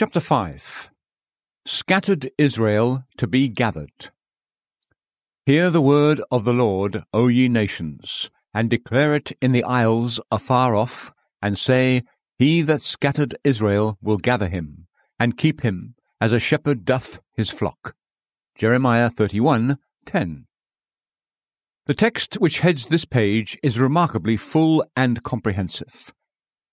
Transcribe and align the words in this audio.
Chapter 0.00 0.20
5 0.20 0.90
Scattered 1.66 2.30
Israel 2.38 3.04
to 3.18 3.26
be 3.26 3.48
gathered. 3.48 4.08
Hear 5.44 5.68
the 5.68 5.82
word 5.82 6.22
of 6.30 6.44
the 6.44 6.54
Lord, 6.54 7.04
O 7.12 7.28
ye 7.28 7.48
nations, 7.48 8.30
and 8.54 8.70
declare 8.70 9.14
it 9.14 9.32
in 9.42 9.52
the 9.52 9.62
isles 9.62 10.18
afar 10.32 10.74
off, 10.74 11.12
and 11.42 11.58
say, 11.58 12.04
He 12.38 12.62
that 12.62 12.80
scattered 12.80 13.36
Israel 13.44 13.98
will 14.00 14.16
gather 14.16 14.48
him, 14.48 14.86
and 15.18 15.36
keep 15.36 15.60
him, 15.60 15.96
as 16.18 16.32
a 16.32 16.40
shepherd 16.40 16.86
doth 16.86 17.20
his 17.36 17.50
flock. 17.50 17.94
Jeremiah 18.56 19.10
31 19.10 19.76
10. 20.06 20.46
The 21.84 21.94
text 21.94 22.36
which 22.36 22.60
heads 22.60 22.86
this 22.86 23.04
page 23.04 23.58
is 23.62 23.78
remarkably 23.78 24.38
full 24.38 24.82
and 24.96 25.22
comprehensive. 25.22 26.14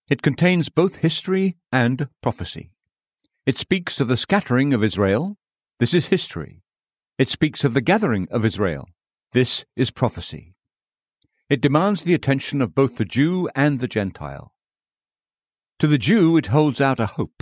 It 0.09 0.21
contains 0.21 0.69
both 0.69 0.99
history 0.99 1.57
and 1.73 2.07
prophecy. 2.21 2.71
It 3.47 3.57
speaks 3.57 4.01
of 4.01 4.09
the 4.09 4.17
scattering 4.17 4.73
of 4.73 4.83
Israel. 4.83 5.37
This 5.79 5.93
is 5.93 6.07
history. 6.07 6.63
It 7.17 7.29
speaks 7.29 7.63
of 7.63 7.73
the 7.73 7.79
gathering 7.79 8.27
of 8.29 8.43
Israel. 8.43 8.89
This 9.31 9.63
is 9.73 9.89
prophecy. 9.89 10.53
It 11.49 11.61
demands 11.61 12.03
the 12.03 12.13
attention 12.13 12.61
of 12.61 12.75
both 12.75 12.97
the 12.97 13.05
Jew 13.05 13.49
and 13.55 13.79
the 13.79 13.87
Gentile. 13.87 14.51
To 15.79 15.87
the 15.87 15.97
Jew 15.97 16.35
it 16.35 16.47
holds 16.47 16.81
out 16.81 16.99
a 16.99 17.05
hope. 17.05 17.41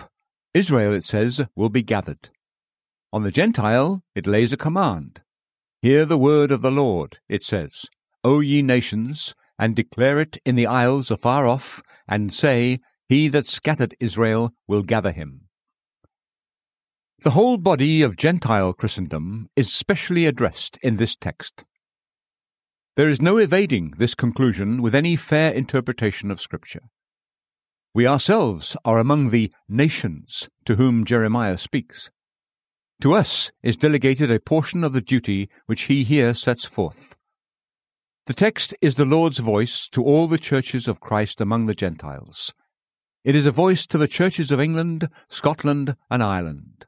Israel, 0.53 0.93
it 0.93 1.05
says, 1.05 1.41
will 1.55 1.69
be 1.69 1.81
gathered. 1.81 2.29
On 3.11 3.23
the 3.23 3.31
Gentile 3.31 4.03
it 4.13 4.27
lays 4.27 4.53
a 4.53 4.57
command. 4.57 5.21
Hear 5.81 6.05
the 6.05 6.19
word 6.19 6.51
of 6.51 6.61
the 6.61 6.69
Lord, 6.69 7.17
it 7.27 7.43
says, 7.43 7.85
O 8.23 8.41
ye 8.41 8.61
nations, 8.61 9.33
and 9.57 9.75
declare 9.75 10.19
it 10.19 10.37
in 10.45 10.53
the 10.53 10.67
isles 10.67 11.09
afar 11.09 11.47
off, 11.47 11.81
and 12.07 12.31
say, 12.31 12.79
He 13.09 13.27
that 13.29 13.47
scattered 13.47 13.95
Israel 13.99 14.53
will 14.67 14.83
gather 14.83 15.11
him. 15.11 15.44
The 17.19 17.31
whole 17.31 17.57
body 17.57 18.01
of 18.01 18.17
Gentile 18.17 18.73
Christendom 18.73 19.49
is 19.55 19.73
specially 19.73 20.25
addressed 20.25 20.77
in 20.83 20.97
this 20.97 21.15
text. 21.15 21.63
There 22.95 23.09
is 23.09 23.21
no 23.21 23.37
evading 23.37 23.95
this 23.97 24.13
conclusion 24.13 24.81
with 24.81 24.93
any 24.93 25.15
fair 25.15 25.51
interpretation 25.51 26.29
of 26.29 26.39
Scripture. 26.39 26.83
We 27.93 28.05
ourselves 28.05 28.77
are 28.85 28.99
among 28.99 29.29
the 29.29 29.51
nations 29.67 30.49
to 30.65 30.75
whom 30.75 31.03
Jeremiah 31.05 31.57
speaks. 31.57 32.11
To 33.01 33.13
us 33.13 33.51
is 33.63 33.75
delegated 33.75 34.29
a 34.29 34.39
portion 34.39 34.83
of 34.83 34.93
the 34.93 35.01
duty 35.01 35.49
which 35.65 35.83
he 35.83 36.03
here 36.03 36.33
sets 36.33 36.65
forth. 36.65 37.15
The 38.27 38.33
text 38.33 38.73
is 38.81 38.95
the 38.95 39.05
Lord's 39.05 39.39
voice 39.39 39.89
to 39.89 40.03
all 40.03 40.27
the 40.27 40.37
churches 40.37 40.87
of 40.87 40.99
Christ 40.99 41.41
among 41.41 41.65
the 41.65 41.75
Gentiles. 41.75 42.53
It 43.23 43.35
is 43.35 43.45
a 43.45 43.51
voice 43.51 43.87
to 43.87 43.97
the 43.97 44.07
churches 44.07 44.51
of 44.51 44.59
England, 44.59 45.09
Scotland, 45.29 45.95
and 46.09 46.21
Ireland. 46.21 46.85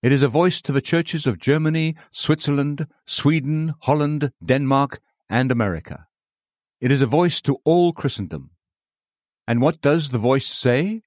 It 0.00 0.12
is 0.12 0.22
a 0.22 0.28
voice 0.28 0.60
to 0.62 0.70
the 0.70 0.80
churches 0.80 1.26
of 1.26 1.40
Germany, 1.40 1.96
Switzerland, 2.12 2.86
Sweden, 3.04 3.74
Holland, 3.80 4.30
Denmark, 4.44 5.00
and 5.28 5.50
America. 5.50 6.06
It 6.80 6.92
is 6.92 7.02
a 7.02 7.06
voice 7.06 7.40
to 7.40 7.58
all 7.64 7.92
Christendom. 7.92 8.50
And 9.48 9.60
what 9.60 9.80
does 9.80 10.10
the 10.10 10.18
voice 10.18 10.46
say? 10.46 11.02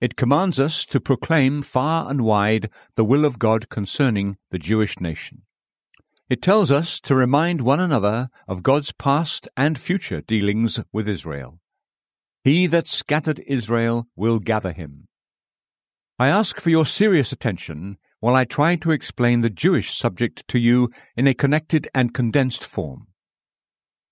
It 0.00 0.16
commands 0.16 0.58
us 0.58 0.86
to 0.86 1.00
proclaim 1.00 1.60
far 1.60 2.10
and 2.10 2.22
wide 2.22 2.70
the 2.96 3.04
will 3.04 3.26
of 3.26 3.38
God 3.38 3.68
concerning 3.68 4.38
the 4.50 4.58
Jewish 4.58 4.98
nation. 4.98 5.42
It 6.30 6.40
tells 6.40 6.70
us 6.70 7.00
to 7.00 7.14
remind 7.14 7.60
one 7.60 7.80
another 7.80 8.30
of 8.48 8.62
God's 8.62 8.92
past 8.92 9.46
and 9.58 9.78
future 9.78 10.22
dealings 10.22 10.80
with 10.90 11.06
Israel. 11.06 11.60
He 12.42 12.66
that 12.68 12.88
scattered 12.88 13.44
Israel 13.46 14.06
will 14.16 14.38
gather 14.38 14.72
him. 14.72 15.08
I 16.18 16.28
ask 16.28 16.58
for 16.58 16.70
your 16.70 16.86
serious 16.86 17.30
attention 17.32 17.98
while 18.22 18.36
I 18.36 18.44
try 18.44 18.76
to 18.76 18.92
explain 18.92 19.40
the 19.40 19.50
Jewish 19.50 19.98
subject 19.98 20.46
to 20.46 20.60
you 20.60 20.90
in 21.16 21.26
a 21.26 21.34
connected 21.34 21.88
and 21.92 22.14
condensed 22.14 22.62
form. 22.62 23.08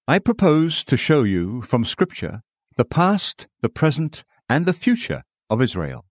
I 0.09 0.19
propose 0.19 0.82
to 0.87 0.97
show 0.97 1.22
you 1.22 1.62
from 1.62 1.84
Scripture 1.84 2.43
the 2.75 2.84
past, 2.84 3.47
the 3.60 3.69
present, 3.69 4.25
and 4.49 4.66
the 4.66 4.72
future 4.72 5.22
of 5.49 5.62
Israel. 5.62 6.06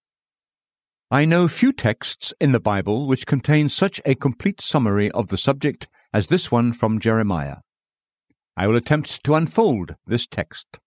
I 1.11 1.25
know 1.25 1.49
few 1.49 1.73
texts 1.73 2.33
in 2.39 2.53
the 2.53 2.61
Bible 2.61 3.05
which 3.05 3.27
contain 3.27 3.67
such 3.67 3.99
a 4.05 4.15
complete 4.15 4.61
summary 4.61 5.11
of 5.11 5.27
the 5.27 5.37
subject 5.37 5.89
as 6.13 6.27
this 6.27 6.49
one 6.49 6.71
from 6.71 7.01
Jeremiah. 7.01 7.57
I 8.55 8.67
will 8.67 8.77
attempt 8.77 9.25
to 9.25 9.35
unfold 9.35 9.95
this 10.07 10.25
text. 10.25 10.79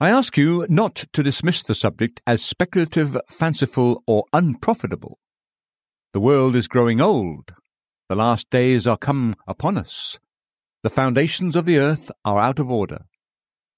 I 0.00 0.08
ask 0.08 0.38
you 0.38 0.64
not 0.70 1.04
to 1.12 1.22
dismiss 1.22 1.62
the 1.62 1.74
subject 1.74 2.22
as 2.26 2.42
speculative, 2.42 3.18
fanciful, 3.28 4.02
or 4.06 4.24
unprofitable. 4.32 5.18
The 6.14 6.20
world 6.20 6.54
is 6.54 6.68
growing 6.68 7.00
old. 7.00 7.50
The 8.08 8.14
last 8.14 8.48
days 8.48 8.86
are 8.86 8.96
come 8.96 9.34
upon 9.48 9.76
us. 9.76 10.20
The 10.84 10.88
foundations 10.88 11.56
of 11.56 11.64
the 11.64 11.78
earth 11.78 12.08
are 12.24 12.38
out 12.38 12.60
of 12.60 12.70
order. 12.70 13.06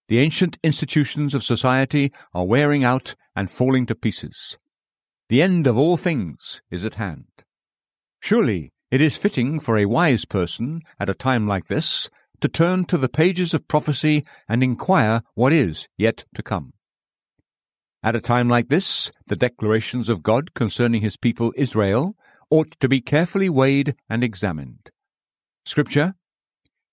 The 0.09 0.19
ancient 0.19 0.59
institutions 0.63 1.35
of 1.35 1.43
society 1.43 2.13
are 2.35 2.45
wearing 2.45 2.85
out 2.85 3.15
and 3.35 3.51
falling 3.51 3.87
to 3.87 3.95
pieces. 3.95 4.59
The 5.31 5.41
end 5.41 5.67
of 5.67 5.79
all 5.79 5.97
things 5.97 6.61
is 6.71 6.85
at 6.85 6.97
hand. 6.97 7.25
Surely 8.21 8.71
it 8.91 9.01
is 9.01 9.17
fitting 9.17 9.59
for 9.59 9.79
a 9.79 9.87
wise 9.87 10.27
person, 10.27 10.83
at 11.01 11.09
a 11.09 11.15
time 11.15 11.49
like 11.49 11.69
this, 11.69 12.11
to 12.43 12.49
turn 12.49 12.85
to 12.85 12.99
the 12.99 13.09
pages 13.09 13.55
of 13.55 13.67
prophecy 13.67 14.27
and 14.47 14.63
inquire 14.63 15.23
what 15.33 15.55
is 15.55 15.89
yet 15.97 16.27
to 16.35 16.43
come. 16.43 16.75
At 18.03 18.15
a 18.15 18.21
time 18.21 18.51
like 18.51 18.69
this, 18.69 19.11
the 19.27 19.37
declarations 19.37 20.11
of 20.11 20.23
God 20.23 20.53
concerning 20.53 21.01
his 21.01 21.17
people 21.17 21.55
Israel 21.57 22.15
ought 22.51 22.77
to 22.81 22.89
be 22.89 23.01
carefully 23.01 23.49
weighed 23.49 23.95
and 24.09 24.23
examined. 24.23 24.91
Scripture, 25.65 26.15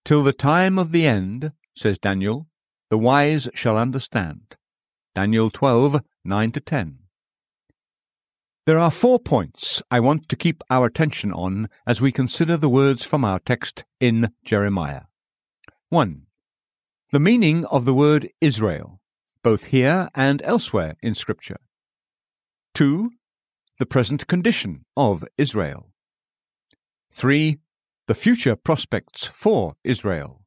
Till 0.05 0.23
the 0.23 0.33
time 0.33 0.77
of 0.77 0.91
the 0.91 1.07
end, 1.07 1.53
says 1.75 1.97
Daniel, 1.97 2.47
the 2.89 2.97
wise 2.97 3.49
shall 3.53 3.77
understand. 3.77 4.55
Daniel 5.15 5.49
12, 5.49 6.01
9 6.25 6.51
to 6.51 6.59
10. 6.59 6.97
There 8.65 8.79
are 8.79 8.91
four 8.91 9.19
points 9.19 9.81
I 9.91 9.99
want 9.99 10.29
to 10.29 10.35
keep 10.35 10.63
our 10.69 10.85
attention 10.85 11.31
on 11.33 11.69
as 11.85 12.01
we 12.01 12.11
consider 12.11 12.57
the 12.57 12.69
words 12.69 13.03
from 13.03 13.25
our 13.25 13.39
text 13.39 13.83
in 13.99 14.31
Jeremiah. 14.45 15.03
1. 15.89 16.23
The 17.11 17.19
meaning 17.19 17.65
of 17.65 17.85
the 17.85 17.93
word 17.93 18.29
Israel, 18.41 18.99
both 19.43 19.65
here 19.65 20.09
and 20.15 20.41
elsewhere 20.43 20.95
in 21.03 21.13
Scripture. 21.13 21.59
2 22.73 23.11
the 23.79 23.85
present 23.85 24.27
condition 24.27 24.85
of 24.95 25.25
Israel. 25.37 25.89
3. 27.11 27.57
The 28.07 28.13
future 28.13 28.55
prospects 28.55 29.25
for 29.25 29.73
Israel. 29.83 30.41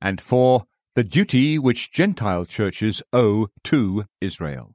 And 0.00 0.20
4. 0.20 0.64
The 0.94 1.04
duty 1.04 1.58
which 1.58 1.92
Gentile 1.92 2.46
churches 2.46 3.02
owe 3.12 3.48
to 3.64 4.04
Israel. 4.20 4.74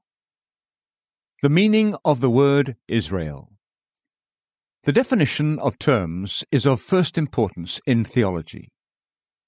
The 1.42 1.50
meaning 1.50 1.96
of 2.06 2.22
the 2.22 2.30
word 2.30 2.76
Israel. 2.88 3.52
The 4.84 4.92
definition 4.92 5.58
of 5.60 5.80
terms 5.80 6.44
is 6.52 6.66
of 6.66 6.80
first 6.80 7.18
importance 7.18 7.82
in 7.86 8.06
theology. 8.06 8.70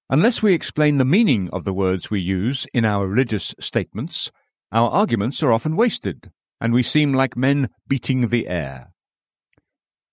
Unless 0.10 0.42
we 0.42 0.54
explain 0.54 0.98
the 0.98 1.06
meaning 1.06 1.50
of 1.54 1.64
the 1.64 1.74
words 1.74 2.10
we 2.10 2.20
use 2.20 2.66
in 2.74 2.86
our 2.86 3.08
religious 3.08 3.54
statements, 3.60 4.32
our 4.72 4.90
arguments 4.90 5.44
are 5.44 5.52
often 5.52 5.76
wasted 5.76 6.32
and 6.60 6.74
we 6.74 6.84
seem 6.84 7.14
like 7.14 7.38
men 7.38 7.70
beating 7.88 8.28
the 8.28 8.48
air. 8.48 8.92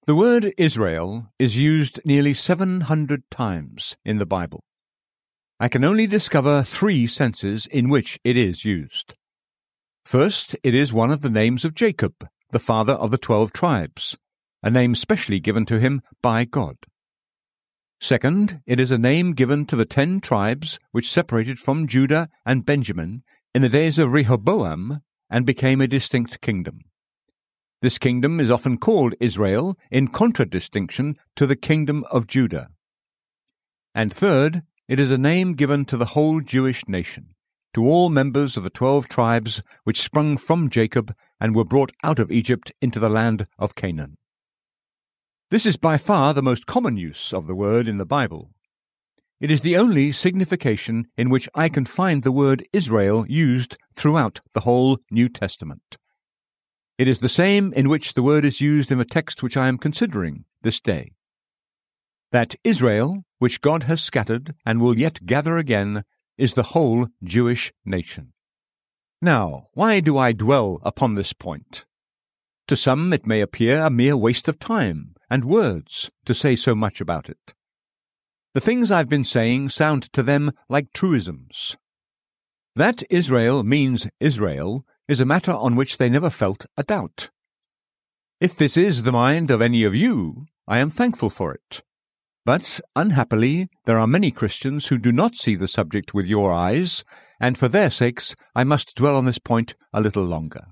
The 0.07 0.15
word 0.15 0.55
Israel 0.57 1.33
is 1.39 1.57
used 1.57 2.01
nearly 2.05 2.33
700 2.33 3.23
times 3.31 3.97
in 4.05 4.19
the 4.19 4.27
Bible. 4.27 4.63
I 5.59 5.69
can 5.69 5.85
only 5.85 6.07
discover 6.07 6.63
three 6.63 7.07
senses 7.07 7.67
in 7.67 7.89
which 7.89 8.21
it 8.23 8.37
is 8.37 8.65
used. 8.65 9.15
First, 10.05 10.55
it 10.63 10.75
is 10.75 10.93
one 10.93 11.11
of 11.11 11.23
the 11.23 11.31
names 11.31 11.65
of 11.65 11.75
Jacob, 11.75 12.29
the 12.51 12.61
father 12.61 12.93
of 12.93 13.11
the 13.11 13.19
twelve 13.19 13.53
tribes, 13.53 14.17
a 14.63 14.71
name 14.71 14.95
specially 14.95 15.41
given 15.41 15.67
to 15.67 15.81
him 15.81 16.03
by 16.23 16.45
God. 16.45 16.77
Second, 18.01 18.61
it 18.67 18.79
is 18.79 18.91
a 18.91 18.99
name 18.99 19.33
given 19.33 19.65
to 19.67 19.75
the 19.75 19.87
ten 19.87 20.21
tribes 20.21 20.79
which 20.93 21.11
separated 21.11 21.59
from 21.59 21.89
Judah 21.89 22.29
and 22.45 22.67
Benjamin 22.67 23.25
in 23.55 23.63
the 23.63 23.69
days 23.69 23.99
of 23.99 24.13
Rehoboam 24.13 25.01
and 25.31 25.45
became 25.45 25.81
a 25.81 25.87
distinct 25.87 26.41
kingdom. 26.41 26.81
This 27.83 27.99
kingdom 27.99 28.41
is 28.41 28.51
often 28.51 28.79
called 28.79 29.15
Israel 29.21 29.77
in 29.91 30.09
contradistinction 30.09 31.17
to 31.37 31.47
the 31.47 31.57
kingdom 31.57 32.05
of 32.11 32.27
Judah. 32.27 32.69
And 33.95 34.13
third, 34.13 34.63
it 34.89 34.99
is 35.01 35.11
a 35.11 35.19
name 35.19 35.55
given 35.55 35.85
to 35.87 35.97
the 35.97 36.07
whole 36.07 36.41
Jewish 36.41 36.87
nation, 36.89 37.35
to 37.75 37.87
all 37.87 38.09
members 38.09 38.57
of 38.57 38.65
the 38.65 38.71
twelve 38.71 39.09
tribes 39.09 39.63
which 39.85 40.01
sprung 40.01 40.37
from 40.37 40.71
Jacob 40.71 41.15
and 41.41 41.55
were 41.55 41.65
brought 41.65 41.93
out 42.03 42.19
of 42.19 42.33
Egypt 42.33 42.73
into 42.81 42.99
the 42.99 43.11
land 43.11 43.47
of 43.59 43.75
Canaan. 43.75 44.17
This 45.51 45.67
is 45.67 45.77
by 45.77 45.97
far 45.99 46.35
the 46.35 46.43
most 46.43 46.67
common 46.67 46.97
use 46.97 47.33
of 47.33 47.47
the 47.47 47.55
word 47.55 47.87
in 47.87 47.99
the 47.99 48.07
Bible, 48.07 48.51
it 49.41 49.51
is 49.51 49.61
the 49.61 49.77
only 49.77 50.13
signification 50.13 51.07
in 51.17 51.29
which 51.29 51.49
I 51.55 51.69
can 51.69 51.85
find 51.85 52.23
the 52.23 52.33
word 52.33 52.67
Israel 52.73 53.27
used 53.29 53.77
throughout 53.95 54.41
the 54.55 54.61
whole 54.61 54.99
New 55.11 55.29
Testament. 55.29 55.99
It 56.97 57.07
is 57.07 57.19
the 57.19 57.29
same 57.29 57.73
in 57.75 57.91
which 57.91 58.15
the 58.15 58.23
word 58.23 58.45
is 58.47 58.63
used 58.63 58.91
in 58.91 58.99
the 58.99 59.05
text 59.05 59.43
which 59.43 59.57
I 59.57 59.69
am 59.69 59.77
considering 59.77 60.47
this 60.63 60.81
day. 60.81 61.13
That 62.33 62.55
Israel, 62.65 63.25
which 63.39 63.61
God 63.61 63.83
has 63.83 64.03
scattered 64.03 64.55
and 64.65 64.81
will 64.81 64.99
yet 64.99 65.27
gather 65.27 65.59
again, 65.59 66.05
is 66.39 66.55
the 66.55 66.71
whole 66.75 67.09
Jewish 67.23 67.73
nation. 67.85 68.33
Now, 69.21 69.69
why 69.75 70.01
do 70.01 70.17
I 70.17 70.33
dwell 70.33 70.79
upon 70.83 71.15
this 71.15 71.33
point? 71.35 71.85
To 72.69 72.77
some 72.77 73.13
it 73.13 73.27
may 73.27 73.43
appear 73.43 73.81
a 73.81 73.91
mere 73.91 74.17
waste 74.17 74.49
of 74.49 74.59
time 74.59 75.15
and 75.31 75.45
words 75.45 76.11
to 76.25 76.35
say 76.35 76.57
so 76.57 76.75
much 76.75 77.01
about 77.01 77.29
it. 77.29 77.55
The 78.57 78.63
things 78.63 78.91
I've 78.91 79.11
been 79.11 79.23
saying 79.23 79.69
sound 79.69 80.11
to 80.15 80.23
them 80.23 80.51
like 80.71 80.95
truisms. 80.95 81.77
That 82.75 83.03
Israel 83.11 83.63
means 83.63 84.09
Israel 84.19 84.87
is 85.07 85.21
a 85.21 85.27
matter 85.27 85.53
on 85.53 85.77
which 85.77 85.99
they 85.99 86.09
never 86.09 86.31
felt 86.31 86.65
a 86.75 86.83
doubt. 86.83 87.29
If 88.41 88.57
this 88.57 88.79
is 88.79 89.03
the 89.03 89.13
mind 89.13 89.51
of 89.51 89.61
any 89.61 89.85
of 89.85 89.95
you, 89.95 90.47
I 90.67 90.79
am 90.79 90.89
thankful 90.89 91.29
for 91.29 91.53
it. 91.53 91.83
But, 92.47 92.81
unhappily, 92.97 93.69
there 93.85 93.99
are 93.99 94.07
many 94.07 94.31
Christians 94.31 94.87
who 94.87 94.97
do 94.97 95.13
not 95.13 95.37
see 95.37 95.55
the 95.55 95.69
subject 95.69 96.15
with 96.15 96.25
your 96.25 96.51
eyes, 96.51 97.05
and 97.39 97.59
for 97.59 97.69
their 97.69 97.91
sakes 97.91 98.35
I 98.55 98.65
must 98.65 98.97
dwell 98.97 99.17
on 99.17 99.27
this 99.27 99.39
point 99.39 99.75
a 99.93 100.01
little 100.01 100.25
longer. 100.25 100.69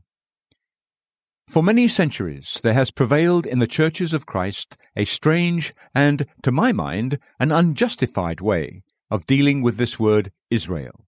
For 1.48 1.62
many 1.62 1.88
centuries 1.88 2.60
there 2.62 2.74
has 2.74 2.90
prevailed 2.90 3.46
in 3.46 3.58
the 3.58 3.66
churches 3.66 4.12
of 4.12 4.26
Christ 4.26 4.76
a 4.96 5.04
strange 5.04 5.74
and, 5.94 6.26
to 6.42 6.50
my 6.50 6.72
mind, 6.72 7.18
an 7.38 7.52
unjustified 7.52 8.40
way 8.40 8.82
of 9.10 9.26
dealing 9.26 9.62
with 9.62 9.76
this 9.76 9.98
word 9.98 10.32
Israel. 10.50 11.06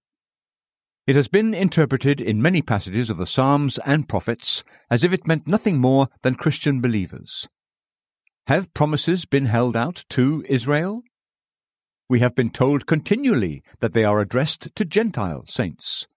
It 1.07 1.15
has 1.15 1.27
been 1.27 1.53
interpreted 1.53 2.19
in 2.19 2.41
many 2.41 2.61
passages 2.61 3.09
of 3.09 3.17
the 3.17 3.25
Psalms 3.25 3.79
and 3.85 4.09
prophets 4.09 4.63
as 4.89 5.03
if 5.03 5.13
it 5.13 5.25
meant 5.25 5.47
nothing 5.47 5.77
more 5.77 6.09
than 6.21 6.35
Christian 6.35 6.81
believers. 6.81 7.47
Have 8.47 8.73
promises 8.73 9.25
been 9.25 9.45
held 9.45 9.75
out 9.75 10.03
to 10.09 10.45
Israel? 10.47 11.03
We 12.09 12.19
have 12.19 12.35
been 12.35 12.49
told 12.49 12.85
continually 12.85 13.63
that 13.79 13.93
they 13.93 14.03
are 14.03 14.19
addressed 14.19 14.73
to 14.75 14.85
Gentile 14.85 15.45
saints. 15.47 16.07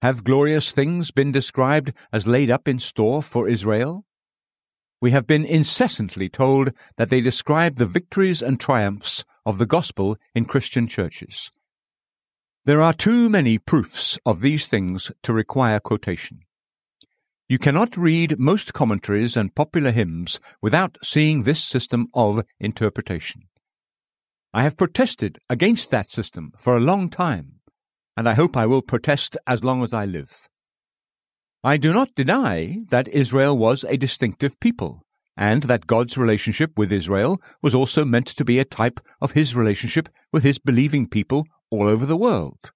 Have 0.00 0.22
glorious 0.22 0.70
things 0.70 1.10
been 1.10 1.32
described 1.32 1.92
as 2.12 2.24
laid 2.24 2.52
up 2.52 2.68
in 2.68 2.78
store 2.78 3.20
for 3.20 3.48
Israel? 3.48 4.04
We 5.00 5.10
have 5.10 5.26
been 5.26 5.44
incessantly 5.44 6.28
told 6.28 6.70
that 6.96 7.10
they 7.10 7.20
describe 7.20 7.76
the 7.76 7.86
victories 7.86 8.40
and 8.40 8.60
triumphs 8.60 9.24
of 9.44 9.58
the 9.58 9.66
gospel 9.66 10.16
in 10.36 10.44
Christian 10.44 10.86
churches. 10.86 11.50
There 12.64 12.80
are 12.80 12.92
too 12.92 13.28
many 13.28 13.58
proofs 13.58 14.20
of 14.24 14.40
these 14.40 14.68
things 14.68 15.10
to 15.24 15.32
require 15.32 15.80
quotation. 15.80 16.42
You 17.48 17.58
cannot 17.58 17.96
read 17.96 18.38
most 18.38 18.74
commentaries 18.74 19.36
and 19.36 19.52
popular 19.52 19.90
hymns 19.90 20.38
without 20.62 20.96
seeing 21.02 21.42
this 21.42 21.64
system 21.64 22.06
of 22.14 22.44
interpretation. 22.60 23.48
I 24.54 24.62
have 24.62 24.76
protested 24.76 25.40
against 25.50 25.90
that 25.90 26.08
system 26.08 26.52
for 26.56 26.76
a 26.76 26.80
long 26.80 27.10
time 27.10 27.57
and 28.18 28.28
I 28.28 28.34
hope 28.34 28.56
I 28.56 28.66
will 28.66 28.82
protest 28.82 29.36
as 29.46 29.62
long 29.62 29.84
as 29.84 29.94
I 29.94 30.04
live. 30.04 30.48
I 31.62 31.76
do 31.76 31.92
not 31.92 32.16
deny 32.16 32.78
that 32.90 33.06
Israel 33.06 33.56
was 33.56 33.84
a 33.84 33.96
distinctive 33.96 34.58
people, 34.58 35.04
and 35.36 35.62
that 35.62 35.86
God's 35.86 36.18
relationship 36.18 36.72
with 36.76 36.90
Israel 36.90 37.40
was 37.62 37.76
also 37.76 38.04
meant 38.04 38.26
to 38.26 38.44
be 38.44 38.58
a 38.58 38.64
type 38.64 38.98
of 39.20 39.32
his 39.32 39.54
relationship 39.54 40.08
with 40.32 40.42
his 40.42 40.58
believing 40.58 41.06
people 41.06 41.46
all 41.70 41.86
over 41.86 42.04
the 42.04 42.16
world. 42.16 42.72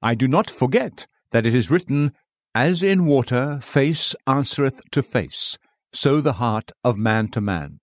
I 0.00 0.14
do 0.14 0.26
not 0.26 0.50
forget 0.50 1.06
that 1.32 1.44
it 1.44 1.54
is 1.54 1.70
written, 1.70 2.12
As 2.54 2.82
in 2.82 3.04
water 3.04 3.60
face 3.60 4.14
answereth 4.26 4.80
to 4.92 5.02
face, 5.02 5.58
so 5.92 6.22
the 6.22 6.38
heart 6.44 6.72
of 6.82 6.96
man 6.96 7.28
to 7.32 7.42
man. 7.42 7.80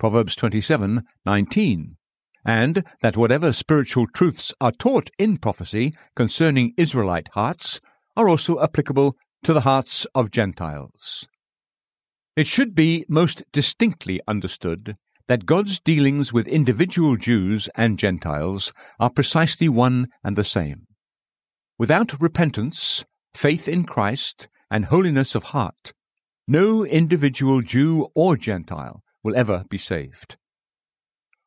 Proverbs 0.00 0.34
27:19 0.34 1.98
and 2.44 2.84
that 3.00 3.16
whatever 3.16 3.52
spiritual 3.52 4.06
truths 4.06 4.52
are 4.60 4.72
taught 4.72 5.10
in 5.18 5.38
prophecy 5.38 5.94
concerning 6.14 6.74
Israelite 6.76 7.28
hearts 7.32 7.80
are 8.16 8.28
also 8.28 8.60
applicable 8.60 9.16
to 9.44 9.52
the 9.52 9.62
hearts 9.62 10.06
of 10.14 10.30
Gentiles. 10.30 11.26
It 12.36 12.46
should 12.46 12.74
be 12.74 13.04
most 13.08 13.44
distinctly 13.52 14.20
understood 14.26 14.96
that 15.28 15.46
God's 15.46 15.80
dealings 15.80 16.32
with 16.32 16.46
individual 16.46 17.16
Jews 17.16 17.68
and 17.74 17.98
Gentiles 17.98 18.72
are 18.98 19.10
precisely 19.10 19.68
one 19.68 20.08
and 20.22 20.36
the 20.36 20.44
same. 20.44 20.86
Without 21.78 22.20
repentance, 22.20 23.04
faith 23.34 23.68
in 23.68 23.84
Christ, 23.84 24.48
and 24.70 24.86
holiness 24.86 25.34
of 25.34 25.44
heart, 25.44 25.92
no 26.46 26.84
individual 26.84 27.62
Jew 27.62 28.08
or 28.14 28.36
Gentile 28.36 29.02
will 29.22 29.36
ever 29.36 29.64
be 29.70 29.78
saved. 29.78 30.36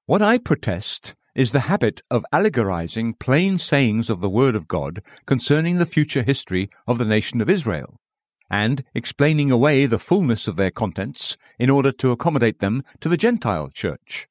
What 0.07 0.21
I 0.21 0.37
protest 0.37 1.15
is 1.35 1.51
the 1.51 1.67
habit 1.67 2.01
of 2.09 2.25
allegorizing 2.31 3.15
plain 3.15 3.57
sayings 3.57 4.09
of 4.09 4.21
the 4.21 4.29
Word 4.29 4.55
of 4.55 4.65
God 4.65 5.01
concerning 5.25 5.79
the 5.79 5.85
future 5.85 6.23
history 6.23 6.69
of 6.87 6.97
the 6.97 7.03
nation 7.03 7.41
of 7.41 7.49
Israel, 7.49 7.99
and 8.49 8.87
explaining 8.95 9.51
away 9.51 9.85
the 9.85 9.99
fullness 9.99 10.47
of 10.47 10.55
their 10.55 10.71
contents 10.71 11.35
in 11.59 11.69
order 11.69 11.91
to 11.91 12.11
accommodate 12.11 12.59
them 12.59 12.83
to 13.01 13.09
the 13.09 13.17
Gentile 13.17 13.69
church. 13.69 14.29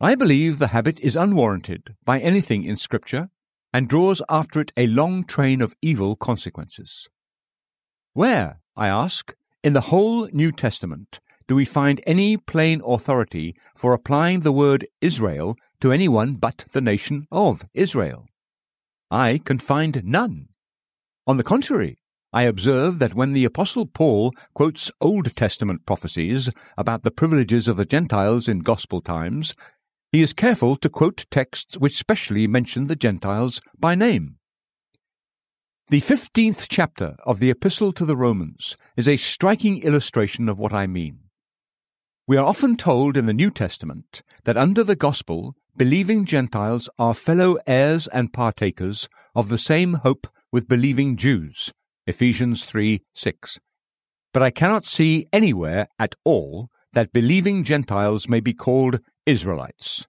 I 0.00 0.14
believe 0.14 0.58
the 0.58 0.68
habit 0.68 0.98
is 1.00 1.16
unwarranted 1.16 1.94
by 2.06 2.18
anything 2.18 2.64
in 2.64 2.78
Scripture 2.78 3.28
and 3.74 3.90
draws 3.90 4.22
after 4.30 4.58
it 4.62 4.72
a 4.74 4.86
long 4.86 5.24
train 5.24 5.60
of 5.60 5.74
evil 5.82 6.16
consequences. 6.16 7.10
Where, 8.14 8.60
I 8.74 8.88
ask, 8.88 9.34
in 9.62 9.74
the 9.74 9.92
whole 9.92 10.30
New 10.32 10.50
Testament 10.50 11.20
do 11.48 11.54
we 11.54 11.64
find 11.64 12.00
any 12.06 12.36
plain 12.36 12.82
authority 12.84 13.54
for 13.74 13.92
applying 13.92 14.40
the 14.40 14.52
word 14.52 14.86
Israel 15.00 15.56
to 15.80 15.92
anyone 15.92 16.34
but 16.34 16.64
the 16.72 16.80
nation 16.80 17.26
of 17.30 17.64
Israel? 17.74 18.26
I 19.10 19.40
can 19.44 19.58
find 19.58 20.02
none. 20.04 20.48
On 21.26 21.36
the 21.36 21.44
contrary, 21.44 21.98
I 22.32 22.42
observe 22.42 22.98
that 22.98 23.14
when 23.14 23.32
the 23.32 23.44
Apostle 23.44 23.86
Paul 23.86 24.32
quotes 24.54 24.90
Old 25.00 25.34
Testament 25.36 25.86
prophecies 25.86 26.50
about 26.76 27.02
the 27.02 27.10
privileges 27.10 27.68
of 27.68 27.76
the 27.76 27.86
Gentiles 27.86 28.48
in 28.48 28.58
Gospel 28.60 29.00
times, 29.00 29.54
he 30.12 30.22
is 30.22 30.32
careful 30.32 30.76
to 30.76 30.88
quote 30.88 31.26
texts 31.30 31.78
which 31.78 31.96
specially 31.96 32.46
mention 32.46 32.88
the 32.88 32.96
Gentiles 32.96 33.60
by 33.78 33.94
name. 33.94 34.36
The 35.88 36.00
fifteenth 36.00 36.66
chapter 36.68 37.16
of 37.24 37.38
the 37.38 37.50
Epistle 37.50 37.92
to 37.92 38.04
the 38.04 38.16
Romans 38.16 38.76
is 38.96 39.06
a 39.06 39.16
striking 39.16 39.82
illustration 39.82 40.48
of 40.48 40.58
what 40.58 40.72
I 40.72 40.88
mean. 40.88 41.20
We 42.28 42.36
are 42.36 42.44
often 42.44 42.76
told 42.76 43.16
in 43.16 43.26
the 43.26 43.32
New 43.32 43.52
Testament 43.52 44.22
that 44.42 44.56
under 44.56 44.82
the 44.82 44.96
gospel, 44.96 45.54
believing 45.76 46.24
Gentiles 46.24 46.90
are 46.98 47.14
fellow 47.14 47.56
heirs 47.68 48.08
and 48.08 48.32
partakers 48.32 49.08
of 49.36 49.48
the 49.48 49.58
same 49.58 49.94
hope 49.94 50.26
with 50.50 50.66
believing 50.66 51.16
Jews. 51.16 51.72
Ephesians 52.04 52.64
3 52.64 53.00
6. 53.14 53.60
But 54.32 54.42
I 54.42 54.50
cannot 54.50 54.84
see 54.84 55.28
anywhere 55.32 55.86
at 56.00 56.16
all 56.24 56.68
that 56.94 57.12
believing 57.12 57.62
Gentiles 57.62 58.28
may 58.28 58.40
be 58.40 58.52
called 58.52 58.98
Israelites. 59.24 60.08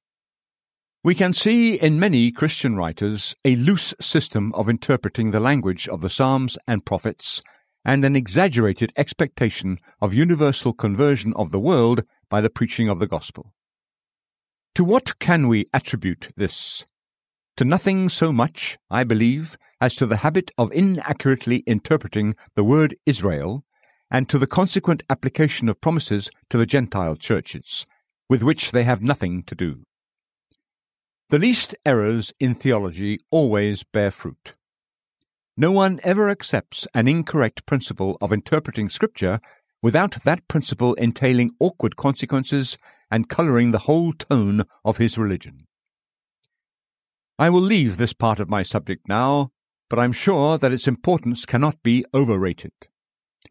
We 1.03 1.13
can 1.13 1.33
see 1.33 1.75
in 1.75 1.99
many 1.99 2.31
Christian 2.31 2.75
writers 2.75 3.35
a 3.45 3.55
loose 3.57 3.93
system 4.01 4.53
of 4.55 4.69
interpreting 4.69 5.29
the 5.29 5.39
language 5.39 5.87
of 5.87 6.01
the 6.01 6.09
Psalms 6.09 6.57
and 6.67 6.83
prophets 6.83 7.43
and 7.85 8.03
an 8.03 8.15
exaggerated 8.15 8.91
expectation 8.97 9.79
of 10.01 10.13
universal 10.13 10.73
conversion 10.73 11.33
of 11.35 11.51
the 11.51 11.59
world 11.59 12.03
by 12.29 12.41
the 12.41 12.49
preaching 12.49 12.89
of 12.89 12.99
the 12.99 13.07
gospel. 13.07 13.53
To 14.75 14.83
what 14.83 15.19
can 15.19 15.47
we 15.47 15.67
attribute 15.73 16.31
this? 16.35 16.85
To 17.57 17.65
nothing 17.65 18.09
so 18.09 18.31
much, 18.31 18.77
I 18.91 19.03
believe, 19.03 19.57
as 19.81 19.95
to 19.95 20.05
the 20.05 20.17
habit 20.17 20.51
of 20.57 20.71
inaccurately 20.71 21.63
interpreting 21.65 22.35
the 22.55 22.63
word 22.63 22.95
Israel, 23.05 23.63
and 24.11 24.29
to 24.29 24.37
the 24.37 24.47
consequent 24.47 25.03
application 25.09 25.67
of 25.67 25.81
promises 25.81 26.29
to 26.49 26.57
the 26.57 26.65
Gentile 26.65 27.15
churches, 27.15 27.85
with 28.29 28.43
which 28.43 28.71
they 28.71 28.83
have 28.83 29.01
nothing 29.01 29.43
to 29.43 29.55
do. 29.55 29.83
The 31.29 31.39
least 31.39 31.75
errors 31.85 32.33
in 32.39 32.55
theology 32.55 33.19
always 33.31 33.83
bear 33.83 34.11
fruit. 34.11 34.55
No 35.59 35.71
one 35.71 35.99
ever 36.03 36.29
accepts 36.29 36.87
an 36.93 37.07
incorrect 37.07 37.65
principle 37.65 38.15
of 38.21 38.31
interpreting 38.31 38.89
Scripture 38.89 39.39
without 39.81 40.23
that 40.23 40.47
principle 40.47 40.93
entailing 40.95 41.49
awkward 41.59 41.95
consequences 41.95 42.77
and 43.09 43.27
colouring 43.27 43.71
the 43.71 43.79
whole 43.79 44.13
tone 44.13 44.65
of 44.85 44.97
his 44.97 45.17
religion. 45.17 45.65
I 47.39 47.49
will 47.49 47.61
leave 47.61 47.97
this 47.97 48.13
part 48.13 48.39
of 48.39 48.49
my 48.49 48.61
subject 48.61 49.07
now, 49.07 49.49
but 49.89 49.97
I'm 49.97 50.11
sure 50.11 50.59
that 50.59 50.71
its 50.71 50.87
importance 50.87 51.43
cannot 51.45 51.81
be 51.81 52.05
overrated. 52.13 52.73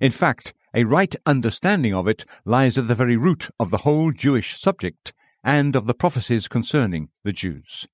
In 0.01 0.13
fact, 0.13 0.55
a 0.75 0.85
right 0.85 1.15
understanding 1.27 1.93
of 1.93 2.07
it 2.07 2.25
lies 2.45 2.79
at 2.79 2.87
the 2.87 2.95
very 2.95 3.17
root 3.17 3.49
of 3.59 3.71
the 3.71 3.79
whole 3.79 4.13
Jewish 4.13 4.61
subject 4.61 5.13
and 5.43 5.75
of 5.75 5.87
the 5.87 5.95
prophecies 5.95 6.47
concerning 6.47 7.09
the 7.25 7.33
Jews. 7.33 7.89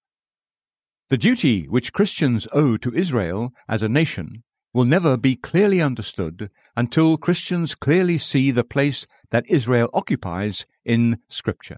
The 1.13 1.19
duty 1.19 1.69
which 1.69 1.93
Christians 1.93 2.49
owe 2.55 2.79
to 2.79 2.95
Israel 2.95 3.53
as 3.69 3.83
a 3.83 3.89
nation 3.91 4.45
will 4.73 4.87
never 4.87 5.19
be 5.19 5.37
clearly 5.37 5.83
understood 5.83 6.49
until 6.75 7.19
Christians 7.19 7.75
clearly 7.75 8.17
see 8.17 8.51
the 8.51 8.65
place 8.65 9.07
that 9.29 9.45
Israel 9.47 9.91
occupies 9.93 10.65
in 10.87 11.19
Scripture. 11.29 11.77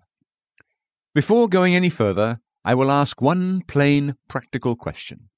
Before 1.17 1.49
going 1.49 1.75
any 1.75 1.89
further, 1.91 2.39
I 2.65 2.77
will 2.77 2.93
ask 2.93 3.21
one 3.21 3.63
plain, 3.63 4.15
practical 4.29 4.77
question. 4.77 5.31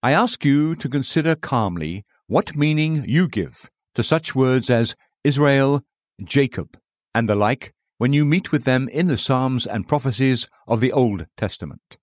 I 0.00 0.12
ask 0.12 0.44
you 0.44 0.76
to 0.76 0.88
consider 0.88 1.34
calmly 1.34 2.04
what 2.28 2.54
meaning 2.54 3.04
you 3.04 3.26
give 3.26 3.68
to 3.96 4.04
such 4.04 4.36
words 4.36 4.70
as 4.70 4.94
Israel, 5.24 5.82
Jacob, 6.22 6.78
and 7.12 7.28
the 7.28 7.34
like 7.34 7.74
when 7.96 8.12
you 8.12 8.24
meet 8.24 8.52
with 8.52 8.62
them 8.62 8.88
in 8.90 9.08
the 9.08 9.18
Psalms 9.18 9.66
and 9.66 9.88
prophecies 9.88 10.46
of 10.68 10.78
the 10.78 10.92
Old 10.92 11.26
Testament. 11.36 11.98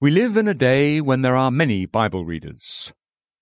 We 0.00 0.12
live 0.12 0.36
in 0.36 0.46
a 0.46 0.54
day 0.54 1.00
when 1.00 1.22
there 1.22 1.34
are 1.34 1.50
many 1.50 1.84
Bible 1.84 2.24
readers. 2.24 2.92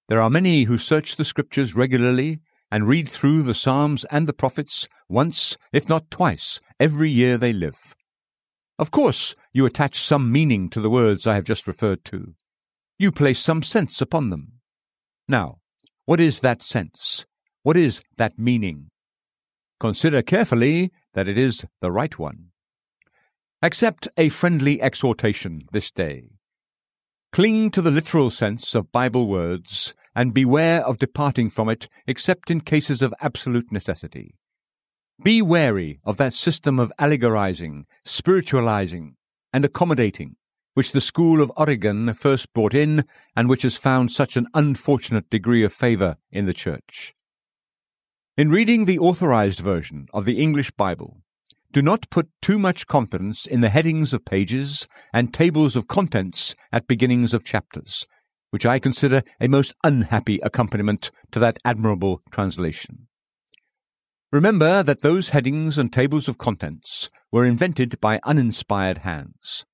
There 0.08 0.22
are 0.22 0.30
many 0.30 0.62
who 0.62 0.78
search 0.78 1.16
the 1.16 1.24
Scriptures 1.26 1.74
regularly 1.74 2.40
and 2.70 2.88
read 2.88 3.10
through 3.10 3.42
the 3.42 3.54
Psalms 3.54 4.06
and 4.10 4.26
the 4.26 4.32
prophets 4.32 4.88
once, 5.06 5.58
if 5.70 5.86
not 5.86 6.10
twice, 6.10 6.62
every 6.80 7.10
year 7.10 7.36
they 7.36 7.52
live. 7.52 7.94
Of 8.78 8.90
course, 8.90 9.36
you 9.52 9.66
attach 9.66 10.00
some 10.00 10.32
meaning 10.32 10.70
to 10.70 10.80
the 10.80 10.88
words 10.88 11.26
I 11.26 11.34
have 11.34 11.44
just 11.44 11.66
referred 11.66 12.06
to. 12.06 12.32
You 12.98 13.12
place 13.12 13.38
some 13.38 13.62
sense 13.62 14.00
upon 14.00 14.30
them. 14.30 14.52
Now, 15.28 15.58
what 16.06 16.20
is 16.20 16.40
that 16.40 16.62
sense? 16.62 17.26
What 17.64 17.76
is 17.76 18.02
that 18.16 18.38
meaning? 18.38 18.88
Consider 19.78 20.22
carefully 20.22 20.90
that 21.12 21.28
it 21.28 21.36
is 21.36 21.66
the 21.82 21.92
right 21.92 22.18
one. 22.18 22.46
Accept 23.60 24.08
a 24.16 24.30
friendly 24.30 24.80
exhortation 24.80 25.66
this 25.70 25.90
day. 25.90 26.30
Cling 27.36 27.70
to 27.72 27.82
the 27.82 27.90
literal 27.90 28.30
sense 28.30 28.74
of 28.74 28.90
Bible 28.90 29.28
words 29.28 29.92
and 30.14 30.32
beware 30.32 30.82
of 30.82 30.96
departing 30.96 31.50
from 31.50 31.68
it 31.68 31.86
except 32.06 32.50
in 32.50 32.62
cases 32.62 33.02
of 33.02 33.12
absolute 33.20 33.70
necessity. 33.70 34.36
Be 35.22 35.42
wary 35.42 36.00
of 36.02 36.16
that 36.16 36.32
system 36.32 36.80
of 36.80 36.90
allegorizing, 36.98 37.84
spiritualizing, 38.06 39.16
and 39.52 39.66
accommodating 39.66 40.36
which 40.72 40.92
the 40.92 41.00
school 41.02 41.42
of 41.42 41.52
Origen 41.58 42.14
first 42.14 42.50
brought 42.54 42.72
in 42.72 43.04
and 43.36 43.50
which 43.50 43.64
has 43.64 43.76
found 43.76 44.12
such 44.12 44.38
an 44.38 44.46
unfortunate 44.54 45.28
degree 45.28 45.62
of 45.62 45.74
favor 45.74 46.16
in 46.32 46.46
the 46.46 46.54
Church. 46.54 47.12
In 48.38 48.48
reading 48.48 48.86
the 48.86 48.98
authorized 48.98 49.60
version 49.60 50.06
of 50.14 50.24
the 50.24 50.40
English 50.40 50.70
Bible, 50.70 51.20
do 51.76 51.82
not 51.82 52.08
put 52.08 52.30
too 52.40 52.58
much 52.58 52.86
confidence 52.86 53.44
in 53.44 53.60
the 53.60 53.68
headings 53.68 54.14
of 54.14 54.24
pages 54.24 54.88
and 55.12 55.34
tables 55.34 55.76
of 55.76 55.86
contents 55.86 56.54
at 56.72 56.86
beginnings 56.86 57.34
of 57.34 57.44
chapters, 57.44 58.06
which 58.48 58.64
I 58.64 58.78
consider 58.78 59.22
a 59.42 59.46
most 59.46 59.74
unhappy 59.84 60.38
accompaniment 60.38 61.10
to 61.32 61.38
that 61.40 61.58
admirable 61.66 62.22
translation. 62.30 63.08
Remember 64.32 64.82
that 64.82 65.02
those 65.02 65.28
headings 65.28 65.76
and 65.76 65.92
tables 65.92 66.28
of 66.28 66.38
contents 66.38 67.10
were 67.30 67.44
invented 67.44 68.00
by 68.00 68.20
uninspired 68.24 68.98
hands. 69.04 69.66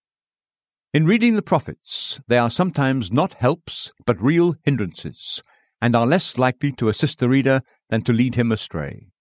In 0.93 1.07
reading 1.07 1.37
the 1.37 1.41
prophets, 1.41 2.19
they 2.27 2.37
are 2.37 2.51
sometimes 2.51 3.13
not 3.13 3.35
helps, 3.35 3.93
but 4.07 4.21
real 4.21 4.57
hindrances, 4.65 5.41
and 5.81 5.95
are 5.95 6.05
less 6.05 6.37
likely 6.37 6.73
to 6.73 6.89
assist 6.89 7.21
the 7.21 7.29
reader 7.29 7.63
than 7.91 8.03
to 8.03 8.13
lead 8.13 8.35
him 8.35 8.51
astray. 8.51 9.12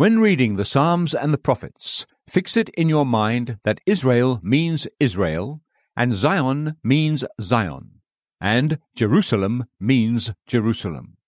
When 0.00 0.18
reading 0.18 0.56
the 0.56 0.64
Psalms 0.64 1.12
and 1.12 1.30
the 1.30 1.36
prophets, 1.36 2.06
fix 2.26 2.56
it 2.56 2.70
in 2.70 2.88
your 2.88 3.04
mind 3.04 3.58
that 3.64 3.82
Israel 3.84 4.40
means 4.42 4.88
Israel, 4.98 5.60
and 5.94 6.14
Zion 6.14 6.76
means 6.82 7.22
Zion, 7.38 8.00
and 8.40 8.78
Jerusalem 8.96 9.66
means 9.78 10.32
Jerusalem. 10.46 11.18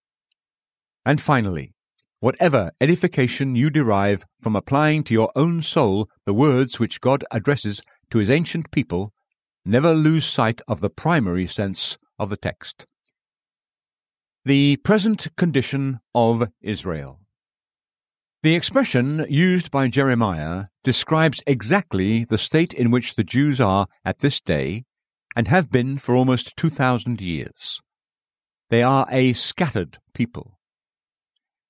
And 1.04 1.20
finally, 1.20 1.74
whatever 2.20 2.72
edification 2.80 3.54
you 3.56 3.68
derive 3.68 4.24
from 4.40 4.56
applying 4.56 5.04
to 5.04 5.12
your 5.12 5.30
own 5.36 5.60
soul 5.60 6.08
the 6.24 6.32
words 6.32 6.80
which 6.80 7.02
God 7.02 7.26
addresses 7.30 7.82
to 8.10 8.20
his 8.20 8.30
ancient 8.30 8.70
people, 8.70 9.12
never 9.66 9.92
lose 9.92 10.24
sight 10.24 10.62
of 10.66 10.80
the 10.80 10.88
primary 10.88 11.46
sense 11.46 11.98
of 12.18 12.30
the 12.30 12.38
text. 12.38 12.86
The 14.46 14.76
present 14.78 15.28
condition 15.36 16.00
of 16.14 16.48
Israel. 16.62 17.21
The 18.42 18.56
expression 18.56 19.24
used 19.28 19.70
by 19.70 19.86
Jeremiah 19.86 20.64
describes 20.82 21.44
exactly 21.46 22.24
the 22.24 22.38
state 22.38 22.74
in 22.74 22.90
which 22.90 23.14
the 23.14 23.22
Jews 23.22 23.60
are 23.60 23.86
at 24.04 24.18
this 24.18 24.40
day 24.40 24.84
and 25.36 25.46
have 25.46 25.70
been 25.70 25.96
for 25.96 26.16
almost 26.16 26.56
2,000 26.56 27.20
years. 27.20 27.80
They 28.68 28.82
are 28.82 29.06
a 29.12 29.32
scattered 29.34 29.98
people. 30.12 30.58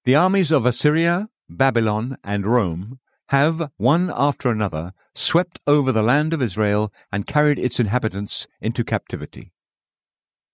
The 0.07 0.14
armies 0.14 0.50
of 0.50 0.64
Assyria, 0.64 1.29
Babylon, 1.47 2.17
and 2.25 2.47
Rome 2.47 3.00
have, 3.29 3.71
one 3.76 4.11
after 4.14 4.50
another, 4.50 4.95
swept 5.14 5.59
over 5.67 5.93
the 5.93 6.02
land 6.02 6.33
of 6.33 6.41
Israel 6.41 6.91
and 7.12 7.26
carried 7.26 7.59
its 7.59 7.81
inhabitants 7.81 8.47
into 8.62 8.83
captivity. 8.83 9.52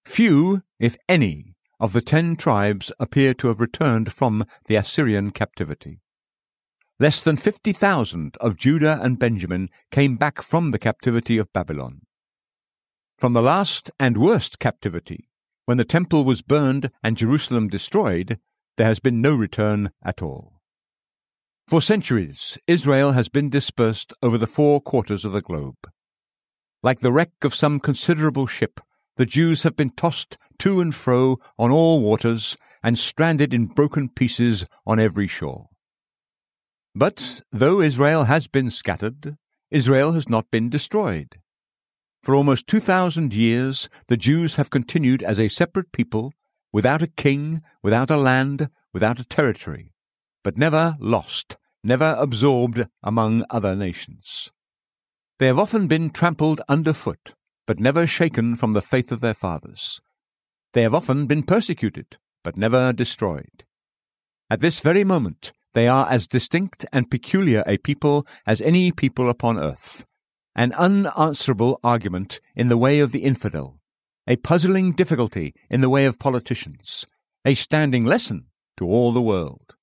Few, 0.04 0.62
if 0.80 0.96
any, 1.08 1.54
of 1.78 1.92
the 1.92 2.02
ten 2.02 2.34
tribes 2.34 2.90
appear 2.98 3.34
to 3.34 3.46
have 3.46 3.60
returned 3.60 4.12
from 4.12 4.44
the 4.66 4.74
Assyrian 4.74 5.30
captivity. 5.30 6.00
Less 7.00 7.22
than 7.22 7.36
fifty 7.36 7.72
thousand 7.72 8.36
of 8.40 8.56
Judah 8.56 8.98
and 9.00 9.20
Benjamin 9.20 9.68
came 9.92 10.16
back 10.16 10.42
from 10.42 10.72
the 10.72 10.80
captivity 10.80 11.38
of 11.38 11.52
Babylon. 11.52 12.00
From 13.18 13.34
the 13.34 13.42
last 13.42 13.92
and 14.00 14.18
worst 14.18 14.58
captivity, 14.58 15.28
when 15.64 15.76
the 15.76 15.84
temple 15.84 16.24
was 16.24 16.42
burned 16.42 16.90
and 17.00 17.16
Jerusalem 17.16 17.68
destroyed, 17.68 18.40
there 18.76 18.86
has 18.86 18.98
been 18.98 19.20
no 19.20 19.32
return 19.32 19.90
at 20.04 20.22
all. 20.22 20.60
For 21.68 21.80
centuries, 21.80 22.58
Israel 22.66 23.12
has 23.12 23.28
been 23.28 23.48
dispersed 23.48 24.12
over 24.20 24.36
the 24.36 24.48
four 24.48 24.80
quarters 24.80 25.24
of 25.24 25.32
the 25.32 25.42
globe. 25.42 25.76
Like 26.82 26.98
the 26.98 27.12
wreck 27.12 27.30
of 27.42 27.54
some 27.54 27.78
considerable 27.78 28.48
ship, 28.48 28.80
the 29.16 29.26
Jews 29.26 29.62
have 29.62 29.76
been 29.76 29.90
tossed 29.90 30.36
to 30.60 30.80
and 30.80 30.92
fro 30.92 31.38
on 31.58 31.70
all 31.70 32.00
waters 32.00 32.56
and 32.82 32.98
stranded 32.98 33.54
in 33.54 33.66
broken 33.66 34.08
pieces 34.08 34.64
on 34.84 34.98
every 34.98 35.28
shore. 35.28 35.68
But 36.98 37.42
though 37.52 37.80
Israel 37.80 38.24
has 38.24 38.48
been 38.48 38.72
scattered, 38.72 39.36
Israel 39.70 40.12
has 40.12 40.28
not 40.28 40.50
been 40.50 40.68
destroyed. 40.68 41.38
For 42.24 42.34
almost 42.34 42.66
two 42.66 42.80
thousand 42.80 43.32
years, 43.32 43.88
the 44.08 44.16
Jews 44.16 44.56
have 44.56 44.70
continued 44.70 45.22
as 45.22 45.38
a 45.38 45.46
separate 45.46 45.92
people, 45.92 46.32
without 46.72 47.00
a 47.00 47.06
king, 47.06 47.62
without 47.84 48.10
a 48.10 48.16
land, 48.16 48.68
without 48.92 49.20
a 49.20 49.24
territory 49.24 49.92
but 50.48 50.56
never 50.56 50.96
lost, 50.98 51.56
never 51.84 52.16
absorbed 52.18 52.86
among 53.02 53.44
other 53.50 53.76
nations. 53.76 54.50
They 55.38 55.46
have 55.46 55.58
often 55.58 55.86
been 55.86 56.10
trampled 56.10 56.62
underfoot, 56.68 57.34
but 57.66 57.78
never 57.78 58.06
shaken 58.06 58.56
from 58.56 58.72
the 58.72 58.82
faith 58.82 59.12
of 59.12 59.20
their 59.20 59.34
fathers. 59.34 60.00
They 60.72 60.82
have 60.82 60.94
often 60.94 61.26
been 61.26 61.42
persecuted, 61.42 62.16
but 62.42 62.56
never 62.56 62.92
destroyed. 62.92 63.64
At 64.48 64.60
this 64.60 64.80
very 64.80 65.04
moment, 65.04 65.52
they 65.78 65.86
are 65.86 66.10
as 66.10 66.26
distinct 66.26 66.84
and 66.92 67.08
peculiar 67.08 67.62
a 67.64 67.78
people 67.78 68.26
as 68.44 68.60
any 68.60 68.90
people 68.90 69.30
upon 69.30 69.60
earth, 69.60 70.04
an 70.56 70.72
unanswerable 70.72 71.78
argument 71.84 72.40
in 72.56 72.68
the 72.68 72.76
way 72.76 72.98
of 72.98 73.12
the 73.12 73.20
infidel, 73.20 73.78
a 74.26 74.34
puzzling 74.34 74.90
difficulty 74.90 75.54
in 75.70 75.80
the 75.80 75.88
way 75.88 76.04
of 76.04 76.18
politicians, 76.18 77.06
a 77.44 77.54
standing 77.54 78.04
lesson 78.04 78.46
to 78.76 78.84
all 78.84 79.12
the 79.12 79.22
world. 79.22 79.76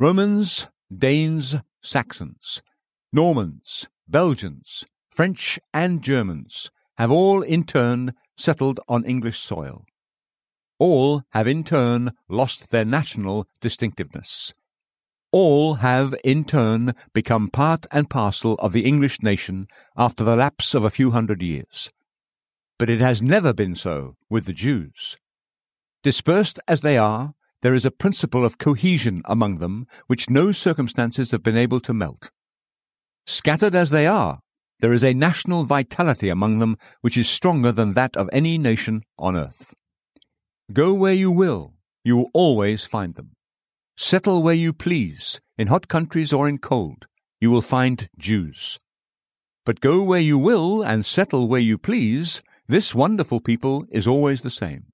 Romans, 0.00 0.66
Danes, 0.92 1.54
Saxons, 1.80 2.60
Normans, 3.12 3.86
Belgians, 4.08 4.84
French, 5.12 5.60
and 5.72 6.02
Germans 6.02 6.72
have 6.98 7.12
all 7.12 7.42
in 7.42 7.62
turn 7.62 8.14
settled 8.36 8.80
on 8.88 9.04
English 9.04 9.38
soil. 9.38 9.84
All 10.80 11.22
have 11.30 11.46
in 11.46 11.62
turn 11.62 12.10
lost 12.28 12.72
their 12.72 12.84
national 12.84 13.46
distinctiveness. 13.60 14.52
All 15.32 15.76
have 15.76 16.14
in 16.22 16.44
turn 16.44 16.94
become 17.14 17.48
part 17.48 17.86
and 17.90 18.10
parcel 18.10 18.54
of 18.56 18.72
the 18.72 18.84
English 18.84 19.22
nation 19.22 19.66
after 19.96 20.22
the 20.22 20.36
lapse 20.36 20.74
of 20.74 20.84
a 20.84 20.90
few 20.90 21.10
hundred 21.10 21.40
years. 21.40 21.90
But 22.78 22.90
it 22.90 23.00
has 23.00 23.22
never 23.22 23.54
been 23.54 23.74
so 23.74 24.16
with 24.28 24.44
the 24.44 24.52
Jews. 24.52 25.16
Dispersed 26.02 26.60
as 26.68 26.82
they 26.82 26.98
are, 26.98 27.32
there 27.62 27.74
is 27.74 27.86
a 27.86 27.90
principle 27.90 28.44
of 28.44 28.58
cohesion 28.58 29.22
among 29.24 29.58
them 29.58 29.86
which 30.06 30.28
no 30.28 30.52
circumstances 30.52 31.30
have 31.30 31.42
been 31.42 31.56
able 31.56 31.80
to 31.80 31.94
melt. 31.94 32.30
Scattered 33.24 33.74
as 33.74 33.90
they 33.90 34.06
are, 34.06 34.40
there 34.80 34.92
is 34.92 35.04
a 35.04 35.14
national 35.14 35.64
vitality 35.64 36.28
among 36.28 36.58
them 36.58 36.76
which 37.00 37.16
is 37.16 37.30
stronger 37.30 37.72
than 37.72 37.94
that 37.94 38.16
of 38.16 38.28
any 38.32 38.58
nation 38.58 39.02
on 39.18 39.36
earth. 39.36 39.74
Go 40.72 40.92
where 40.92 41.14
you 41.14 41.30
will, 41.30 41.72
you 42.04 42.16
will 42.16 42.30
always 42.34 42.84
find 42.84 43.14
them. 43.14 43.30
Settle 44.02 44.42
where 44.42 44.52
you 44.52 44.72
please, 44.72 45.40
in 45.56 45.68
hot 45.68 45.86
countries 45.86 46.32
or 46.32 46.48
in 46.48 46.58
cold, 46.58 47.06
you 47.40 47.52
will 47.52 47.62
find 47.62 48.08
Jews. 48.18 48.80
But 49.64 49.80
go 49.80 50.02
where 50.02 50.20
you 50.20 50.38
will 50.38 50.82
and 50.82 51.06
settle 51.06 51.46
where 51.46 51.60
you 51.60 51.78
please, 51.78 52.42
this 52.66 52.96
wonderful 52.96 53.38
people 53.40 53.86
is 53.92 54.08
always 54.08 54.42
the 54.42 54.50
same. 54.50 54.86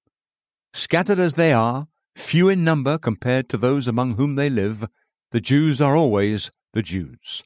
Scattered 0.74 1.18
as 1.18 1.36
they 1.36 1.54
are, 1.54 1.86
few 2.14 2.50
in 2.50 2.64
number 2.64 2.98
compared 2.98 3.48
to 3.48 3.56
those 3.56 3.88
among 3.88 4.16
whom 4.16 4.34
they 4.34 4.50
live, 4.50 4.84
the 5.30 5.40
Jews 5.40 5.80
are 5.80 5.96
always 5.96 6.50
the 6.74 6.82
Jews. 6.82 7.42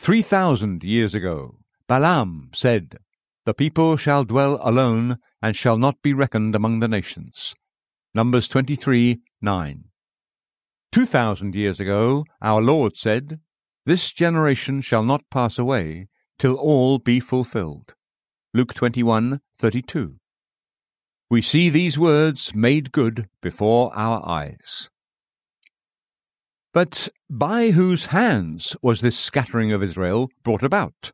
Three 0.00 0.22
thousand 0.22 0.82
years 0.82 1.14
ago, 1.14 1.58
Balaam 1.86 2.50
said, 2.52 2.98
The 3.46 3.54
people 3.54 3.96
shall 3.96 4.24
dwell 4.24 4.58
alone 4.62 5.18
and 5.40 5.54
shall 5.54 5.78
not 5.78 6.02
be 6.02 6.12
reckoned 6.12 6.56
among 6.56 6.80
the 6.80 6.88
nations. 6.88 7.54
Numbers 8.12 8.48
23 8.48 9.20
9. 9.40 9.84
Two 10.94 11.06
thousand 11.06 11.56
years 11.56 11.80
ago, 11.80 12.24
our 12.40 12.62
Lord 12.62 12.96
said, 12.96 13.40
This 13.84 14.12
generation 14.12 14.80
shall 14.80 15.02
not 15.02 15.28
pass 15.28 15.58
away 15.58 16.06
till 16.38 16.54
all 16.54 17.00
be 17.00 17.18
fulfilled. 17.18 17.94
Luke 18.52 18.74
21 18.74 19.40
32. 19.58 20.14
We 21.28 21.42
see 21.42 21.68
these 21.68 21.98
words 21.98 22.54
made 22.54 22.92
good 22.92 23.28
before 23.42 23.92
our 23.92 24.24
eyes. 24.24 24.88
But 26.72 27.08
by 27.28 27.72
whose 27.72 28.06
hands 28.06 28.76
was 28.80 29.00
this 29.00 29.18
scattering 29.18 29.72
of 29.72 29.82
Israel 29.82 30.28
brought 30.44 30.62
about? 30.62 31.10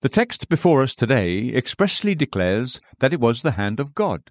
The 0.00 0.08
text 0.08 0.48
before 0.48 0.82
us 0.82 0.94
today 0.94 1.48
expressly 1.54 2.14
declares 2.14 2.80
that 3.00 3.12
it 3.12 3.20
was 3.20 3.42
the 3.42 3.58
hand 3.60 3.78
of 3.78 3.94
God. 3.94 4.30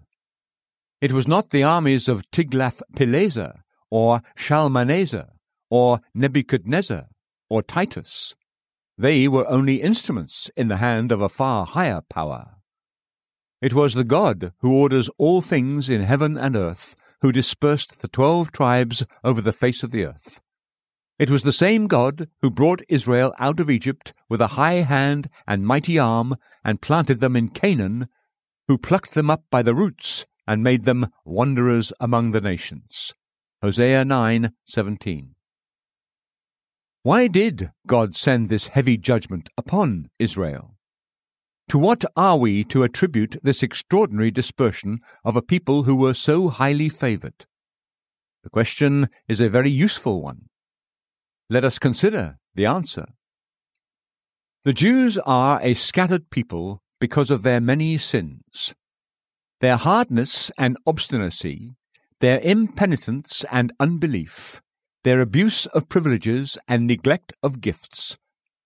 It 1.02 1.12
was 1.12 1.28
not 1.28 1.52
the 1.52 1.62
armies 1.62 2.08
of 2.08 2.24
Tiglath-Pileser 2.32 3.54
or 3.90 4.22
Shalmaneser 4.36 5.28
or 5.70 6.02
Nebuchadnezzar 6.14 7.08
or 7.50 7.64
Titus. 7.64 8.36
They 8.98 9.28
were 9.28 9.50
only 9.50 9.82
instruments 9.82 10.52
in 10.58 10.68
the 10.68 10.78
hand 10.78 11.12
of 11.12 11.22
a 11.22 11.30
far 11.30 11.66
higher 11.66 12.02
power. 12.10 12.56
It 13.62 13.74
was 13.74 13.94
the 13.94 14.04
God 14.04 14.54
who 14.60 14.74
orders 14.74 15.10
all 15.18 15.42
things 15.42 15.90
in 15.90 16.02
heaven 16.02 16.38
and 16.38 16.56
earth, 16.56 16.96
who 17.22 17.32
dispersed 17.32 18.02
the 18.02 18.08
twelve 18.08 18.52
tribes 18.52 19.04
over 19.24 19.42
the 19.42 19.52
face 19.52 19.84
of 19.84 19.92
the 19.92 20.06
earth. 20.06 20.42
It 21.18 21.30
was 21.30 21.44
the 21.44 21.52
same 21.52 21.88
God 21.88 22.30
who 22.42 22.50
brought 22.50 22.82
Israel 22.88 23.34
out 23.40 23.60
of 23.60 23.70
Egypt 23.70 24.14
with 24.30 24.40
a 24.40 24.56
high 24.56 24.82
hand 24.84 25.30
and 25.46 25.68
mighty 25.68 26.00
arm, 26.00 26.38
and 26.64 26.82
planted 26.82 27.20
them 27.20 27.36
in 27.36 27.50
Canaan, 27.50 28.08
who 28.70 28.78
plucked 28.78 29.14
them 29.14 29.30
up 29.30 29.44
by 29.52 29.62
the 29.62 29.76
roots, 29.76 30.26
and 30.48 30.64
made 30.64 30.86
them 30.86 31.08
wanderers 31.26 31.92
among 32.00 32.32
the 32.32 32.42
nations. 32.42 33.14
Hosea 33.62 34.06
9:17. 34.06 35.36
Why 37.04 37.28
did 37.28 37.72
God 37.86 38.16
send 38.16 38.48
this 38.48 38.68
heavy 38.68 38.96
judgment 38.96 39.50
upon 39.58 40.10
Israel? 40.18 40.78
To 41.68 41.78
what 41.78 42.06
are 42.16 42.38
we 42.38 42.64
to 42.66 42.84
attribute 42.84 43.36
this 43.44 43.62
extraordinary 43.62 44.32
dispersion 44.32 45.00
of 45.26 45.36
a 45.36 45.42
people 45.42 45.84
who 45.84 45.98
were 45.98 46.14
so 46.14 46.48
highly 46.48 46.88
favored? 46.88 47.48
The 48.44 48.50
question 48.50 49.10
is 49.28 49.42
a 49.42 49.50
very 49.50 49.70
useful 49.70 50.22
one. 50.22 50.48
Let 51.50 51.66
us 51.66 51.80
consider 51.80 52.38
the 52.56 52.66
answer. 52.66 53.08
The 54.64 54.74
Jews 54.74 55.18
are 55.26 55.60
a 55.62 55.74
scattered 55.74 56.30
people 56.30 56.82
because 57.02 57.30
of 57.30 57.44
their 57.44 57.60
many 57.60 57.98
sins. 57.98 58.74
Their 59.60 59.76
hardness 59.76 60.50
and 60.58 60.78
obstinacy 60.88 61.76
their 62.20 62.40
impenitence 62.42 63.46
and 63.52 63.72
unbelief, 63.80 64.62
their 65.04 65.22
abuse 65.22 65.66
of 65.68 65.90
privileges 65.90 66.58
and 66.68 66.86
neglect 66.86 67.34
of 67.42 67.62
gifts, 67.62 68.18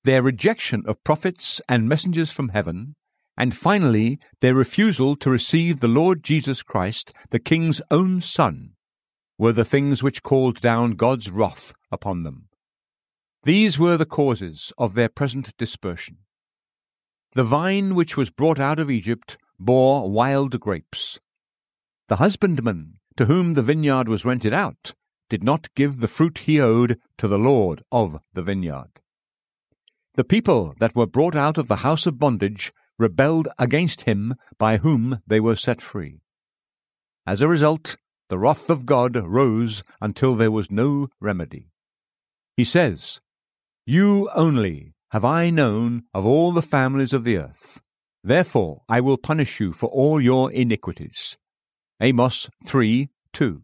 their 0.03 0.21
rejection 0.21 0.83
of 0.85 1.03
prophets 1.03 1.61
and 1.69 1.87
messengers 1.87 2.31
from 2.31 2.49
heaven, 2.49 2.95
and 3.37 3.55
finally 3.55 4.19
their 4.41 4.55
refusal 4.55 5.15
to 5.15 5.29
receive 5.29 5.79
the 5.79 5.87
Lord 5.87 6.23
Jesus 6.23 6.63
Christ, 6.63 7.13
the 7.29 7.39
King's 7.39 7.81
own 7.89 8.21
Son, 8.21 8.71
were 9.37 9.53
the 9.53 9.65
things 9.65 10.03
which 10.03 10.23
called 10.23 10.59
down 10.59 10.91
God's 10.91 11.29
wrath 11.29 11.73
upon 11.91 12.23
them. 12.23 12.49
These 13.43 13.77
were 13.77 13.97
the 13.97 14.05
causes 14.05 14.71
of 14.77 14.93
their 14.93 15.09
present 15.09 15.55
dispersion. 15.57 16.17
The 17.33 17.43
vine 17.43 17.95
which 17.95 18.15
was 18.15 18.29
brought 18.29 18.59
out 18.59 18.79
of 18.79 18.91
Egypt 18.91 19.37
bore 19.59 20.09
wild 20.09 20.59
grapes. 20.59 21.19
The 22.07 22.17
husbandman 22.17 22.99
to 23.17 23.25
whom 23.25 23.53
the 23.53 23.61
vineyard 23.61 24.07
was 24.07 24.25
rented 24.25 24.53
out, 24.53 24.93
did 25.29 25.43
not 25.43 25.73
give 25.75 25.99
the 25.99 26.07
fruit 26.07 26.39
he 26.39 26.59
owed 26.59 26.99
to 27.17 27.27
the 27.27 27.37
Lord 27.37 27.83
of 27.91 28.19
the 28.33 28.41
vineyard. 28.41 29.01
The 30.15 30.23
people 30.23 30.75
that 30.79 30.95
were 30.95 31.07
brought 31.07 31.35
out 31.35 31.57
of 31.57 31.67
the 31.67 31.77
house 31.77 32.05
of 32.05 32.19
bondage 32.19 32.71
rebelled 32.99 33.47
against 33.57 34.01
him 34.01 34.35
by 34.59 34.77
whom 34.77 35.19
they 35.25 35.39
were 35.39 35.55
set 35.55 35.81
free. 35.81 36.21
As 37.25 37.41
a 37.41 37.47
result, 37.47 37.97
the 38.29 38.37
wrath 38.37 38.69
of 38.69 38.85
God 38.85 39.15
rose 39.15 39.83
until 40.01 40.35
there 40.35 40.51
was 40.51 40.69
no 40.69 41.07
remedy. 41.19 41.69
He 42.55 42.63
says, 42.63 43.21
You 43.85 44.29
only 44.35 44.93
have 45.09 45.25
I 45.25 45.49
known 45.49 46.03
of 46.13 46.25
all 46.25 46.51
the 46.51 46.61
families 46.61 47.13
of 47.13 47.23
the 47.23 47.37
earth. 47.37 47.81
Therefore 48.23 48.83
I 48.87 49.01
will 49.01 49.17
punish 49.17 49.59
you 49.59 49.73
for 49.73 49.87
all 49.87 50.21
your 50.21 50.51
iniquities. 50.51 51.37
Amos 52.03 52.49
3 52.67 53.07
2. 53.31 53.61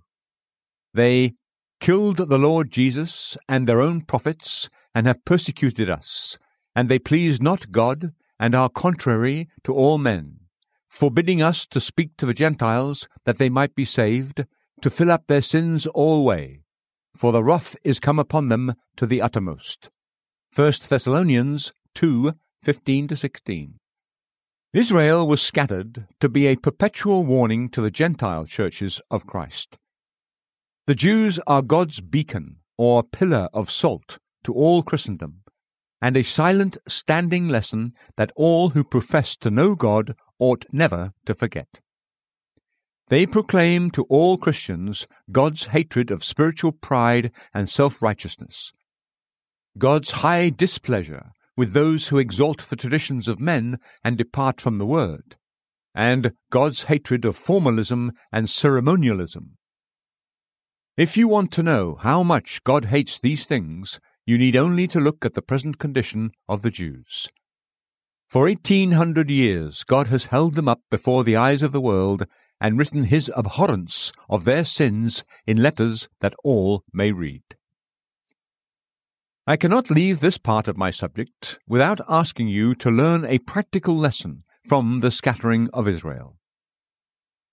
They 0.93 1.33
killed 1.81 2.29
the 2.29 2.37
Lord 2.37 2.71
Jesus 2.71 3.37
and 3.49 3.67
their 3.67 3.81
own 3.81 3.99
prophets, 3.99 4.69
and 4.95 5.05
have 5.05 5.25
persecuted 5.25 5.89
us, 5.89 6.37
and 6.73 6.87
they 6.87 6.99
please 6.99 7.41
not 7.41 7.69
God, 7.69 8.13
and 8.39 8.55
are 8.55 8.69
contrary 8.69 9.49
to 9.65 9.73
all 9.73 9.97
men, 9.97 10.39
forbidding 10.87 11.41
us 11.41 11.67
to 11.67 11.81
speak 11.81 12.15
to 12.15 12.25
the 12.25 12.33
Gentiles 12.33 13.09
that 13.25 13.39
they 13.39 13.49
might 13.49 13.75
be 13.75 13.83
saved, 13.83 14.45
to 14.81 14.89
fill 14.89 15.11
up 15.11 15.27
their 15.27 15.41
sins 15.41 15.85
alway. 15.87 16.61
For 17.17 17.33
the 17.33 17.43
wrath 17.43 17.75
is 17.83 17.99
come 17.99 18.19
upon 18.19 18.47
them 18.47 18.73
to 18.95 19.05
the 19.05 19.21
uttermost. 19.21 19.89
1 20.55 20.73
Thessalonians 20.87 21.73
2 21.93 22.33
15 22.63 23.09
16. 23.09 23.78
Israel 24.73 25.27
was 25.27 25.41
scattered 25.41 26.05
to 26.19 26.29
be 26.29 26.45
a 26.45 26.55
perpetual 26.55 27.25
warning 27.25 27.69
to 27.69 27.81
the 27.81 27.89
Gentile 27.89 28.45
churches 28.45 29.01
of 29.09 29.25
Christ. 29.25 29.79
The 30.85 30.93
Jews 30.93 31.39
are 31.47 31.63
God's 31.63 32.01
beacon 32.01 32.57
or 32.77 33.01
pillar 33.01 33.49
of 33.51 33.71
salt 33.71 34.19
to 34.43 34.53
all 34.53 34.83
Christendom, 34.83 35.41
and 36.03 36.15
a 36.15 36.23
silent 36.23 36.77
standing 36.87 37.47
lesson 37.47 37.93
that 38.15 38.31
all 38.35 38.69
who 38.69 38.83
profess 38.83 39.35
to 39.37 39.49
know 39.49 39.73
God 39.73 40.15
ought 40.37 40.65
never 40.71 41.13
to 41.25 41.33
forget. 41.33 41.81
They 43.07 43.25
proclaim 43.25 43.89
to 43.91 44.03
all 44.03 44.37
Christians 44.37 45.07
God's 45.31 45.65
hatred 45.67 46.11
of 46.11 46.23
spiritual 46.23 46.73
pride 46.73 47.31
and 47.55 47.67
self 47.67 48.03
righteousness, 48.03 48.71
God's 49.79 50.11
high 50.11 50.51
displeasure 50.51 51.31
with 51.59 51.73
those 51.73 52.07
who 52.07 52.17
exalt 52.17 52.69
the 52.69 52.77
traditions 52.77 53.27
of 53.27 53.37
men 53.37 53.77
and 54.01 54.17
depart 54.17 54.61
from 54.61 54.77
the 54.77 54.85
Word, 54.85 55.35
and 55.93 56.31
God's 56.49 56.83
hatred 56.83 57.25
of 57.25 57.35
formalism 57.35 58.13
and 58.31 58.49
ceremonialism. 58.49 59.57
If 60.95 61.17
you 61.17 61.27
want 61.27 61.51
to 61.51 61.61
know 61.61 61.97
how 61.99 62.23
much 62.23 62.63
God 62.63 62.85
hates 62.85 63.19
these 63.19 63.43
things, 63.43 63.99
you 64.25 64.37
need 64.37 64.55
only 64.55 64.87
to 64.87 65.01
look 65.01 65.25
at 65.25 65.33
the 65.33 65.41
present 65.41 65.79
condition 65.79 66.31
of 66.47 66.61
the 66.61 66.71
Jews. 66.71 67.27
For 68.29 68.47
eighteen 68.47 68.91
hundred 68.91 69.29
years 69.29 69.83
God 69.83 70.07
has 70.07 70.27
held 70.27 70.53
them 70.53 70.69
up 70.69 70.79
before 70.89 71.25
the 71.25 71.35
eyes 71.35 71.61
of 71.61 71.73
the 71.73 71.81
world 71.81 72.25
and 72.61 72.79
written 72.79 73.03
his 73.03 73.29
abhorrence 73.35 74.13
of 74.29 74.45
their 74.45 74.63
sins 74.63 75.25
in 75.45 75.61
letters 75.61 76.07
that 76.21 76.35
all 76.41 76.83
may 76.93 77.11
read. 77.11 77.43
I 79.49 79.57
cannot 79.57 79.89
leave 79.89 80.19
this 80.19 80.37
part 80.37 80.67
of 80.67 80.77
my 80.77 80.91
subject 80.91 81.57
without 81.67 82.01
asking 82.07 82.49
you 82.49 82.75
to 82.75 82.91
learn 82.91 83.25
a 83.25 83.39
practical 83.39 83.97
lesson 83.97 84.43
from 84.67 84.99
the 84.99 85.09
scattering 85.09 85.69
of 85.73 85.87
Israel. 85.87 86.37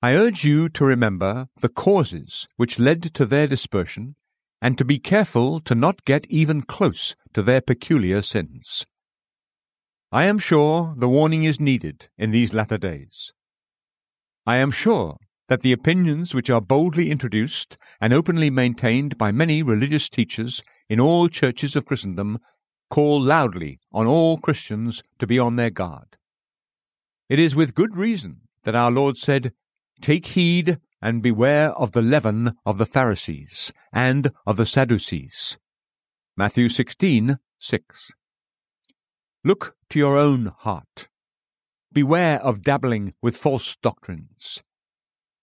I 0.03 0.13
urge 0.13 0.45
you 0.45 0.69
to 0.69 0.85
remember 0.85 1.49
the 1.59 1.71
causes 1.71 2.49
which 2.57 2.79
led 2.79 3.15
to 3.15 3.25
their 3.25 3.47
dispersion 3.47 4.17
and 4.61 4.77
to 4.77 4.85
be 4.85 4.99
careful 4.99 5.59
to 5.61 5.75
not 5.75 6.05
get 6.05 6.27
even 6.29 6.61
close 6.61 7.17
to 7.33 7.41
their 7.43 7.63
peculiar 7.63 8.21
sins. 8.21 8.85
I 10.13 10.25
am 10.25 10.39
sure 10.39 10.95
the 10.99 11.09
warning 11.09 11.45
is 11.45 11.59
needed 11.59 12.11
in 12.19 12.31
these 12.31 12.53
latter 12.53 12.77
days. 12.77 13.33
I 14.47 14.57
am 14.57 14.71
sure 14.71 15.17
that 15.49 15.61
the 15.61 15.73
opinions 15.73 16.35
which 16.35 16.51
are 16.51 16.61
boldly 16.61 17.11
introduced 17.11 17.79
and 18.03 18.13
openly 18.13 18.51
maintained 18.51 19.17
by 19.17 19.33
many 19.33 19.63
religious 19.63 20.11
teachers 20.11 20.63
in 20.89 21.01
all 21.01 21.29
churches 21.29 21.77
of 21.77 21.87
Christendom 21.87 22.39
call 22.91 23.21
loudly 23.21 23.81
on 23.93 24.07
all 24.07 24.39
Christians 24.39 25.03
to 25.19 25.27
be 25.27 25.39
on 25.39 25.57
their 25.57 25.71
guard. 25.71 26.17
It 27.29 27.39
is 27.39 27.57
with 27.57 27.75
good 27.75 27.97
reason 27.97 28.43
that 28.63 28.77
our 28.77 28.91
Lord 28.91 29.17
said, 29.17 29.53
Take 30.01 30.27
heed 30.27 30.79
and 31.03 31.23
beware 31.23 31.73
of 31.73 31.93
the 31.93 32.03
leaven 32.03 32.55
of 32.65 32.79
the 32.79 32.87
Pharisees 32.87 33.73
and 33.93 34.31
of 34.47 34.57
the 34.57 34.67
Sadducees. 34.67 35.59
Matthew 36.37 36.69
16, 36.69 37.39
6. 37.59 38.11
Look 39.45 39.75
to 39.91 39.99
your 39.99 40.17
own 40.17 40.53
heart. 40.59 41.09
Beware 41.93 42.41
of 42.43 42.63
dabbling 42.63 43.15
with 43.23 43.37
false 43.37 43.77
doctrines. 43.83 44.63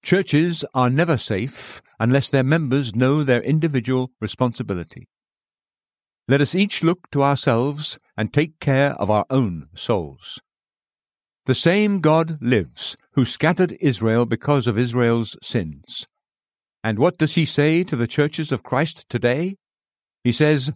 Churches 0.04 0.64
are 0.74 0.90
never 0.90 1.18
safe 1.18 1.82
unless 2.00 2.30
their 2.30 2.44
members 2.44 2.94
know 2.94 3.24
their 3.24 3.42
individual 3.42 4.12
responsibility. 4.20 5.08
Let 6.28 6.42
us 6.42 6.56
each 6.56 6.84
look 6.84 7.12
to 7.12 7.22
ourselves 7.22 8.00
and 8.16 8.32
take 8.32 8.60
care 8.60 8.94
of 8.94 9.12
our 9.12 9.26
own 9.30 9.68
souls. 9.76 10.40
The 11.46 11.56
same 11.56 12.00
God 12.00 12.38
lives 12.42 12.96
who 13.14 13.26
scattered 13.26 13.78
Israel 13.82 14.26
because 14.26 14.66
of 14.66 14.78
Israel's 14.78 15.36
sins. 15.44 16.08
And 16.82 16.98
what 16.98 17.18
does 17.18 17.36
he 17.36 17.46
say 17.46 17.84
to 17.84 17.98
the 17.98 18.08
churches 18.08 18.52
of 18.52 18.64
Christ 18.64 19.06
today? 19.10 19.58
He 20.24 20.32
says, 20.32 20.72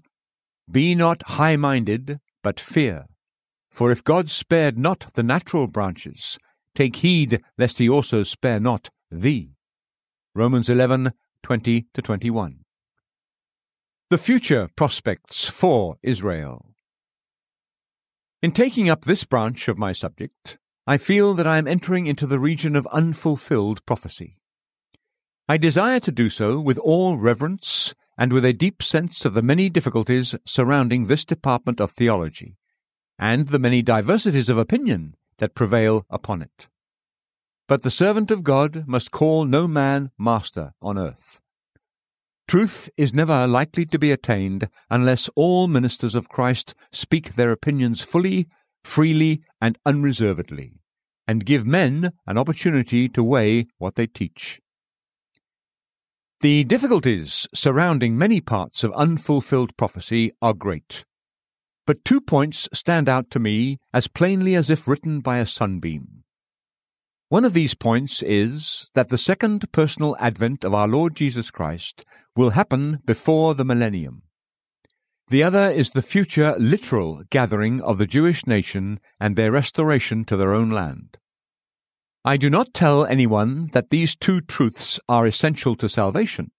Be 0.69 0.95
not 0.95 1.21
high 1.25 1.55
minded, 1.55 2.19
but 2.43 2.59
fear. 2.59 3.05
For 3.71 3.91
if 3.91 4.03
God 4.03 4.29
spared 4.29 4.77
not 4.77 5.13
the 5.13 5.23
natural 5.23 5.67
branches, 5.67 6.37
take 6.75 6.97
heed 6.97 7.41
lest 7.57 7.77
he 7.77 7.87
also 7.87 8.23
spare 8.23 8.59
not 8.59 8.89
thee. 9.09 9.51
Romans 10.35 10.69
11 10.69 11.13
20 11.43 11.87
21. 12.03 12.59
The 14.09 14.17
future 14.17 14.69
prospects 14.77 15.49
for 15.49 15.97
Israel. 16.01 16.67
In 18.41 18.53
taking 18.53 18.89
up 18.89 19.03
this 19.03 19.25
branch 19.25 19.67
of 19.67 19.77
my 19.77 19.91
subject, 19.91 20.57
I 20.85 20.95
feel 20.95 21.33
that 21.33 21.45
I 21.45 21.57
am 21.57 21.67
entering 21.67 22.07
into 22.07 22.25
the 22.25 22.39
region 22.39 22.77
of 22.77 22.87
unfulfilled 22.93 23.85
prophecy. 23.85 24.37
I 25.49 25.57
desire 25.57 25.99
to 25.99 26.11
do 26.13 26.29
so 26.29 26.57
with 26.57 26.77
all 26.77 27.17
reverence 27.17 27.93
and 28.17 28.31
with 28.31 28.45
a 28.45 28.53
deep 28.53 28.81
sense 28.81 29.25
of 29.25 29.33
the 29.33 29.41
many 29.41 29.67
difficulties 29.67 30.35
surrounding 30.45 31.07
this 31.07 31.25
department 31.25 31.81
of 31.81 31.91
theology, 31.91 32.55
and 33.19 33.49
the 33.49 33.59
many 33.59 33.81
diversities 33.81 34.47
of 34.47 34.57
opinion 34.57 35.17
that 35.39 35.53
prevail 35.53 36.05
upon 36.09 36.41
it. 36.41 36.67
But 37.67 37.81
the 37.81 37.91
servant 37.91 38.31
of 38.31 38.45
God 38.45 38.87
must 38.87 39.11
call 39.11 39.43
no 39.43 39.67
man 39.67 40.11
master 40.17 40.71
on 40.81 40.97
earth. 40.97 41.41
Truth 42.47 42.89
is 42.95 43.13
never 43.13 43.45
likely 43.45 43.85
to 43.87 43.99
be 43.99 44.11
attained 44.11 44.69
unless 44.89 45.29
all 45.35 45.67
ministers 45.67 46.15
of 46.15 46.29
Christ 46.29 46.73
speak 46.93 47.35
their 47.35 47.51
opinions 47.51 48.01
fully, 48.01 48.47
freely, 48.85 49.41
and 49.59 49.77
unreservedly, 49.85 50.71
and 51.27 51.45
give 51.45 51.67
men 51.67 52.13
an 52.25 52.37
opportunity 52.37 53.09
to 53.09 53.21
weigh 53.21 53.67
what 53.79 53.95
they 53.95 54.07
teach. 54.07 54.61
The 56.39 56.63
difficulties 56.63 57.47
surrounding 57.53 58.17
many 58.17 58.39
parts 58.39 58.83
of 58.83 58.93
unfulfilled 58.93 59.75
prophecy 59.75 60.31
are 60.41 60.53
great. 60.53 61.03
But 61.85 62.05
two 62.05 62.21
points 62.21 62.69
stand 62.73 63.09
out 63.09 63.29
to 63.31 63.39
me 63.39 63.79
as 63.93 64.07
plainly 64.07 64.55
as 64.55 64.69
if 64.69 64.87
written 64.87 65.19
by 65.19 65.39
a 65.39 65.45
sunbeam. 65.45 66.16
One 67.29 67.43
of 67.43 67.53
these 67.53 67.73
points 67.73 68.23
is 68.23 68.89
that 68.93 69.09
the 69.09 69.17
second 69.17 69.69
personal 69.73 70.15
advent 70.17 70.63
of 70.63 70.73
our 70.73 70.87
Lord 70.87 71.13
Jesus 71.13 71.51
Christ 71.51 72.05
will 72.37 72.51
happen 72.51 73.01
before 73.05 73.53
the 73.53 73.65
millennium. 73.65 74.21
The 75.29 75.43
other 75.43 75.69
is 75.69 75.89
the 75.89 76.01
future 76.01 76.55
literal 76.57 77.23
gathering 77.29 77.81
of 77.81 77.97
the 77.97 78.05
Jewish 78.05 78.47
nation 78.47 79.01
and 79.19 79.35
their 79.35 79.51
restoration 79.51 80.23
to 80.23 80.37
their 80.37 80.53
own 80.53 80.71
land. 80.71 81.17
I 82.23 82.37
do 82.37 82.49
not 82.49 82.73
tell 82.73 83.05
anyone 83.05 83.71
that 83.73 83.89
these 83.89 84.15
two 84.15 84.39
truths 84.39 84.97
are 85.09 85.27
essential 85.27 85.75
to 85.75 85.89
salvation, 85.89 86.51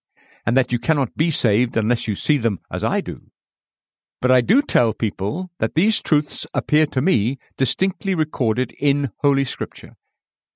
and 0.44 0.54
that 0.54 0.70
you 0.70 0.78
cannot 0.78 1.16
be 1.16 1.31
saved 1.31 1.78
unless 1.78 2.07
you 2.07 2.14
see 2.14 2.37
them 2.37 2.61
as 2.70 2.85
I 2.85 3.00
do. 3.00 3.22
But 4.20 4.31
I 4.31 4.42
do 4.42 4.61
tell 4.61 4.92
people 4.92 5.50
that 5.61 5.74
these 5.74 6.02
truths 6.02 6.46
appear 6.52 6.85
to 6.87 7.00
me 7.00 7.38
distinctly 7.57 8.14
recorded 8.14 8.72
in 8.78 9.12
Holy 9.20 9.46
Scripture, 9.46 9.96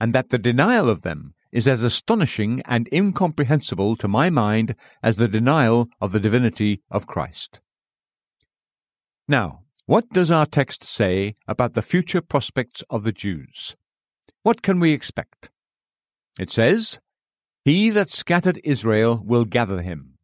and 0.02 0.12
that 0.12 0.30
the 0.30 0.38
denial 0.38 0.90
of 0.90 1.02
them 1.02 1.32
is 1.52 1.68
as 1.68 1.84
astonishing 1.84 2.60
and 2.64 2.88
incomprehensible 2.92 3.94
to 3.94 4.08
my 4.08 4.28
mind 4.28 4.74
as 5.00 5.14
the 5.14 5.28
denial 5.28 5.88
of 6.00 6.10
the 6.10 6.18
divinity 6.18 6.82
of 6.90 7.06
Christ. 7.06 7.60
Now, 9.28 9.60
what 9.86 10.08
does 10.08 10.28
our 10.28 10.44
text 10.44 10.82
say 10.82 11.36
about 11.46 11.74
the 11.74 11.82
future 11.82 12.20
prospects 12.20 12.82
of 12.90 13.04
the 13.04 13.12
Jews? 13.12 13.76
What 14.42 14.60
can 14.60 14.80
we 14.80 14.90
expect? 14.90 15.50
It 16.36 16.50
says, 16.50 16.98
He 17.64 17.88
that 17.90 18.10
scattered 18.10 18.60
Israel 18.64 19.22
will 19.24 19.44
gather 19.44 19.82
him. 19.82 20.18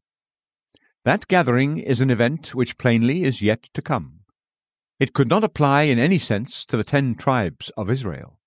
That 1.04 1.28
gathering 1.28 1.78
is 1.78 2.00
an 2.00 2.10
event 2.10 2.52
which 2.52 2.78
plainly 2.78 3.22
is 3.22 3.42
yet 3.42 3.68
to 3.74 3.80
come. 3.80 4.22
It 4.98 5.12
could 5.12 5.28
not 5.28 5.44
apply 5.44 5.82
in 5.82 6.00
any 6.00 6.18
sense 6.18 6.66
to 6.66 6.76
the 6.76 6.82
ten 6.82 7.14
tribes 7.14 7.70
of 7.76 7.88
Israel. 7.88 8.37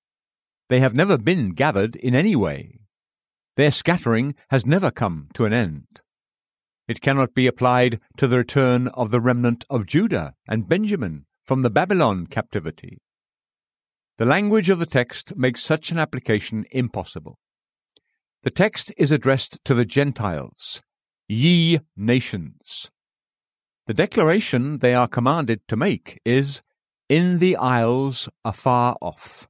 They 0.71 0.79
have 0.79 0.95
never 0.95 1.17
been 1.17 1.49
gathered 1.49 1.97
in 1.97 2.15
any 2.15 2.33
way. 2.33 2.79
Their 3.57 3.71
scattering 3.71 4.35
has 4.51 4.65
never 4.65 4.89
come 4.89 5.27
to 5.33 5.43
an 5.43 5.51
end. 5.51 5.99
It 6.87 7.01
cannot 7.01 7.33
be 7.33 7.45
applied 7.45 7.99
to 8.15 8.25
the 8.25 8.37
return 8.37 8.87
of 8.87 9.11
the 9.11 9.19
remnant 9.19 9.65
of 9.69 9.85
Judah 9.85 10.33
and 10.47 10.69
Benjamin 10.69 11.25
from 11.43 11.61
the 11.61 11.69
Babylon 11.69 12.25
captivity. 12.25 12.99
The 14.17 14.25
language 14.25 14.69
of 14.69 14.79
the 14.79 14.85
text 14.85 15.35
makes 15.35 15.61
such 15.61 15.91
an 15.91 15.99
application 15.99 16.63
impossible. 16.71 17.37
The 18.43 18.49
text 18.49 18.93
is 18.97 19.11
addressed 19.11 19.59
to 19.65 19.73
the 19.73 19.83
Gentiles, 19.83 20.81
ye 21.27 21.81
nations. 21.97 22.89
The 23.87 23.93
declaration 23.93 24.77
they 24.77 24.95
are 24.95 25.09
commanded 25.09 25.67
to 25.67 25.75
make 25.75 26.21
is, 26.23 26.61
in 27.09 27.39
the 27.39 27.57
isles 27.57 28.29
afar 28.45 28.95
off. 29.01 29.49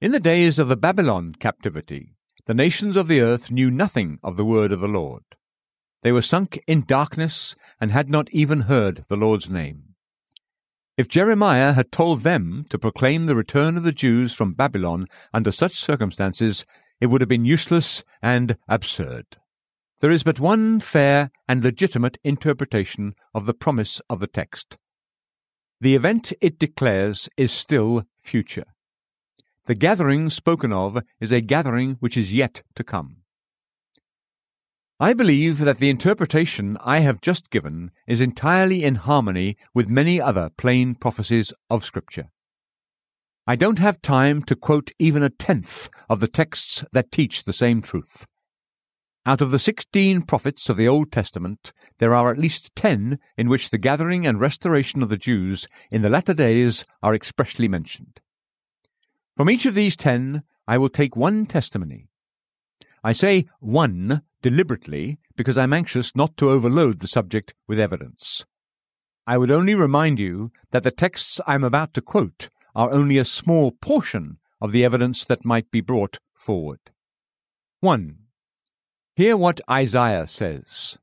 In 0.00 0.12
the 0.12 0.20
days 0.20 0.60
of 0.60 0.68
the 0.68 0.76
Babylon 0.76 1.34
captivity, 1.40 2.14
the 2.46 2.54
nations 2.54 2.94
of 2.94 3.08
the 3.08 3.20
earth 3.20 3.50
knew 3.50 3.68
nothing 3.68 4.20
of 4.22 4.36
the 4.36 4.44
word 4.44 4.70
of 4.70 4.78
the 4.78 4.86
Lord. 4.86 5.24
They 6.02 6.12
were 6.12 6.22
sunk 6.22 6.62
in 6.68 6.84
darkness 6.84 7.56
and 7.80 7.90
had 7.90 8.08
not 8.08 8.30
even 8.30 8.60
heard 8.60 9.06
the 9.08 9.16
Lord's 9.16 9.50
name. 9.50 9.96
If 10.96 11.08
Jeremiah 11.08 11.72
had 11.72 11.90
told 11.90 12.22
them 12.22 12.64
to 12.70 12.78
proclaim 12.78 13.26
the 13.26 13.34
return 13.34 13.76
of 13.76 13.82
the 13.82 13.90
Jews 13.90 14.32
from 14.32 14.52
Babylon 14.52 15.08
under 15.34 15.50
such 15.50 15.74
circumstances, 15.74 16.64
it 17.00 17.06
would 17.06 17.20
have 17.20 17.28
been 17.28 17.44
useless 17.44 18.04
and 18.22 18.56
absurd. 18.68 19.26
There 19.98 20.12
is 20.12 20.22
but 20.22 20.38
one 20.38 20.78
fair 20.78 21.32
and 21.48 21.60
legitimate 21.60 22.18
interpretation 22.22 23.16
of 23.34 23.46
the 23.46 23.54
promise 23.54 24.00
of 24.08 24.20
the 24.20 24.28
text. 24.28 24.78
The 25.80 25.96
event 25.96 26.32
it 26.40 26.56
declares 26.56 27.28
is 27.36 27.50
still 27.50 28.04
future. 28.20 28.66
The 29.68 29.74
gathering 29.74 30.30
spoken 30.30 30.72
of 30.72 30.98
is 31.20 31.30
a 31.30 31.42
gathering 31.42 31.98
which 32.00 32.16
is 32.16 32.32
yet 32.32 32.62
to 32.74 32.82
come. 32.82 33.18
I 34.98 35.12
believe 35.12 35.58
that 35.58 35.76
the 35.76 35.90
interpretation 35.90 36.78
I 36.80 37.00
have 37.00 37.20
just 37.20 37.50
given 37.50 37.90
is 38.06 38.22
entirely 38.22 38.82
in 38.82 38.94
harmony 38.94 39.58
with 39.74 39.90
many 39.90 40.22
other 40.22 40.48
plain 40.56 40.94
prophecies 40.94 41.52
of 41.68 41.84
Scripture. 41.84 42.30
I 43.46 43.56
don't 43.56 43.78
have 43.78 44.00
time 44.00 44.42
to 44.44 44.56
quote 44.56 44.90
even 44.98 45.22
a 45.22 45.28
tenth 45.28 45.90
of 46.08 46.20
the 46.20 46.28
texts 46.28 46.82
that 46.92 47.12
teach 47.12 47.44
the 47.44 47.52
same 47.52 47.82
truth. 47.82 48.26
Out 49.26 49.42
of 49.42 49.50
the 49.50 49.58
sixteen 49.58 50.22
prophets 50.22 50.70
of 50.70 50.78
the 50.78 50.88
Old 50.88 51.12
Testament, 51.12 51.74
there 51.98 52.14
are 52.14 52.32
at 52.32 52.38
least 52.38 52.74
ten 52.74 53.18
in 53.36 53.50
which 53.50 53.68
the 53.68 53.76
gathering 53.76 54.26
and 54.26 54.40
restoration 54.40 55.02
of 55.02 55.10
the 55.10 55.18
Jews 55.18 55.68
in 55.90 56.00
the 56.00 56.08
latter 56.08 56.32
days 56.32 56.86
are 57.02 57.14
expressly 57.14 57.68
mentioned. 57.68 58.20
From 59.38 59.48
each 59.48 59.66
of 59.66 59.76
these 59.76 59.94
ten, 59.94 60.42
I 60.66 60.78
will 60.78 60.88
take 60.88 61.14
one 61.14 61.46
testimony. 61.46 62.08
I 63.04 63.12
say 63.12 63.46
one 63.60 64.22
deliberately 64.42 65.20
because 65.36 65.56
I'm 65.56 65.72
anxious 65.72 66.16
not 66.16 66.36
to 66.38 66.50
overload 66.50 66.98
the 66.98 67.06
subject 67.06 67.54
with 67.68 67.78
evidence. 67.78 68.44
I 69.28 69.38
would 69.38 69.52
only 69.52 69.76
remind 69.76 70.18
you 70.18 70.50
that 70.72 70.82
the 70.82 70.90
texts 70.90 71.40
I'm 71.46 71.62
about 71.62 71.94
to 71.94 72.00
quote 72.00 72.48
are 72.74 72.90
only 72.90 73.16
a 73.16 73.24
small 73.24 73.70
portion 73.70 74.38
of 74.60 74.72
the 74.72 74.84
evidence 74.84 75.24
that 75.26 75.44
might 75.44 75.70
be 75.70 75.82
brought 75.82 76.18
forward. 76.34 76.80
1. 77.78 78.18
Hear 79.14 79.36
what 79.36 79.60
Isaiah 79.70 80.26
says. 80.26 80.98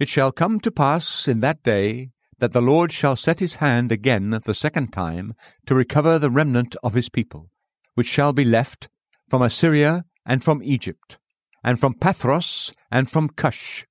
It 0.00 0.08
shall 0.08 0.32
come 0.32 0.58
to 0.60 0.70
pass 0.70 1.28
in 1.28 1.40
that 1.40 1.62
day 1.62 2.12
that 2.42 2.50
the 2.50 2.60
Lord 2.60 2.90
shall 2.90 3.14
set 3.14 3.38
his 3.38 3.54
hand 3.62 3.92
again 3.92 4.30
the 4.30 4.52
second 4.52 4.92
time 4.92 5.32
to 5.64 5.76
recover 5.76 6.18
the 6.18 6.28
remnant 6.28 6.74
of 6.82 6.94
his 6.94 7.08
people, 7.08 7.52
which 7.94 8.08
shall 8.08 8.32
be 8.32 8.44
left 8.44 8.88
from 9.28 9.42
Assyria 9.42 10.06
and 10.26 10.42
from 10.42 10.60
Egypt, 10.60 11.18
and 11.62 11.78
from 11.78 11.94
Pathros 11.94 12.72
and 12.90 13.08
from 13.08 13.28
Cush, 13.28 13.86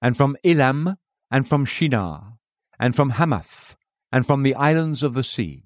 and 0.00 0.16
from 0.16 0.36
Elam 0.44 0.94
and 1.32 1.48
from 1.48 1.64
Shinar, 1.64 2.34
and 2.78 2.94
from 2.94 3.10
Hamath, 3.10 3.74
and 4.12 4.24
from 4.24 4.44
the 4.44 4.54
islands 4.54 5.02
of 5.02 5.14
the 5.14 5.24
sea. 5.24 5.64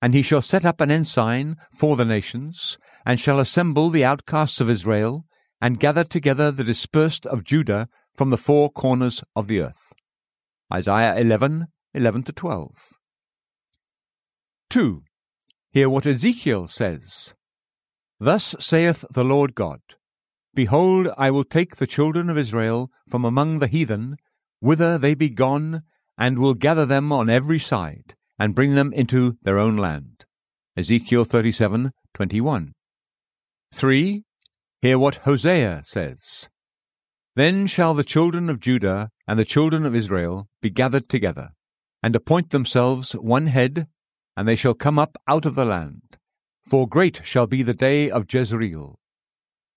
And 0.00 0.14
he 0.14 0.22
shall 0.22 0.42
set 0.42 0.64
up 0.64 0.80
an 0.80 0.92
ensign 0.92 1.56
for 1.72 1.96
the 1.96 2.04
nations, 2.04 2.78
and 3.04 3.18
shall 3.18 3.40
assemble 3.40 3.90
the 3.90 4.04
outcasts 4.04 4.60
of 4.60 4.70
Israel, 4.70 5.26
and 5.60 5.80
gather 5.80 6.04
together 6.04 6.52
the 6.52 6.62
dispersed 6.62 7.26
of 7.26 7.42
Judah 7.42 7.88
from 8.14 8.30
the 8.30 8.38
four 8.38 8.70
corners 8.70 9.24
of 9.34 9.48
the 9.48 9.62
earth. 9.62 9.85
Isaiah 10.72 11.14
11, 11.16 11.66
11 11.94 12.22
to 12.24 12.32
12. 12.32 12.70
2. 14.70 15.02
Hear 15.70 15.88
what 15.88 16.06
Ezekiel 16.06 16.66
says. 16.66 17.34
Thus 18.18 18.56
saith 18.58 19.04
the 19.10 19.24
Lord 19.24 19.54
God 19.54 19.80
Behold, 20.54 21.08
I 21.18 21.30
will 21.30 21.44
take 21.44 21.76
the 21.76 21.86
children 21.86 22.30
of 22.30 22.38
Israel 22.38 22.90
from 23.08 23.24
among 23.24 23.58
the 23.58 23.66
heathen, 23.66 24.16
whither 24.60 24.96
they 24.96 25.14
be 25.14 25.28
gone, 25.28 25.82
and 26.18 26.38
will 26.38 26.54
gather 26.54 26.86
them 26.86 27.12
on 27.12 27.28
every 27.28 27.58
side, 27.58 28.14
and 28.38 28.54
bring 28.54 28.74
them 28.74 28.92
into 28.94 29.36
their 29.42 29.58
own 29.58 29.76
land. 29.76 30.24
Ezekiel 30.76 31.24
thirty-seven 31.24 31.92
twenty-one. 32.14 32.72
3. 33.72 34.24
Hear 34.80 34.98
what 34.98 35.16
Hosea 35.16 35.82
says. 35.84 36.48
Then 37.34 37.66
shall 37.66 37.92
the 37.92 38.04
children 38.04 38.48
of 38.48 38.60
Judah 38.60 39.10
and 39.26 39.38
the 39.38 39.44
children 39.44 39.84
of 39.84 39.94
Israel 39.94 40.48
be 40.60 40.70
gathered 40.70 41.08
together, 41.08 41.50
and 42.02 42.14
appoint 42.14 42.50
themselves 42.50 43.12
one 43.12 43.48
head, 43.48 43.86
and 44.36 44.46
they 44.46 44.56
shall 44.56 44.74
come 44.74 44.98
up 44.98 45.16
out 45.26 45.46
of 45.46 45.54
the 45.54 45.64
land. 45.64 46.18
For 46.64 46.88
great 46.88 47.20
shall 47.24 47.46
be 47.46 47.62
the 47.62 47.74
day 47.74 48.10
of 48.10 48.32
Jezreel. 48.32 48.98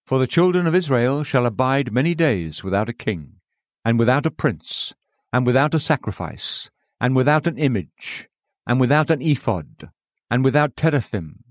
For 0.06 0.20
the 0.20 0.28
children 0.28 0.66
of 0.66 0.76
Israel 0.76 1.24
shall 1.24 1.46
abide 1.46 1.94
many 1.94 2.16
days 2.16 2.64
without 2.64 2.90
a 2.90 2.94
king, 2.94 3.42
and 3.86 4.00
without 4.00 4.26
a 4.26 4.32
prince, 4.32 4.94
and 5.32 5.46
without 5.46 5.74
a 5.74 5.80
sacrifice, 5.80 6.70
and 7.00 7.16
without 7.16 7.48
an 7.48 7.58
image, 7.58 8.28
and 8.66 8.80
without 8.80 9.10
an 9.10 9.22
ephod, 9.22 9.90
and 10.30 10.44
without 10.44 10.76
teraphim. 10.76 11.44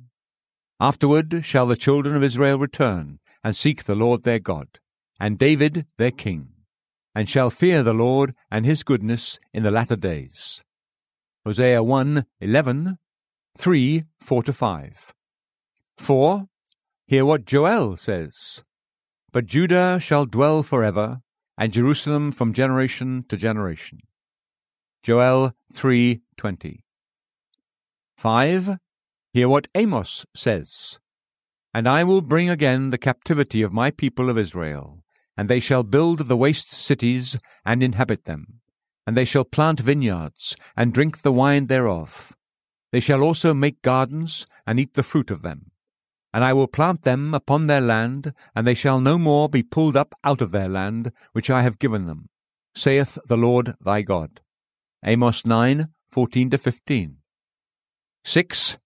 Afterward 0.80 1.40
shall 1.44 1.66
the 1.66 1.76
children 1.76 2.14
of 2.14 2.22
Israel 2.22 2.58
return, 2.58 3.20
and 3.42 3.56
seek 3.56 3.84
the 3.84 3.94
Lord 3.94 4.24
their 4.24 4.38
God 4.40 4.80
and 5.20 5.38
David 5.38 5.86
their 5.96 6.10
king, 6.10 6.48
and 7.18 7.28
shall 7.28 7.50
fear 7.50 7.82
the 7.82 7.92
Lord 7.92 8.32
and 8.48 8.64
his 8.64 8.84
goodness 8.84 9.40
in 9.52 9.64
the 9.64 9.72
latter 9.72 9.96
days. 9.96 10.62
Hosea 11.44 11.82
1 11.82 12.24
11, 12.40 12.96
3 13.56 14.04
4 14.20 14.42
5. 14.44 15.14
4. 15.98 16.46
Hear 17.08 17.24
what 17.24 17.44
Joel 17.44 17.96
says. 17.96 18.62
But 19.32 19.46
Judah 19.46 19.98
shall 20.00 20.26
dwell 20.26 20.62
forever, 20.62 21.22
and 21.56 21.72
Jerusalem 21.72 22.30
from 22.30 22.52
generation 22.52 23.24
to 23.28 23.36
generation. 23.36 23.98
Joel 25.02 25.54
3:20. 25.74 26.84
5. 28.16 28.78
Hear 29.32 29.48
what 29.48 29.66
Amos 29.74 30.24
says. 30.36 31.00
And 31.74 31.88
I 31.88 32.04
will 32.04 32.20
bring 32.20 32.48
again 32.48 32.90
the 32.90 33.04
captivity 33.08 33.62
of 33.62 33.72
my 33.72 33.90
people 33.90 34.30
of 34.30 34.38
Israel, 34.38 35.02
and 35.38 35.48
they 35.48 35.60
shall 35.60 35.84
build 35.84 36.26
the 36.26 36.36
waste 36.36 36.72
cities 36.72 37.38
and 37.64 37.80
inhabit 37.80 38.24
them, 38.24 38.60
and 39.06 39.16
they 39.16 39.24
shall 39.24 39.44
plant 39.44 39.78
vineyards 39.78 40.56
and 40.76 40.92
drink 40.92 41.22
the 41.22 41.30
wine 41.30 41.68
thereof. 41.68 42.36
They 42.90 42.98
shall 42.98 43.22
also 43.22 43.54
make 43.54 43.80
gardens 43.80 44.48
and 44.66 44.80
eat 44.80 44.94
the 44.94 45.04
fruit 45.04 45.30
of 45.30 45.42
them. 45.42 45.70
And 46.34 46.42
I 46.42 46.52
will 46.52 46.66
plant 46.66 47.02
them 47.02 47.34
upon 47.34 47.68
their 47.68 47.80
land, 47.80 48.34
and 48.52 48.66
they 48.66 48.74
shall 48.74 49.00
no 49.00 49.16
more 49.16 49.48
be 49.48 49.62
pulled 49.62 49.96
up 49.96 50.12
out 50.24 50.42
of 50.42 50.50
their 50.50 50.68
land, 50.68 51.12
which 51.32 51.50
I 51.50 51.62
have 51.62 51.78
given 51.78 52.06
them, 52.06 52.28
saith 52.74 53.16
the 53.24 53.36
Lord 53.36 53.76
thy 53.80 54.02
God. 54.02 54.40
Amos 55.04 55.46
9, 55.46 55.88
14 56.10 56.50
to 56.50 56.58
15. 56.58 57.16
6. 58.24 58.78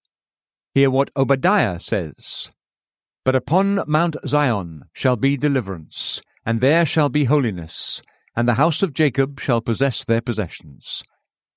Hear 0.75 0.91
what 0.91 1.11
Obadiah 1.17 1.81
says. 1.81 2.51
But 3.25 3.35
upon 3.35 3.83
Mount 3.87 4.17
Zion 4.27 4.85
shall 4.93 5.17
be 5.17 5.37
deliverance, 5.39 6.21
and 6.45 6.61
there 6.61 6.85
shall 6.85 7.09
be 7.09 7.25
holiness, 7.25 8.03
and 8.35 8.49
the 8.49 8.55
house 8.55 8.83
of 8.83 8.95
Jacob 8.95 9.39
shall 9.39 9.61
possess 9.61 10.05
their 10.05 10.21
possessions. 10.21 11.03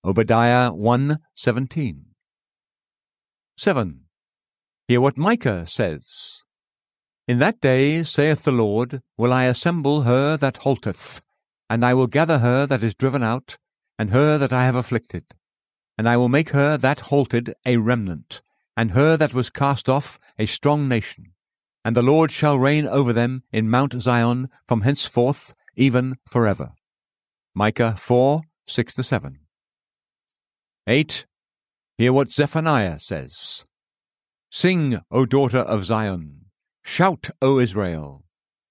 Obadiah 0.04 0.72
1 0.72 1.20
17. 1.36 2.06
7. 3.58 4.02
Hear 4.88 5.02
what 5.02 5.18
Micah 5.18 5.66
says. 5.66 6.44
In 7.28 7.40
that 7.40 7.60
day, 7.60 8.04
saith 8.04 8.44
the 8.44 8.52
Lord, 8.52 9.02
will 9.18 9.34
I 9.34 9.46
assemble 9.46 10.04
her 10.04 10.38
that 10.38 10.62
halteth, 10.62 11.22
and 11.70 11.84
I 11.84 11.96
will 11.96 12.08
gather 12.08 12.40
her 12.40 12.68
that 12.68 12.84
is 12.84 12.94
driven 12.94 13.24
out, 13.24 13.58
and 13.98 14.12
her 14.12 14.38
that 14.38 14.54
I 14.54 14.66
have 14.66 14.76
afflicted. 14.76 15.26
And 15.98 16.08
I 16.08 16.18
will 16.18 16.30
make 16.30 16.50
her 16.50 16.78
that 16.78 17.00
halted 17.00 17.56
a 17.66 17.78
remnant, 17.78 18.42
and 18.78 18.92
her 18.92 19.18
that 19.18 19.34
was 19.34 19.50
cast 19.50 19.90
off 19.90 20.20
a 20.38 20.46
strong 20.46 20.88
nation 20.88 21.35
and 21.86 21.96
the 21.96 22.02
Lord 22.02 22.32
shall 22.32 22.58
reign 22.58 22.88
over 22.88 23.14
them 23.14 23.44
in 23.54 23.70
Mount 23.70 23.94
Zion 24.02 24.50
from 24.66 24.82
henceforth, 24.82 25.54
even 25.76 26.16
forever. 26.28 26.72
Micah 27.54 27.96
4 27.96 28.42
6 28.66 28.96
7. 28.96 29.40
8. 30.88 31.26
Hear 32.00 32.12
what 32.12 32.32
Zephaniah 32.32 33.00
says 33.00 33.66
Sing, 34.50 35.00
O 35.12 35.28
daughter 35.28 35.60
of 35.60 35.86
Zion! 35.86 36.46
Shout, 36.84 37.30
O 37.40 37.60
Israel! 37.60 38.24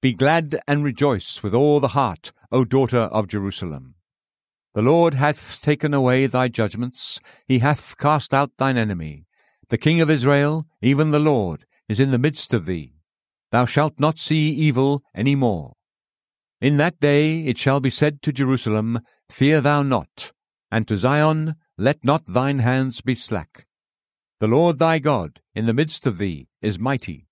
Be 0.03 0.13
glad 0.13 0.61
and 0.67 0.83
rejoice 0.83 1.41
with 1.41 1.55
all 1.55 1.79
the 1.79 1.89
heart, 1.89 2.33
O 2.51 2.65
daughter 2.65 3.03
of 3.13 3.29
Jerusalem! 3.29 3.95
The 4.75 4.83
Lord 4.83 5.15
hath 5.15 5.63
taken 5.63 5.95
away 5.95 6.27
thy 6.27 6.49
judgments, 6.49 7.21
he 7.47 7.61
hath 7.61 7.97
cast 7.97 8.35
out 8.35 8.51
thine 8.57 8.77
enemy. 8.77 9.27
The 9.69 9.79
King 9.79 10.01
of 10.01 10.11
Israel, 10.11 10.67
even 10.83 11.13
the 11.13 11.21
Lord, 11.21 11.65
is 11.89 12.01
in 12.01 12.11
the 12.11 12.19
midst 12.19 12.53
of 12.53 12.67
thee. 12.67 12.94
Thou 13.53 13.65
shalt 13.65 13.99
not 13.99 14.19
see 14.19 14.51
evil 14.51 15.03
any 15.15 15.35
more. 15.35 15.75
In 16.61 16.77
that 16.79 16.99
day 17.01 17.45
it 17.45 17.59
shall 17.59 17.81
be 17.81 17.91
said 17.91 18.23
to 18.23 18.33
Jerusalem, 18.33 19.01
Fear 19.31 19.61
thou 19.61 19.83
not, 19.83 20.33
and 20.71 20.89
to 20.89 20.97
Zion, 20.97 21.57
Let 21.77 22.05
not 22.05 22.23
thine 22.27 22.61
hands 22.61 23.01
be 23.01 23.15
slack. 23.15 23.67
The 24.41 24.49
Lord 24.49 24.79
thy 24.79 24.99
God 24.99 25.41
in 25.55 25.67
the 25.67 25.75
midst 25.75 26.07
of 26.07 26.19
thee 26.19 26.49
is 26.61 26.79
mighty. 26.79 27.27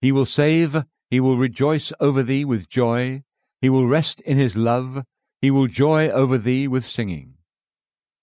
He 0.00 0.12
will 0.12 0.26
save, 0.26 0.84
he 1.10 1.20
will 1.20 1.36
rejoice 1.36 1.92
over 2.00 2.22
thee 2.22 2.44
with 2.44 2.68
joy, 2.68 3.22
he 3.60 3.68
will 3.68 3.86
rest 3.86 4.20
in 4.22 4.38
his 4.38 4.56
love, 4.56 5.04
he 5.40 5.50
will 5.50 5.66
joy 5.66 6.08
over 6.08 6.38
thee 6.38 6.66
with 6.68 6.84
singing. 6.84 7.34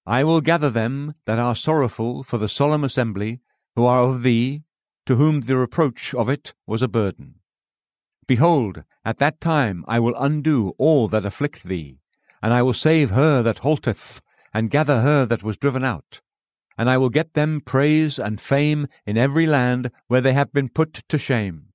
I 0.06 0.23
will 0.23 0.41
gather 0.41 0.69
them 0.69 1.15
that 1.25 1.39
are 1.39 1.56
sorrowful 1.56 2.23
for 2.23 2.38
the 2.38 2.49
solemn 2.49 2.84
assembly, 2.84 3.41
who 3.75 3.86
are 3.86 4.02
of 4.02 4.23
thee, 4.23 4.63
to 5.10 5.15
whom 5.15 5.41
the 5.41 5.58
reproach 5.58 6.13
of 6.13 6.30
it 6.30 6.54
was 6.67 6.84
a 6.84 6.88
burden. 6.88 7.34
Behold, 8.28 8.84
at 9.04 9.17
that 9.17 9.41
time 9.41 9.84
I 9.88 9.98
will 9.98 10.13
undo 10.15 10.76
all 10.78 11.08
that 11.08 11.26
afflict 11.26 11.63
thee, 11.63 11.98
and 12.43 12.54
I 12.54 12.62
will 12.62 12.76
save 12.76 13.10
her 13.10 13.41
that 13.41 13.62
halteth, 13.62 14.22
and 14.54 14.69
gather 14.69 15.02
her 15.02 15.26
that 15.26 15.41
was 15.41 15.58
driven 15.58 15.84
out. 15.84 16.22
And 16.78 16.88
I 16.91 17.00
will 17.00 17.10
get 17.10 17.34
them 17.34 17.60
praise 17.60 18.19
and 18.19 18.39
fame 18.39 18.86
in 19.08 19.17
every 19.17 19.48
land 19.48 19.89
where 20.10 20.22
they 20.22 20.34
have 20.34 20.54
been 20.54 20.69
put 20.69 21.02
to 21.10 21.17
shame. 21.17 21.69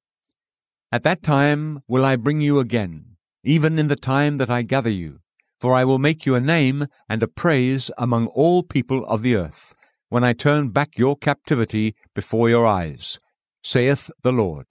At 0.92 1.02
that 1.02 1.24
time 1.24 1.82
will 1.88 2.04
I 2.04 2.14
bring 2.14 2.40
you 2.40 2.60
again, 2.60 3.16
even 3.42 3.80
in 3.80 3.88
the 3.88 3.96
time 3.96 4.38
that 4.38 4.48
I 4.48 4.62
gather 4.62 4.90
you, 4.90 5.18
for 5.58 5.74
I 5.74 5.82
will 5.82 5.98
make 5.98 6.24
you 6.24 6.36
a 6.36 6.40
name 6.40 6.86
and 7.08 7.20
a 7.20 7.26
praise 7.26 7.90
among 7.98 8.28
all 8.28 8.62
people 8.62 9.04
of 9.06 9.22
the 9.22 9.34
earth, 9.34 9.74
when 10.08 10.22
I 10.22 10.34
turn 10.34 10.68
back 10.68 10.96
your 10.96 11.16
captivity 11.16 11.96
before 12.14 12.48
your 12.48 12.64
eyes, 12.64 13.18
saith 13.66 14.10
the 14.22 14.30
Lord. 14.30 14.66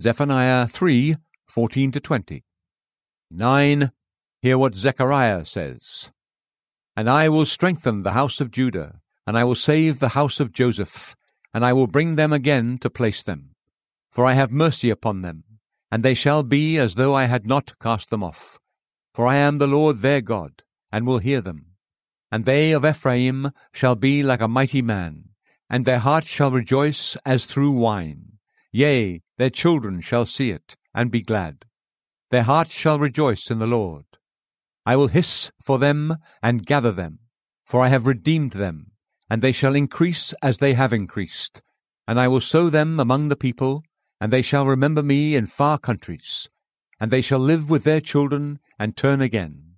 Zephaniah 0.00 0.68
3 0.68 1.16
14 1.48 1.90
to 1.90 2.00
20. 2.00 2.44
9. 3.28 3.92
Hear 4.40 4.56
what 4.56 4.76
Zechariah 4.76 5.44
says. 5.44 6.12
And 6.96 7.10
I 7.10 7.28
will 7.28 7.44
strengthen 7.44 8.04
the 8.04 8.12
house 8.12 8.40
of 8.40 8.52
Judah, 8.52 9.00
and 9.26 9.36
I 9.36 9.42
will 9.42 9.56
save 9.56 9.98
the 9.98 10.10
house 10.10 10.38
of 10.38 10.52
Joseph, 10.52 11.16
and 11.52 11.64
I 11.64 11.72
will 11.72 11.88
bring 11.88 12.14
them 12.14 12.32
again 12.32 12.78
to 12.78 12.88
place 12.88 13.20
them. 13.20 13.56
For 14.10 14.26
I 14.26 14.34
have 14.34 14.52
mercy 14.52 14.88
upon 14.88 15.22
them, 15.22 15.42
and 15.90 16.04
they 16.04 16.14
shall 16.14 16.44
be 16.44 16.78
as 16.78 16.94
though 16.94 17.16
I 17.16 17.24
had 17.24 17.48
not 17.48 17.78
cast 17.80 18.10
them 18.10 18.22
off. 18.22 18.60
For 19.12 19.26
I 19.26 19.36
am 19.36 19.58
the 19.58 19.66
Lord 19.66 20.02
their 20.02 20.20
God, 20.20 20.62
and 20.92 21.04
will 21.04 21.18
hear 21.18 21.40
them. 21.40 21.72
And 22.30 22.44
they 22.44 22.70
of 22.70 22.86
Ephraim 22.86 23.50
shall 23.72 23.96
be 23.96 24.22
like 24.22 24.40
a 24.40 24.46
mighty 24.46 24.82
man, 24.82 25.31
and 25.72 25.84
their 25.84 25.98
heart 25.98 26.24
shall 26.24 26.52
rejoice 26.52 27.16
as 27.24 27.46
through 27.46 27.72
wine 27.72 28.32
Yea, 28.74 29.20
their 29.36 29.50
children 29.50 30.00
shall 30.00 30.24
see 30.24 30.50
it, 30.50 30.76
and 30.94 31.10
be 31.10 31.20
glad. 31.20 31.66
Their 32.30 32.44
hearts 32.44 32.72
shall 32.72 32.98
rejoice 32.98 33.50
in 33.50 33.58
the 33.58 33.66
Lord. 33.66 34.06
I 34.86 34.96
will 34.96 35.08
hiss 35.08 35.52
for 35.60 35.78
them, 35.78 36.16
and 36.42 36.64
gather 36.64 36.90
them, 36.90 37.18
for 37.66 37.82
I 37.82 37.88
have 37.88 38.06
redeemed 38.06 38.52
them, 38.52 38.92
and 39.28 39.42
they 39.42 39.52
shall 39.52 39.74
increase 39.74 40.32
as 40.42 40.56
they 40.56 40.72
have 40.72 40.92
increased. 40.92 41.60
And 42.08 42.18
I 42.18 42.28
will 42.28 42.40
sow 42.40 42.70
them 42.70 42.98
among 42.98 43.28
the 43.28 43.36
people, 43.36 43.82
and 44.18 44.32
they 44.32 44.42
shall 44.42 44.64
remember 44.64 45.02
me 45.02 45.36
in 45.36 45.46
far 45.46 45.78
countries. 45.78 46.48
And 46.98 47.10
they 47.10 47.20
shall 47.20 47.40
live 47.40 47.68
with 47.68 47.84
their 47.84 48.00
children, 48.00 48.58
and 48.78 48.96
turn 48.96 49.20
again. 49.20 49.74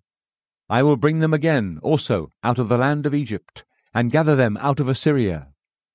I 0.71 0.85
will 0.85 0.97
bring 0.97 1.19
them 1.19 1.35
again 1.35 1.81
also 1.83 2.31
out 2.45 2.61
of 2.61 2.69
the 2.69 2.79
land 2.79 3.07
of 3.07 3.15
Egypt, 3.15 3.65
and 3.93 4.13
gather 4.13 4.37
them 4.37 4.57
out 4.59 4.79
of 4.79 4.89
Assyria, 4.89 5.49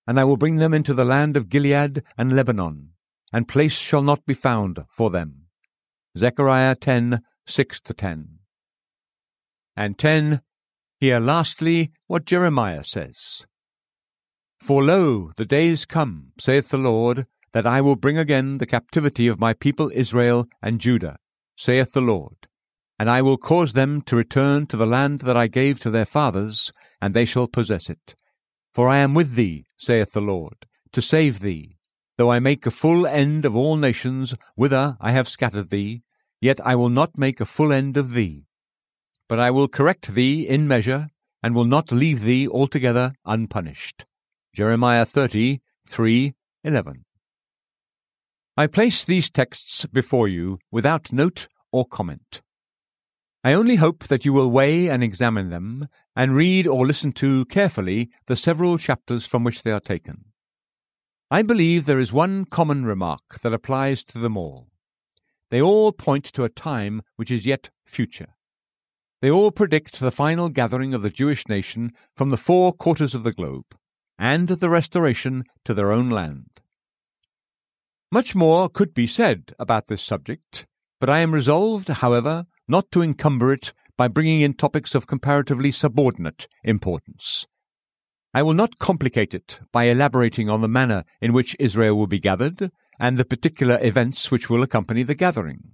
and 0.10 0.20
I 0.20 0.24
will 0.24 0.38
bring 0.38 0.56
them 0.56 0.74
into 0.74 0.96
the 0.96 1.06
land 1.06 1.38
of 1.38 1.50
Gilead 1.50 2.02
and 2.18 2.36
Lebanon, 2.36 2.94
and 3.32 3.48
place 3.48 3.74
shall 3.74 4.02
not 4.02 4.26
be 4.26 4.34
found 4.34 4.80
for 4.90 5.12
them. 5.12 5.46
Zechariah 6.18 6.74
10 6.74 7.22
6 7.46 7.82
to 7.82 7.94
10. 7.94 8.40
And 9.78 10.00
10. 10.00 10.42
Hear 11.00 11.20
lastly 11.20 11.92
what 12.08 12.26
Jeremiah 12.26 12.84
says. 12.84 13.46
For 14.60 14.84
lo, 14.84 15.32
the 15.38 15.46
days 15.46 15.86
come, 15.86 16.32
saith 16.40 16.70
the 16.70 16.80
Lord, 16.80 17.28
that 17.52 17.68
I 17.68 17.80
will 17.80 17.96
bring 17.96 18.18
again 18.18 18.58
the 18.58 18.66
captivity 18.66 19.28
of 19.28 19.40
my 19.40 19.54
people 19.54 19.92
Israel 19.94 20.48
and 20.60 20.82
Judah, 20.82 21.18
saith 21.56 21.92
the 21.92 22.02
Lord. 22.02 22.48
And 22.98 23.12
I 23.12 23.22
will 23.22 23.38
cause 23.38 23.74
them 23.74 24.02
to 24.08 24.16
return 24.16 24.66
to 24.68 24.76
the 24.76 24.88
land 24.88 25.20
that 25.20 25.38
I 25.38 25.46
gave 25.46 25.80
to 25.82 25.92
their 25.92 26.06
fathers, 26.06 26.72
and 27.00 27.14
they 27.14 27.26
shall 27.26 27.48
possess 27.48 27.92
it. 27.92 28.16
For 28.80 28.88
I 28.88 29.00
am 29.00 29.14
with 29.14 29.36
thee, 29.36 29.66
saith 29.76 30.14
the 30.14 30.22
Lord, 30.22 30.66
to 30.94 31.02
save 31.02 31.42
thee. 31.42 31.76
Though 32.18 32.32
I 32.32 32.40
make 32.40 32.66
a 32.66 32.72
full 32.72 33.06
end 33.06 33.44
of 33.44 33.54
all 33.54 33.76
nations 33.76 34.36
whither 34.56 34.96
I 35.02 35.12
have 35.12 35.28
scattered 35.28 35.70
thee, 35.70 36.04
yet 36.40 36.66
I 36.66 36.76
will 36.76 36.88
not 36.88 37.18
make 37.18 37.42
a 37.42 37.46
full 37.46 37.74
end 37.74 37.98
of 37.98 38.14
thee. 38.14 38.46
But 39.28 39.38
I 39.38 39.52
will 39.52 39.68
correct 39.68 40.16
thee 40.16 40.48
in 40.48 40.66
measure, 40.66 41.10
and 41.44 41.54
will 41.54 41.66
not 41.66 41.92
leave 41.92 42.22
thee 42.22 42.48
altogether 42.48 43.12
unpunished. 43.26 44.06
Jeremiah 44.56 45.06
30, 45.06 45.60
3, 45.86 46.34
11. 46.64 47.04
I 48.56 48.68
place 48.68 49.04
these 49.04 49.30
texts 49.30 49.86
before 49.88 50.30
you 50.30 50.58
without 50.72 51.12
note 51.12 51.50
or 51.74 51.86
comment. 51.86 52.42
I 53.44 53.54
only 53.54 53.76
hope 53.76 54.06
that 54.06 54.26
you 54.26 54.34
will 54.34 54.52
weigh 54.52 54.90
and 54.90 55.02
examine 55.02 55.50
them, 55.50 55.88
and 56.16 56.36
read 56.36 56.68
or 56.68 56.86
listen 56.86 57.14
to 57.14 57.46
carefully 57.46 58.10
the 58.28 58.36
several 58.36 58.78
chapters 58.78 59.26
from 59.26 59.46
which 59.46 59.64
they 59.64 59.72
are 59.72 59.80
taken. 59.80 60.26
I 61.32 61.44
believe 61.44 61.86
there 61.86 62.00
is 62.00 62.12
one 62.12 62.44
common 62.44 62.86
remark 62.86 63.40
that 63.42 63.54
applies 63.54 64.04
to 64.06 64.18
them 64.18 64.36
all. 64.36 64.68
They 65.52 65.62
all 65.62 65.94
point 65.94 66.26
to 66.34 66.44
a 66.44 66.50
time 66.50 67.02
which 67.16 67.32
is 67.32 67.46
yet 67.46 67.70
future. 67.86 68.36
They 69.22 69.32
all 69.32 69.52
predict 69.52 70.00
the 70.00 70.12
final 70.12 70.50
gathering 70.50 70.94
of 70.94 71.02
the 71.02 71.10
Jewish 71.10 71.48
nation 71.48 71.92
from 72.16 72.30
the 72.30 72.38
four 72.38 72.74
quarters 72.74 73.16
of 73.16 73.24
the 73.24 73.34
globe, 73.34 73.66
and 74.18 74.48
the 74.48 74.70
restoration 74.70 75.46
to 75.64 75.74
their 75.74 75.92
own 75.92 76.10
land. 76.10 76.60
Much 78.12 78.36
more 78.36 78.68
could 78.68 78.94
be 78.94 79.08
said 79.08 79.54
about 79.60 79.88
this 79.88 80.02
subject, 80.02 80.66
but 81.00 81.10
I 81.10 81.20
am 81.20 81.34
resolved, 81.34 81.88
however, 81.88 82.46
not 82.70 82.92
to 82.92 83.02
encumber 83.02 83.52
it 83.52 83.74
by 83.98 84.08
bringing 84.08 84.42
in 84.42 84.54
topics 84.54 84.96
of 84.96 85.08
comparatively 85.08 85.72
subordinate 85.72 86.48
importance. 86.64 87.48
I 88.34 88.44
will 88.44 88.54
not 88.54 88.78
complicate 88.80 89.34
it 89.34 89.60
by 89.72 89.86
elaborating 89.86 90.50
on 90.50 90.62
the 90.62 90.68
manner 90.68 91.04
in 91.20 91.34
which 91.34 91.56
Israel 91.60 91.98
will 91.98 92.08
be 92.08 92.20
gathered 92.20 92.72
and 93.00 93.18
the 93.18 93.26
particular 93.26 93.80
events 93.82 94.30
which 94.30 94.50
will 94.50 94.62
accompany 94.62 95.04
the 95.04 95.16
gathering. 95.16 95.72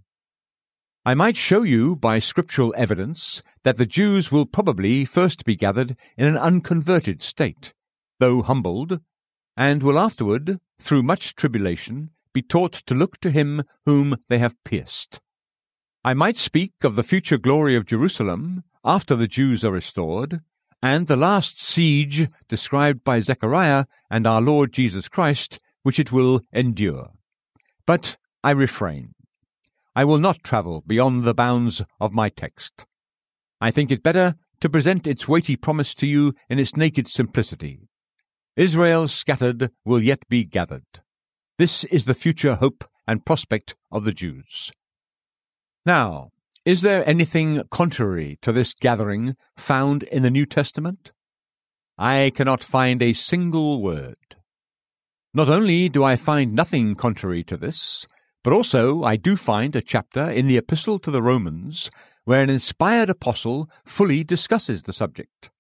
I 1.06 1.14
might 1.14 1.38
show 1.38 1.64
you 1.64 1.96
by 1.96 2.18
scriptural 2.18 2.74
evidence 2.78 3.44
that 3.64 3.78
the 3.78 3.86
Jews 3.86 4.32
will 4.32 4.46
probably 4.46 5.06
first 5.06 5.46
be 5.46 5.56
gathered 5.56 5.96
in 6.18 6.26
an 6.26 6.38
unconverted 6.38 7.22
state, 7.22 7.74
though 8.20 8.42
humbled, 8.42 9.02
and 9.58 9.84
will 9.84 10.00
afterward, 10.00 10.60
through 10.80 11.04
much 11.04 11.36
tribulation, 11.36 12.12
be 12.34 12.42
taught 12.42 12.74
to 12.88 12.96
look 12.96 13.20
to 13.20 13.32
him 13.32 13.64
whom 13.86 14.18
they 14.30 14.40
have 14.40 14.56
pierced. 14.64 15.20
I 16.06 16.14
might 16.14 16.38
speak 16.38 16.74
of 16.84 16.96
the 16.96 17.04
future 17.04 17.40
glory 17.40 17.76
of 17.76 17.88
Jerusalem 17.88 18.64
after 18.84 19.16
the 19.16 19.28
Jews 19.28 19.66
are 19.66 19.72
restored, 19.72 20.42
and 20.80 21.08
the 21.08 21.16
last 21.16 21.60
siege 21.60 22.28
described 22.48 23.04
by 23.04 23.22
Zechariah 23.22 23.86
and 24.08 24.28
our 24.28 24.40
Lord 24.40 24.72
Jesus 24.72 25.08
Christ, 25.10 25.58
which 25.82 25.98
it 25.98 26.12
will 26.12 26.42
endure. 26.54 27.10
But 27.88 28.18
I 28.44 28.52
refrain. 28.52 29.16
I 29.96 30.06
will 30.06 30.20
not 30.20 30.44
travel 30.44 30.84
beyond 30.86 31.24
the 31.24 31.34
bounds 31.34 31.82
of 32.00 32.14
my 32.14 32.30
text. 32.30 32.86
I 33.60 33.72
think 33.72 33.90
it 33.90 34.04
better 34.04 34.36
to 34.60 34.70
present 34.70 35.08
its 35.08 35.28
weighty 35.28 35.56
promise 35.56 35.96
to 35.96 36.06
you 36.06 36.36
in 36.52 36.60
its 36.60 36.78
naked 36.78 37.08
simplicity. 37.08 37.80
Israel 38.56 39.08
scattered 39.08 39.72
will 39.84 40.04
yet 40.04 40.20
be 40.30 40.44
gathered. 40.44 41.02
This 41.58 41.84
is 41.86 42.06
the 42.06 42.14
future 42.14 42.58
hope 42.58 42.84
and 43.08 43.26
prospect 43.26 43.74
of 43.92 44.04
the 44.04 44.14
Jews. 44.14 44.72
Now, 45.86 46.32
is 46.66 46.82
there 46.82 47.08
anything 47.08 47.62
contrary 47.70 48.40
to 48.42 48.52
this 48.52 48.74
gathering 48.74 49.36
found 49.56 50.02
in 50.04 50.24
the 50.24 50.32
New 50.32 50.48
Testament? 50.48 51.12
I 51.98 52.32
cannot 52.36 52.64
find 52.64 53.04
a 53.04 53.14
single 53.14 53.84
word. 53.84 54.18
Not 55.34 55.48
only 55.48 55.90
do 55.90 56.04
I 56.04 56.16
find 56.16 56.54
nothing 56.54 56.96
contrary 56.96 57.44
to 57.44 57.56
this, 57.56 58.08
but 58.44 58.52
also 58.52 59.04
I 59.04 59.16
do 59.16 59.36
find 59.36 59.76
a 59.76 59.82
chapter 59.82 60.28
in 60.30 60.48
the 60.48 60.58
Epistle 60.58 60.98
to 61.00 61.12
the 61.12 61.22
Romans 61.22 61.92
where 62.24 62.42
an 62.42 62.50
inspired 62.50 63.10
apostle 63.10 63.70
fully 63.86 64.24
discusses 64.24 64.84
the 64.84 64.94
subject. 64.94 65.52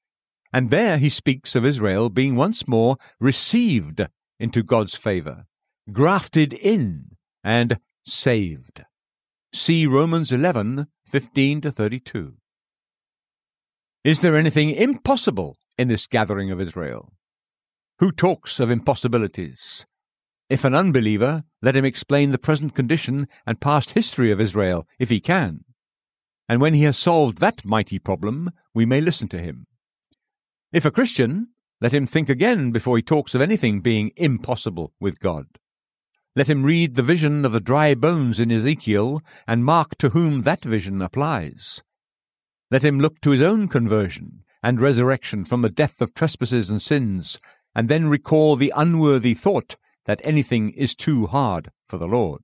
And 0.52 0.72
there 0.72 0.98
he 0.98 1.10
speaks 1.10 1.56
of 1.56 1.66
Israel 1.66 2.10
being 2.10 2.36
once 2.36 2.68
more 2.68 2.98
received 3.20 4.08
into 4.40 4.64
God's 4.64 4.96
favour, 4.96 5.46
grafted 5.92 6.52
in, 6.54 7.12
and 7.44 7.78
saved. 8.06 8.84
See 9.58 9.88
Romans 9.88 10.34
11, 10.34 10.88
15 11.06 11.62
to 11.62 11.72
32. 11.72 12.34
Is 14.04 14.20
there 14.20 14.36
anything 14.36 14.70
impossible 14.72 15.56
in 15.78 15.88
this 15.88 16.08
gathering 16.08 16.52
of 16.52 16.60
Israel? 16.60 17.14
Who 18.00 18.12
talks 18.12 18.60
of 18.60 18.70
impossibilities? 18.70 19.86
If 20.50 20.66
an 20.66 20.76
unbeliever, 20.76 21.46
let 21.62 21.78
him 21.78 21.86
explain 21.86 22.32
the 22.32 22.38
present 22.38 22.76
condition 22.76 23.30
and 23.48 23.62
past 23.62 23.92
history 23.92 24.30
of 24.30 24.42
Israel, 24.42 24.90
if 25.00 25.08
he 25.08 25.22
can. 25.22 25.64
And 26.50 26.60
when 26.60 26.74
he 26.74 26.84
has 26.84 26.98
solved 26.98 27.38
that 27.38 27.64
mighty 27.64 27.98
problem, 27.98 28.52
we 28.74 28.86
may 28.86 29.00
listen 29.00 29.30
to 29.30 29.42
him. 29.42 29.68
If 30.74 30.84
a 30.84 30.92
Christian, 30.92 31.52
let 31.80 31.94
him 31.94 32.06
think 32.06 32.28
again 32.28 32.72
before 32.72 32.98
he 32.98 33.04
talks 33.04 33.34
of 33.34 33.40
anything 33.40 33.80
being 33.80 34.12
impossible 34.18 34.92
with 35.00 35.22
God. 35.22 35.46
Let 36.38 36.50
him 36.50 36.64
read 36.64 36.96
the 36.96 37.04
vision 37.04 37.46
of 37.46 37.54
the 37.54 37.62
dry 37.62 37.96
bones 37.96 38.42
in 38.42 38.52
Ezekiel 38.52 39.22
and 39.48 39.64
mark 39.64 39.98
to 40.00 40.10
whom 40.10 40.42
that 40.42 40.66
vision 40.66 41.02
applies. 41.02 41.82
Let 42.70 42.84
him 42.84 43.00
look 43.00 43.22
to 43.22 43.30
his 43.30 43.42
own 43.42 43.70
conversion 43.70 44.44
and 44.62 44.82
resurrection 44.82 45.46
from 45.46 45.62
the 45.62 45.70
death 45.70 46.02
of 46.02 46.14
trespasses 46.14 46.70
and 46.70 46.82
sins, 46.82 47.40
and 47.74 47.88
then 47.88 48.08
recall 48.08 48.58
the 48.58 48.74
unworthy 48.76 49.34
thought 49.34 49.78
that 50.06 50.20
anything 50.26 50.72
is 50.72 50.94
too 50.94 51.28
hard 51.28 51.72
for 51.88 51.98
the 51.98 52.08
Lord. 52.08 52.42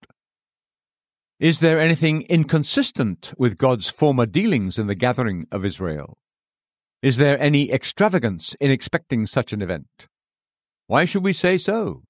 Is 1.40 1.60
there 1.60 1.80
anything 1.80 2.22
inconsistent 2.30 3.34
with 3.38 3.58
God's 3.58 3.90
former 3.90 4.26
dealings 4.26 4.78
in 4.78 4.88
the 4.88 4.96
gathering 4.96 5.48
of 5.52 5.66
Israel? 5.66 6.18
Is 7.02 7.18
there 7.18 7.42
any 7.42 7.72
extravagance 7.72 8.56
in 8.62 8.72
expecting 8.72 9.26
such 9.26 9.52
an 9.52 9.62
event? 9.62 10.08
Why 10.88 11.04
should 11.04 11.24
we 11.24 11.34
say 11.34 11.58
so? 11.58 12.04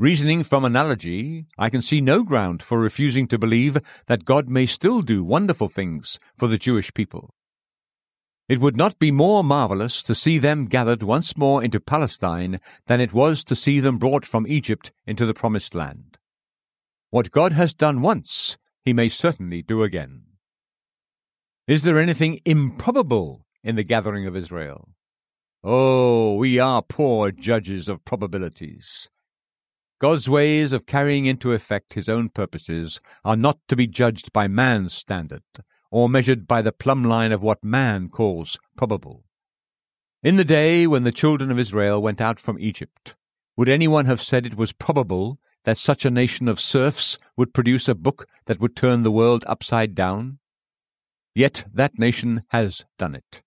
Reasoning 0.00 0.44
from 0.44 0.64
analogy, 0.64 1.46
I 1.58 1.70
can 1.70 1.82
see 1.82 2.00
no 2.00 2.22
ground 2.22 2.62
for 2.62 2.78
refusing 2.78 3.26
to 3.26 3.38
believe 3.38 3.78
that 4.06 4.24
God 4.24 4.48
may 4.48 4.64
still 4.64 5.02
do 5.02 5.24
wonderful 5.24 5.68
things 5.68 6.20
for 6.36 6.46
the 6.46 6.56
Jewish 6.56 6.94
people. 6.94 7.34
It 8.48 8.60
would 8.60 8.76
not 8.76 9.00
be 9.00 9.10
more 9.10 9.42
marvelous 9.42 10.04
to 10.04 10.14
see 10.14 10.38
them 10.38 10.66
gathered 10.66 11.02
once 11.02 11.36
more 11.36 11.64
into 11.64 11.80
Palestine 11.80 12.60
than 12.86 13.00
it 13.00 13.12
was 13.12 13.42
to 13.42 13.56
see 13.56 13.80
them 13.80 13.98
brought 13.98 14.24
from 14.24 14.46
Egypt 14.46 14.92
into 15.04 15.26
the 15.26 15.34
Promised 15.34 15.74
Land. 15.74 16.16
What 17.10 17.32
God 17.32 17.52
has 17.54 17.74
done 17.74 18.00
once, 18.00 18.56
he 18.84 18.92
may 18.92 19.08
certainly 19.08 19.62
do 19.62 19.82
again. 19.82 20.22
Is 21.66 21.82
there 21.82 21.98
anything 21.98 22.38
improbable 22.44 23.44
in 23.64 23.74
the 23.74 23.82
gathering 23.82 24.28
of 24.28 24.36
Israel? 24.36 24.90
Oh, 25.64 26.34
we 26.34 26.60
are 26.60 26.82
poor 26.82 27.32
judges 27.32 27.88
of 27.88 28.04
probabilities. 28.04 29.10
God's 30.00 30.28
ways 30.28 30.72
of 30.72 30.86
carrying 30.86 31.26
into 31.26 31.52
effect 31.52 31.94
his 31.94 32.08
own 32.08 32.28
purposes 32.28 33.00
are 33.24 33.36
not 33.36 33.58
to 33.68 33.74
be 33.74 33.88
judged 33.88 34.32
by 34.32 34.46
man's 34.46 34.92
standard, 34.94 35.42
or 35.90 36.08
measured 36.08 36.46
by 36.46 36.62
the 36.62 36.70
plumb 36.70 37.02
line 37.02 37.32
of 37.32 37.42
what 37.42 37.64
man 37.64 38.08
calls 38.08 38.58
probable. 38.76 39.24
In 40.22 40.36
the 40.36 40.44
day 40.44 40.86
when 40.86 41.02
the 41.02 41.10
children 41.12 41.50
of 41.50 41.58
Israel 41.58 42.00
went 42.00 42.20
out 42.20 42.38
from 42.38 42.60
Egypt, 42.60 43.16
would 43.56 43.68
anyone 43.68 44.06
have 44.06 44.22
said 44.22 44.46
it 44.46 44.56
was 44.56 44.72
probable 44.72 45.40
that 45.64 45.78
such 45.78 46.04
a 46.04 46.10
nation 46.10 46.46
of 46.46 46.60
serfs 46.60 47.18
would 47.36 47.52
produce 47.52 47.88
a 47.88 47.94
book 47.94 48.28
that 48.46 48.60
would 48.60 48.76
turn 48.76 49.02
the 49.02 49.10
world 49.10 49.44
upside 49.48 49.96
down? 49.96 50.38
Yet 51.34 51.64
that 51.74 51.98
nation 51.98 52.44
has 52.48 52.84
done 52.98 53.16
it. 53.16 53.42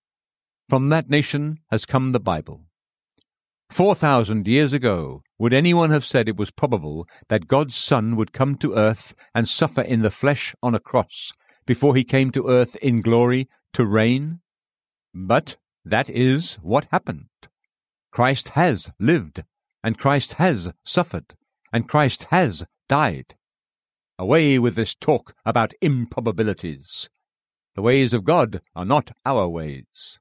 From 0.68 0.90
that 0.90 1.08
nation 1.08 1.60
has 1.70 1.86
come 1.86 2.12
the 2.12 2.20
Bible. 2.20 2.66
Four 3.70 3.94
thousand 3.94 4.46
years 4.46 4.74
ago, 4.74 5.22
would 5.42 5.52
anyone 5.52 5.90
have 5.90 6.04
said 6.04 6.28
it 6.28 6.36
was 6.36 6.52
probable 6.52 7.04
that 7.26 7.48
God's 7.48 7.74
Son 7.74 8.14
would 8.14 8.32
come 8.32 8.54
to 8.58 8.76
earth 8.76 9.12
and 9.34 9.48
suffer 9.48 9.80
in 9.80 10.02
the 10.02 10.08
flesh 10.08 10.54
on 10.62 10.72
a 10.72 10.78
cross 10.78 11.32
before 11.66 11.96
he 11.96 12.04
came 12.04 12.30
to 12.30 12.46
earth 12.46 12.76
in 12.76 13.00
glory 13.00 13.48
to 13.72 13.84
reign? 13.84 14.38
But 15.12 15.56
that 15.84 16.08
is 16.08 16.60
what 16.62 16.86
happened. 16.92 17.26
Christ 18.12 18.50
has 18.50 18.92
lived, 19.00 19.42
and 19.82 19.98
Christ 19.98 20.34
has 20.34 20.70
suffered, 20.84 21.34
and 21.72 21.88
Christ 21.88 22.28
has 22.30 22.64
died. 22.88 23.34
Away 24.20 24.60
with 24.60 24.76
this 24.76 24.94
talk 24.94 25.34
about 25.44 25.74
improbabilities. 25.80 27.10
The 27.74 27.82
ways 27.82 28.14
of 28.14 28.22
God 28.22 28.60
are 28.76 28.84
not 28.84 29.10
our 29.26 29.48
ways. 29.48 30.20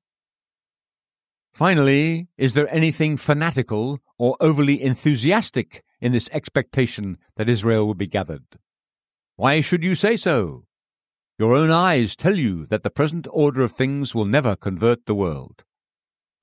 Finally, 1.51 2.27
is 2.37 2.53
there 2.53 2.73
anything 2.73 3.17
fanatical 3.17 3.99
or 4.17 4.37
overly 4.39 4.81
enthusiastic 4.81 5.83
in 6.01 6.11
this 6.11 6.29
expectation 6.33 7.17
that 7.37 7.47
Israel 7.47 7.85
will 7.85 7.93
be 7.93 8.07
gathered. 8.07 8.43
Why 9.35 9.61
should 9.61 9.83
you 9.83 9.95
say 9.95 10.17
so? 10.17 10.65
Your 11.39 11.53
own 11.53 11.71
eyes 11.71 12.15
tell 12.15 12.37
you 12.37 12.65
that 12.67 12.83
the 12.83 12.89
present 12.89 13.27
order 13.31 13.61
of 13.61 13.71
things 13.71 14.13
will 14.13 14.25
never 14.25 14.55
convert 14.55 15.05
the 15.05 15.15
world. 15.15 15.63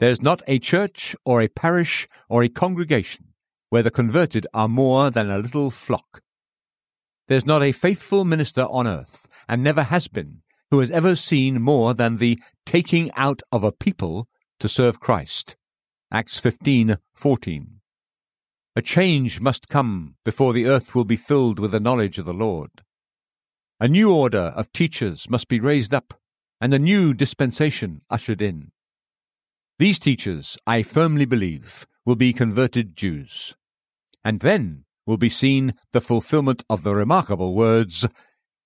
There 0.01 0.11
is 0.11 0.23
not 0.23 0.43
a 0.47 0.59
church 0.59 1.15
or 1.25 1.43
a 1.43 1.49
parish 1.49 2.09
or 2.29 2.43
a 2.43 2.49
congregation 2.49 3.27
where 3.69 3.83
the 3.83 3.91
converted 3.91 4.47
are 4.55 4.69
more 4.69 5.11
than 5.11 5.31
a 5.31 5.39
little 5.39 5.71
flock. 5.71 6.23
There's 7.27 7.45
not 7.45 7.63
a 7.63 7.73
faithful 7.73 8.25
minister 8.25 8.63
on 8.63 8.87
earth, 8.87 9.29
and 9.49 9.63
never 9.63 9.83
has 9.83 10.09
been, 10.09 10.43
who 10.71 10.81
has 10.81 10.91
ever 10.91 11.15
seen 11.15 11.61
more 11.61 11.93
than 11.93 12.17
the 12.17 12.41
taking 12.65 13.13
out 13.13 13.43
of 13.53 13.63
a 13.65 13.73
people 13.73 14.27
to 14.59 14.69
serve 14.69 15.01
Christ. 15.01 15.57
Acts 16.11 16.39
15:14. 16.41 17.81
A 18.77 18.83
change 18.83 19.41
must 19.41 19.69
come 19.69 20.17
before 20.25 20.53
the 20.53 20.67
earth 20.67 20.95
will 20.95 21.05
be 21.05 21.17
filled 21.17 21.59
with 21.59 21.73
the 21.73 21.81
knowledge 21.81 22.19
of 22.19 22.27
the 22.27 22.35
Lord. 22.35 22.71
A 23.81 23.89
new 23.89 24.13
order 24.13 24.53
of 24.57 24.73
teachers 24.73 25.29
must 25.29 25.49
be 25.49 25.61
raised 25.61 25.95
up, 25.95 26.21
and 26.61 26.75
a 26.75 26.79
new 26.79 27.15
dispensation 27.15 28.03
ushered 28.11 28.43
in. 28.43 28.73
These 29.79 29.99
teachers, 29.99 30.59
I 30.67 30.83
firmly 30.83 31.25
believe, 31.25 31.87
will 32.05 32.17
be 32.17 32.33
converted 32.33 32.97
Jews. 32.97 33.55
And 34.25 34.41
then 34.41 34.85
will 35.07 35.17
be 35.17 35.31
seen 35.31 35.75
the 35.93 36.01
fulfillment 36.01 36.65
of 36.69 36.83
the 36.83 36.95
remarkable 36.95 37.55
words, 37.55 38.07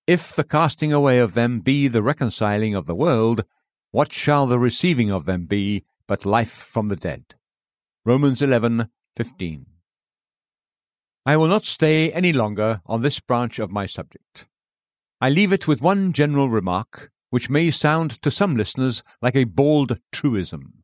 If 0.07 0.35
the 0.35 0.43
casting 0.43 0.91
away 0.91 1.19
of 1.19 1.33
them 1.33 1.59
be 1.59 1.87
the 1.87 2.01
reconciling 2.01 2.75
of 2.75 2.85
the 2.87 2.95
world, 2.95 3.45
what 3.93 4.11
shall 4.11 4.47
the 4.47 4.57
receiving 4.57 5.11
of 5.11 5.25
them 5.25 5.45
be 5.45 5.83
but 6.07 6.25
life 6.25 6.49
from 6.51 6.87
the 6.87 6.95
dead? 6.95 7.35
Romans 8.03 8.41
11:15. 8.41 9.67
I 11.27 11.37
will 11.37 11.47
not 11.47 11.65
stay 11.65 12.11
any 12.11 12.33
longer 12.33 12.81
on 12.87 13.03
this 13.03 13.19
branch 13.19 13.59
of 13.59 13.69
my 13.69 13.85
subject. 13.85 14.47
I 15.21 15.29
leave 15.29 15.53
it 15.53 15.67
with 15.67 15.83
one 15.83 16.11
general 16.11 16.49
remark, 16.49 17.11
which 17.29 17.51
may 17.51 17.69
sound 17.69 18.19
to 18.23 18.31
some 18.31 18.57
listeners 18.57 19.03
like 19.21 19.35
a 19.35 19.43
bald 19.43 19.99
truism. 20.11 20.83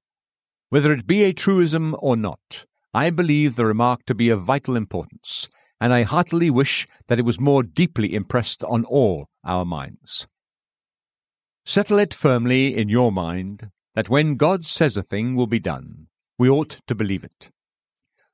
Whether 0.69 0.91
it 0.91 1.07
be 1.07 1.23
a 1.23 1.33
truism 1.33 1.95
or 1.97 2.15
not, 2.15 2.67
I 2.93 3.09
believe 3.09 3.55
the 3.55 3.65
remark 3.65 4.05
to 4.05 4.13
be 4.13 4.29
of 4.29 4.43
vital 4.43 4.75
importance, 4.75 5.49
and 5.81 5.91
I 5.91 6.03
heartily 6.03 6.51
wish 6.51 6.87
that 7.07 7.17
it 7.17 7.25
was 7.25 7.39
more 7.39 7.63
deeply 7.63 8.13
impressed 8.13 8.63
on 8.63 8.85
all 8.85 9.29
our 9.43 9.65
minds. 9.65 10.27
Settle 11.65 11.99
it 11.99 12.13
firmly 12.13 12.75
in 12.75 12.89
your 12.89 13.11
mind 13.11 13.69
that 13.95 14.09
when 14.09 14.35
God 14.35 14.65
says 14.65 14.97
a 14.97 15.03
thing 15.03 15.35
will 15.35 15.47
be 15.47 15.59
done, 15.59 16.07
we 16.37 16.49
ought 16.49 16.79
to 16.87 16.95
believe 16.95 17.23
it. 17.23 17.51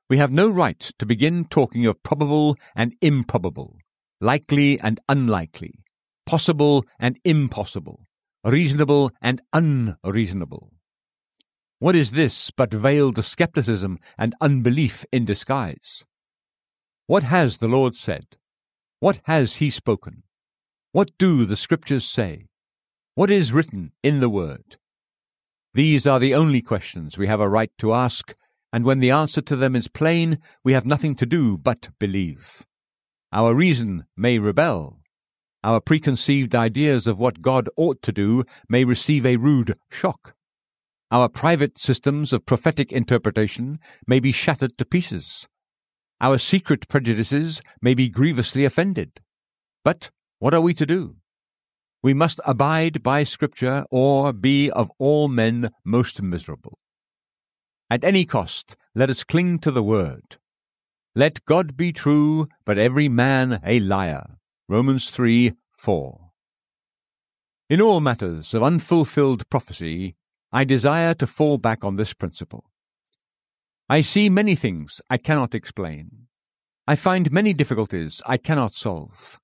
We 0.08 0.18
have 0.18 0.30
no 0.30 0.48
right 0.48 0.80
to 0.98 1.06
begin 1.06 1.46
talking 1.46 1.86
of 1.86 2.02
probable 2.02 2.56
and 2.76 2.94
improbable, 3.00 3.78
likely 4.20 4.78
and 4.78 5.00
unlikely, 5.08 5.80
possible 6.24 6.84
and 6.98 7.18
impossible, 7.24 8.04
reasonable 8.44 9.10
and 9.20 9.40
unreasonable. 9.52 10.72
What 11.78 11.96
is 11.96 12.12
this 12.12 12.50
but 12.50 12.72
veiled 12.72 13.22
skepticism 13.24 13.98
and 14.16 14.34
unbelief 14.40 15.04
in 15.12 15.24
disguise? 15.24 16.04
What 17.06 17.24
has 17.24 17.58
the 17.58 17.68
Lord 17.68 17.96
said? 17.96 18.36
What 19.00 19.20
has 19.24 19.56
He 19.56 19.70
spoken? 19.70 20.22
What 20.92 21.10
do 21.18 21.44
the 21.44 21.56
Scriptures 21.56 22.08
say? 22.08 22.46
What 23.16 23.30
is 23.30 23.50
written 23.50 23.92
in 24.02 24.20
the 24.20 24.28
Word? 24.28 24.76
These 25.72 26.06
are 26.06 26.20
the 26.20 26.34
only 26.34 26.60
questions 26.60 27.16
we 27.16 27.28
have 27.28 27.40
a 27.40 27.48
right 27.48 27.70
to 27.78 27.94
ask, 27.94 28.34
and 28.74 28.84
when 28.84 28.98
the 28.98 29.10
answer 29.10 29.40
to 29.40 29.56
them 29.56 29.74
is 29.74 29.88
plain, 29.88 30.38
we 30.62 30.74
have 30.74 30.84
nothing 30.84 31.14
to 31.14 31.24
do 31.24 31.56
but 31.56 31.88
believe. 31.98 32.66
Our 33.32 33.54
reason 33.54 34.04
may 34.18 34.38
rebel. 34.38 34.98
Our 35.64 35.80
preconceived 35.80 36.54
ideas 36.54 37.06
of 37.06 37.18
what 37.18 37.40
God 37.40 37.70
ought 37.74 38.02
to 38.02 38.12
do 38.12 38.44
may 38.68 38.84
receive 38.84 39.24
a 39.24 39.36
rude 39.36 39.78
shock. 39.90 40.34
Our 41.10 41.30
private 41.30 41.78
systems 41.78 42.34
of 42.34 42.44
prophetic 42.44 42.92
interpretation 42.92 43.78
may 44.06 44.20
be 44.20 44.30
shattered 44.30 44.76
to 44.76 44.84
pieces. 44.84 45.48
Our 46.20 46.36
secret 46.36 46.86
prejudices 46.86 47.62
may 47.80 47.94
be 47.94 48.10
grievously 48.10 48.66
offended. 48.66 49.20
But 49.82 50.10
what 50.38 50.52
are 50.52 50.60
we 50.60 50.74
to 50.74 50.84
do? 50.84 51.16
We 52.06 52.14
must 52.14 52.38
abide 52.44 53.02
by 53.02 53.24
Scripture 53.24 53.84
or 53.90 54.32
be 54.32 54.70
of 54.70 54.92
all 54.96 55.26
men 55.26 55.72
most 55.84 56.22
miserable. 56.22 56.78
At 57.90 58.04
any 58.04 58.24
cost, 58.24 58.76
let 58.94 59.10
us 59.10 59.24
cling 59.24 59.58
to 59.58 59.72
the 59.72 59.82
Word. 59.82 60.36
Let 61.16 61.44
God 61.46 61.76
be 61.76 61.92
true, 61.92 62.46
but 62.64 62.78
every 62.78 63.08
man 63.08 63.60
a 63.66 63.80
liar. 63.80 64.36
Romans 64.68 65.10
3 65.10 65.54
4. 65.76 66.30
In 67.70 67.80
all 67.80 68.00
matters 68.00 68.54
of 68.54 68.62
unfulfilled 68.62 69.50
prophecy, 69.50 70.14
I 70.52 70.62
desire 70.62 71.14
to 71.14 71.26
fall 71.26 71.58
back 71.58 71.82
on 71.82 71.96
this 71.96 72.14
principle. 72.14 72.70
I 73.88 74.02
see 74.02 74.28
many 74.28 74.54
things 74.54 75.00
I 75.10 75.16
cannot 75.16 75.56
explain. 75.56 76.28
I 76.86 76.94
find 76.94 77.32
many 77.32 77.52
difficulties 77.52 78.22
I 78.24 78.36
cannot 78.36 78.74
solve. 78.74 79.40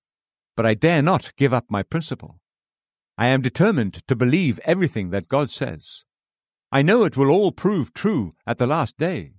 But 0.56 0.64
I 0.64 0.74
dare 0.74 1.02
not 1.02 1.32
give 1.36 1.52
up 1.52 1.64
my 1.68 1.82
principle. 1.82 2.38
I 3.22 3.26
am 3.26 3.40
determined 3.40 4.02
to 4.08 4.16
believe 4.16 4.58
everything 4.64 5.10
that 5.10 5.28
God 5.28 5.48
says. 5.48 6.02
I 6.72 6.82
know 6.82 7.04
it 7.04 7.16
will 7.16 7.30
all 7.30 7.52
prove 7.52 7.94
true 7.94 8.34
at 8.48 8.58
the 8.58 8.66
last 8.66 8.98
day. 8.98 9.34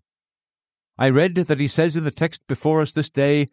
I 0.98 1.10
read 1.10 1.36
that 1.36 1.60
he 1.60 1.68
says 1.68 1.98
in 1.98 2.06
the 2.06 2.20
text 2.24 2.48
before 2.48 2.82
us 2.82 2.94
this 2.94 3.10
day, 3.10 3.50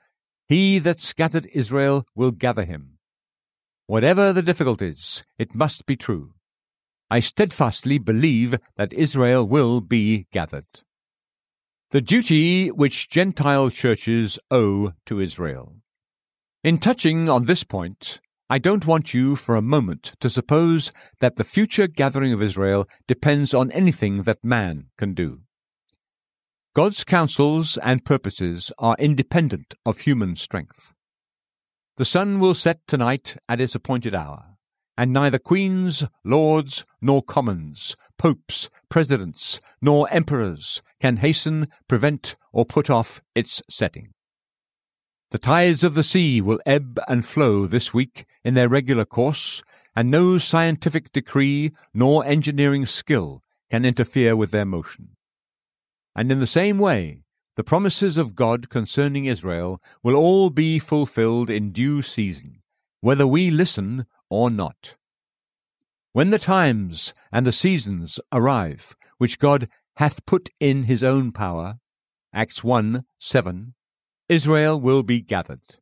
He 0.47 0.78
that 0.78 1.01
scattered 1.01 1.49
Israel 1.53 2.07
will 2.14 2.31
gather 2.31 2.62
him. 2.62 2.99
Whatever 3.89 4.33
the 4.33 4.41
difficulties, 4.41 5.24
it 5.37 5.53
must 5.53 5.85
be 5.85 5.97
true. 5.97 6.35
I 7.11 7.18
steadfastly 7.18 7.99
believe 7.99 8.57
that 8.76 8.93
Israel 8.93 9.45
will 9.45 9.81
be 9.81 10.28
gathered. 10.31 10.85
The 11.91 12.01
duty 12.01 12.70
which 12.70 13.11
Gentile 13.11 13.68
churches 13.68 14.39
owe 14.49 14.93
to 15.07 15.18
Israel. 15.18 15.78
In 16.62 16.78
touching 16.78 17.28
on 17.28 17.47
this 17.47 17.64
point, 17.64 18.20
I 18.53 18.59
don't 18.59 18.84
want 18.84 19.14
you 19.14 19.36
for 19.36 19.55
a 19.55 19.62
moment 19.62 20.14
to 20.18 20.28
suppose 20.28 20.90
that 21.20 21.36
the 21.36 21.44
future 21.44 21.86
gathering 21.86 22.32
of 22.32 22.42
Israel 22.42 22.88
depends 23.07 23.55
on 23.55 23.70
anything 23.70 24.24
that 24.24 24.42
man 24.42 24.86
can 24.98 25.14
do. 25.14 25.42
God's 26.74 27.05
counsels 27.05 27.78
and 27.78 28.05
purposes 28.05 28.72
are 28.76 28.96
independent 28.98 29.74
of 29.86 30.01
human 30.01 30.34
strength. 30.34 30.94
The 31.96 32.05
sun 32.05 32.40
will 32.40 32.55
set 32.55 32.80
tonight 32.88 33.36
at 33.48 33.61
its 33.61 33.76
appointed 33.76 34.16
hour 34.16 34.57
and 34.98 35.12
neither 35.12 35.38
queens, 35.38 36.05
lords, 36.24 36.84
nor 37.01 37.22
commons, 37.22 37.94
popes, 38.18 38.68
presidents, 38.88 39.61
nor 39.80 40.11
emperors 40.11 40.82
can 41.01 41.18
hasten, 41.18 41.68
prevent, 41.86 42.34
or 42.53 42.64
put 42.66 42.90
off 42.90 43.22
its 43.36 43.62
setting. 43.70 44.11
The 45.31 45.39
tides 45.39 45.85
of 45.85 45.95
the 45.95 46.03
sea 46.03 46.41
will 46.41 46.59
ebb 46.66 46.99
and 47.07 47.24
flow 47.24 47.66
this 47.66 47.95
week 47.95 48.26
in 48.43 48.55
their 48.55 48.68
regular 48.68 49.05
course, 49.05 49.62
and 49.95 50.11
no 50.11 50.39
scientific 50.39 51.12
decree 51.12 51.70
nor 51.95 52.24
engineering 52.24 52.85
skill 52.85 53.45
can 53.70 53.85
interfere 53.85 54.35
with 54.35 54.51
their 54.51 54.64
motion. 54.64 55.11
And 56.16 56.33
in 56.33 56.41
the 56.41 56.49
same 56.49 56.78
way, 56.78 57.22
the 57.55 57.62
promises 57.62 58.16
of 58.16 58.35
God 58.35 58.70
concerning 58.70 59.26
Israel 59.26 59.81
will 60.03 60.16
all 60.16 60.51
be 60.51 60.81
fulfilled 60.81 61.49
in 61.49 61.70
due 61.70 62.03
season, 62.03 62.62
whether 63.01 63.26
we 63.26 63.53
listen 63.53 64.07
or 64.28 64.51
not. 64.51 64.97
When 66.12 66.31
the 66.31 66.41
times 66.41 67.14
and 67.31 67.47
the 67.47 67.53
seasons 67.53 68.18
arrive, 68.33 68.97
which 69.18 69.39
God 69.39 69.68
hath 69.97 70.26
put 70.26 70.49
in 70.59 70.85
his 70.85 71.05
own 71.05 71.31
power, 71.31 71.78
Acts 72.33 72.64
1 72.64 73.05
7, 73.20 73.74
Israel 74.31 74.81
will 74.81 75.03
be 75.03 75.20
gathered, 75.20 75.76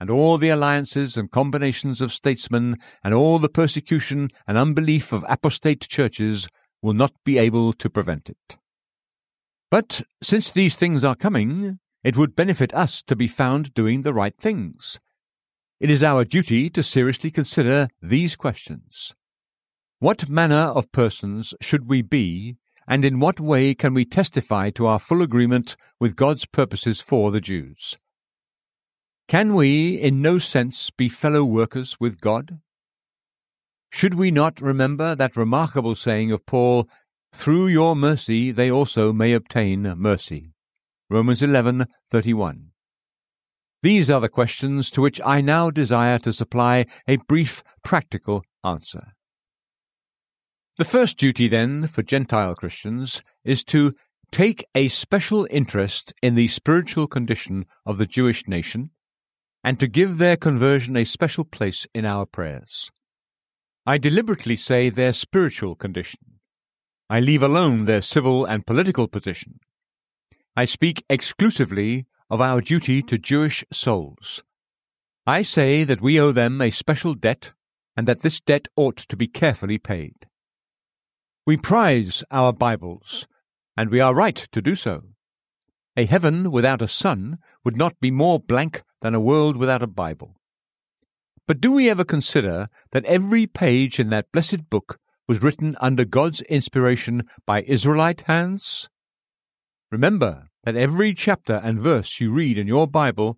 and 0.00 0.10
all 0.10 0.38
the 0.38 0.48
alliances 0.48 1.16
and 1.16 1.30
combinations 1.30 2.00
of 2.00 2.12
statesmen, 2.12 2.78
and 3.04 3.12
all 3.12 3.38
the 3.38 3.48
persecution 3.48 4.30
and 4.46 4.56
unbelief 4.56 5.12
of 5.12 5.24
apostate 5.28 5.86
churches 5.88 6.48
will 6.80 6.94
not 6.94 7.12
be 7.24 7.38
able 7.38 7.72
to 7.74 7.90
prevent 7.90 8.28
it. 8.28 8.56
But 9.70 10.02
since 10.22 10.50
these 10.50 10.74
things 10.74 11.04
are 11.04 11.14
coming, 11.14 11.78
it 12.02 12.16
would 12.16 12.34
benefit 12.34 12.74
us 12.74 13.02
to 13.02 13.14
be 13.14 13.28
found 13.28 13.74
doing 13.74 14.02
the 14.02 14.14
right 14.14 14.36
things, 14.36 14.98
it 15.82 15.90
is 15.90 16.04
our 16.04 16.24
duty 16.24 16.70
to 16.70 16.80
seriously 16.80 17.32
consider 17.32 17.88
these 18.00 18.36
questions. 18.36 19.16
What 19.98 20.28
manner 20.28 20.70
of 20.78 20.92
persons 20.92 21.54
should 21.60 21.88
we 21.88 22.02
be, 22.02 22.54
and 22.86 23.04
in 23.04 23.20
what 23.20 23.40
way 23.40 23.74
can 23.74 23.94
we 23.94 24.04
testify 24.04 24.70
to 24.70 24.86
our 24.86 24.98
full 24.98 25.22
agreement 25.22 25.76
with 26.00 26.16
God's 26.16 26.46
purposes 26.46 27.00
for 27.00 27.30
the 27.30 27.40
Jews? 27.40 27.96
Can 29.28 29.54
we, 29.54 29.94
in 29.94 30.20
no 30.20 30.38
sense, 30.38 30.90
be 30.90 31.08
fellow 31.08 31.44
workers 31.44 31.96
with 31.98 32.20
God? 32.20 32.60
Should 33.90 34.14
we 34.14 34.30
not 34.30 34.60
remember 34.60 35.14
that 35.14 35.36
remarkable 35.36 35.94
saying 35.94 36.32
of 36.32 36.46
Paul, 36.46 36.88
Through 37.34 37.68
your 37.68 37.96
mercy 37.96 38.52
they 38.52 38.70
also 38.70 39.12
may 39.12 39.32
obtain 39.32 39.82
mercy? 39.96 40.52
Romans 41.08 41.42
11:31. 41.42 42.72
These 43.82 44.10
are 44.10 44.20
the 44.20 44.28
questions 44.28 44.90
to 44.90 45.00
which 45.00 45.20
I 45.24 45.40
now 45.40 45.70
desire 45.70 46.18
to 46.20 46.32
supply 46.32 46.86
a 47.08 47.16
brief 47.16 47.62
practical 47.82 48.44
answer. 48.62 49.14
The 50.82 50.88
first 50.88 51.16
duty, 51.16 51.46
then, 51.46 51.86
for 51.86 52.02
Gentile 52.02 52.56
Christians 52.56 53.22
is 53.44 53.62
to 53.66 53.92
take 54.32 54.66
a 54.74 54.88
special 54.88 55.46
interest 55.48 56.12
in 56.20 56.34
the 56.34 56.48
spiritual 56.48 57.06
condition 57.06 57.66
of 57.86 57.98
the 57.98 58.04
Jewish 58.04 58.48
nation 58.48 58.90
and 59.62 59.78
to 59.78 59.86
give 59.86 60.18
their 60.18 60.36
conversion 60.36 60.96
a 60.96 61.04
special 61.04 61.44
place 61.44 61.86
in 61.94 62.04
our 62.04 62.26
prayers. 62.26 62.90
I 63.86 63.96
deliberately 63.96 64.56
say 64.56 64.90
their 64.90 65.12
spiritual 65.12 65.76
condition. 65.76 66.40
I 67.08 67.20
leave 67.20 67.44
alone 67.44 67.84
their 67.84 68.02
civil 68.02 68.44
and 68.44 68.66
political 68.66 69.06
position. 69.06 69.60
I 70.56 70.64
speak 70.64 71.04
exclusively 71.08 72.06
of 72.28 72.40
our 72.40 72.60
duty 72.60 73.02
to 73.02 73.18
Jewish 73.18 73.64
souls. 73.72 74.42
I 75.28 75.42
say 75.42 75.84
that 75.84 76.02
we 76.02 76.18
owe 76.18 76.32
them 76.32 76.60
a 76.60 76.70
special 76.70 77.14
debt 77.14 77.52
and 77.96 78.08
that 78.08 78.22
this 78.22 78.40
debt 78.40 78.66
ought 78.74 78.96
to 78.96 79.16
be 79.16 79.28
carefully 79.28 79.78
paid. 79.78 80.26
We 81.44 81.56
prize 81.56 82.22
our 82.30 82.52
Bibles, 82.52 83.26
and 83.76 83.90
we 83.90 83.98
are 83.98 84.14
right 84.14 84.36
to 84.52 84.62
do 84.62 84.76
so. 84.76 85.02
A 85.96 86.04
heaven 86.04 86.52
without 86.52 86.80
a 86.80 86.86
sun 86.86 87.38
would 87.64 87.76
not 87.76 87.98
be 88.00 88.12
more 88.12 88.38
blank 88.38 88.84
than 89.00 89.12
a 89.12 89.20
world 89.20 89.56
without 89.56 89.82
a 89.82 89.88
Bible. 89.88 90.36
But 91.48 91.60
do 91.60 91.72
we 91.72 91.90
ever 91.90 92.04
consider 92.04 92.68
that 92.92 93.04
every 93.06 93.48
page 93.48 93.98
in 93.98 94.08
that 94.10 94.30
blessed 94.32 94.70
book 94.70 95.00
was 95.26 95.42
written 95.42 95.76
under 95.80 96.04
God's 96.04 96.42
inspiration 96.42 97.24
by 97.44 97.62
Israelite 97.62 98.20
hands? 98.20 98.88
Remember 99.90 100.46
that 100.62 100.76
every 100.76 101.12
chapter 101.12 101.60
and 101.64 101.80
verse 101.80 102.20
you 102.20 102.30
read 102.30 102.56
in 102.56 102.68
your 102.68 102.86
Bible 102.86 103.36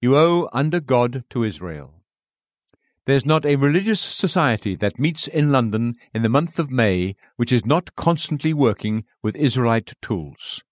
you 0.00 0.16
owe 0.16 0.48
under 0.52 0.78
God 0.78 1.24
to 1.30 1.42
Israel. 1.42 1.99
There's 3.06 3.24
not 3.24 3.46
a 3.46 3.56
religious 3.56 4.00
society 4.00 4.76
that 4.76 4.98
meets 4.98 5.26
in 5.26 5.50
London 5.50 5.94
in 6.14 6.22
the 6.22 6.28
month 6.28 6.58
of 6.58 6.70
May 6.70 7.16
which 7.36 7.52
is 7.52 7.64
not 7.64 7.96
constantly 7.96 8.52
working 8.52 9.04
with 9.22 9.36
Israelite 9.36 9.94
tools. 10.02 10.62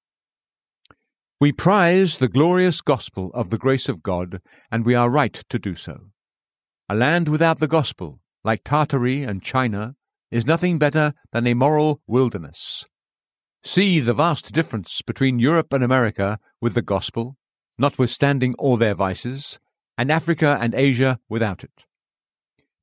We 1.41 1.53
prize 1.53 2.19
the 2.19 2.29
glorious 2.29 2.81
gospel 2.81 3.31
of 3.33 3.51
the 3.51 3.59
grace 3.59 3.89
of 3.89 4.03
God, 4.03 4.41
and 4.73 4.85
we 4.85 4.95
are 4.95 5.09
right 5.09 5.43
to 5.49 5.59
do 5.59 5.77
so. 5.77 6.11
A 6.89 6.95
land 6.95 7.29
without 7.29 7.61
the 7.61 7.69
gospel, 7.69 8.21
like 8.45 8.65
Tartary 8.65 9.23
and 9.23 9.43
China, 9.43 9.95
is 10.31 10.47
nothing 10.47 10.79
better 10.79 11.15
than 11.33 11.47
a 11.47 11.55
moral 11.55 12.01
wilderness. 12.07 12.85
See 13.63 14.01
the 14.01 14.15
vast 14.15 14.53
difference 14.53 15.01
between 15.01 15.39
Europe 15.39 15.73
and 15.73 15.83
America 15.83 16.39
with 16.61 16.75
the 16.75 16.83
gospel, 16.83 17.37
notwithstanding 17.79 18.55
all 18.59 18.77
their 18.77 18.95
vices, 18.95 19.59
and 19.97 20.11
Africa 20.11 20.59
and 20.61 20.75
Asia 20.75 21.19
without 21.29 21.63
it. 21.65 21.85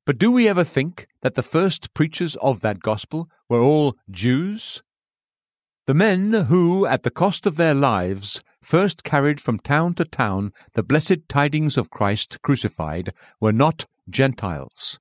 But 0.06 0.18
do 0.18 0.30
we 0.30 0.46
ever 0.46 0.62
think 0.62 1.08
that 1.22 1.34
the 1.34 1.42
first 1.42 1.92
preachers 1.92 2.36
of 2.36 2.60
that 2.60 2.78
gospel 2.78 3.28
were 3.48 3.60
all 3.60 3.96
Jews? 4.08 4.84
The 5.86 5.94
men 5.94 6.32
who, 6.32 6.86
at 6.86 7.02
the 7.02 7.10
cost 7.10 7.44
of 7.44 7.56
their 7.56 7.74
lives, 7.74 8.40
first 8.62 9.02
carried 9.02 9.40
from 9.40 9.58
town 9.58 9.94
to 9.94 10.04
town 10.04 10.52
the 10.74 10.84
blessed 10.84 11.28
tidings 11.28 11.76
of 11.76 11.90
Christ 11.90 12.40
crucified 12.42 13.12
were 13.40 13.52
not 13.52 13.86
Gentiles. 14.08 15.00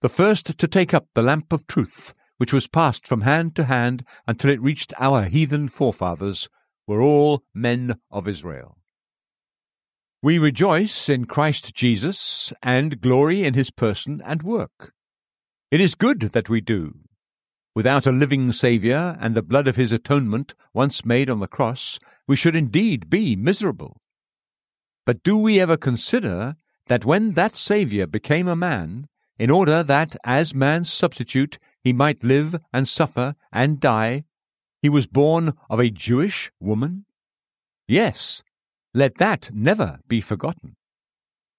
The 0.00 0.08
first 0.08 0.58
to 0.58 0.68
take 0.68 0.94
up 0.94 1.08
the 1.12 1.22
lamp 1.22 1.52
of 1.52 1.66
truth, 1.66 2.14
which 2.38 2.52
was 2.52 2.66
passed 2.66 3.06
from 3.06 3.22
hand 3.22 3.54
to 3.56 3.64
hand 3.64 4.06
until 4.26 4.50
it 4.50 4.62
reached 4.62 4.94
our 4.98 5.24
heathen 5.24 5.68
forefathers, 5.68 6.48
were 6.86 7.02
all 7.02 7.42
men 7.52 7.98
of 8.10 8.26
Israel. 8.26 8.77
We 10.22 10.38
rejoice 10.38 11.08
in 11.08 11.26
Christ 11.26 11.74
Jesus 11.74 12.52
and 12.62 13.00
glory 13.00 13.44
in 13.44 13.54
his 13.54 13.70
person 13.70 14.20
and 14.24 14.42
work. 14.42 14.92
It 15.70 15.80
is 15.80 15.94
good 15.94 16.20
that 16.32 16.48
we 16.48 16.60
do, 16.60 16.94
Without 17.78 18.08
a 18.08 18.10
living 18.10 18.50
Saviour 18.50 19.16
and 19.20 19.36
the 19.36 19.40
blood 19.40 19.68
of 19.68 19.76
his 19.76 19.92
atonement 19.92 20.52
once 20.74 21.04
made 21.04 21.30
on 21.30 21.38
the 21.38 21.46
cross, 21.46 22.00
we 22.26 22.34
should 22.34 22.56
indeed 22.56 23.08
be 23.08 23.36
miserable. 23.36 24.00
But 25.06 25.22
do 25.22 25.36
we 25.36 25.60
ever 25.60 25.76
consider 25.76 26.56
that 26.88 27.04
when 27.04 27.34
that 27.34 27.54
Saviour 27.54 28.08
became 28.08 28.48
a 28.48 28.56
man, 28.56 29.06
in 29.38 29.48
order 29.48 29.84
that, 29.84 30.16
as 30.24 30.56
man's 30.56 30.92
substitute, 30.92 31.58
he 31.80 31.92
might 31.92 32.24
live 32.24 32.56
and 32.72 32.88
suffer 32.88 33.36
and 33.52 33.78
die, 33.78 34.24
he 34.82 34.88
was 34.88 35.06
born 35.06 35.52
of 35.70 35.78
a 35.78 35.88
Jewish 35.88 36.50
woman? 36.58 37.04
Yes, 37.86 38.42
let 38.98 39.18
that 39.18 39.50
never 39.54 40.00
be 40.08 40.20
forgotten. 40.20 40.74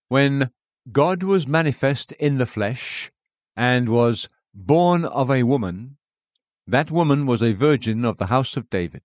When 0.10 0.52
God 0.92 1.24
was 1.24 1.48
manifest 1.48 2.12
in 2.14 2.38
the 2.38 2.46
flesh, 2.46 3.12
and 3.56 3.88
was 3.88 4.28
born 4.54 5.06
of 5.06 5.32
a 5.32 5.44
woman, 5.44 5.98
that 6.68 6.92
woman 6.92 7.26
was 7.26 7.42
a 7.42 7.54
virgin 7.54 8.04
of 8.04 8.18
the 8.18 8.28
house 8.28 8.58
of 8.58 8.70
David. 8.70 9.04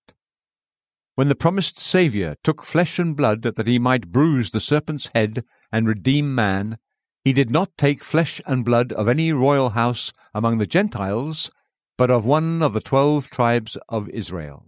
When 1.14 1.28
the 1.28 1.36
promised 1.36 1.78
Saviour 1.78 2.34
took 2.42 2.64
flesh 2.64 2.98
and 2.98 3.16
blood 3.16 3.42
that 3.42 3.66
he 3.68 3.78
might 3.78 4.10
bruise 4.10 4.50
the 4.50 4.60
serpent's 4.60 5.10
head 5.14 5.44
and 5.70 5.86
redeem 5.86 6.34
man, 6.34 6.78
he 7.24 7.32
did 7.32 7.50
not 7.50 7.78
take 7.78 8.02
flesh 8.02 8.40
and 8.46 8.64
blood 8.64 8.92
of 8.92 9.06
any 9.06 9.32
royal 9.32 9.70
house 9.70 10.12
among 10.34 10.58
the 10.58 10.66
Gentiles, 10.66 11.52
but 11.96 12.10
of 12.10 12.24
one 12.24 12.62
of 12.62 12.72
the 12.72 12.80
twelve 12.80 13.30
tribes 13.30 13.76
of 13.88 14.08
Israel. 14.08 14.66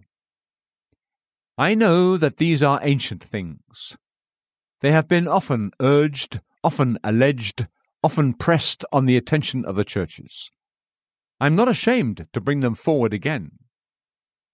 I 1.59 1.75
know 1.75 2.17
that 2.19 2.37
these 2.37 2.63
are 2.63 2.81
ancient 2.83 3.25
things. 3.25 3.97
They 4.81 4.93
have 4.93 5.09
been 5.09 5.27
often 5.27 5.71
urged, 5.81 6.41
often 6.63 6.99
alleged, 7.03 7.67
often 8.03 8.35
pressed 8.35 8.85
on 8.93 9.07
the 9.07 9.17
attention 9.17 9.65
of 9.65 9.75
the 9.75 9.85
churches. 9.85 10.51
I 11.41 11.47
am 11.47 11.57
not 11.57 11.69
ashamed 11.69 12.27
to 12.33 12.41
bring 12.41 12.61
them 12.61 12.75
forward 12.75 13.15
again. 13.15 13.53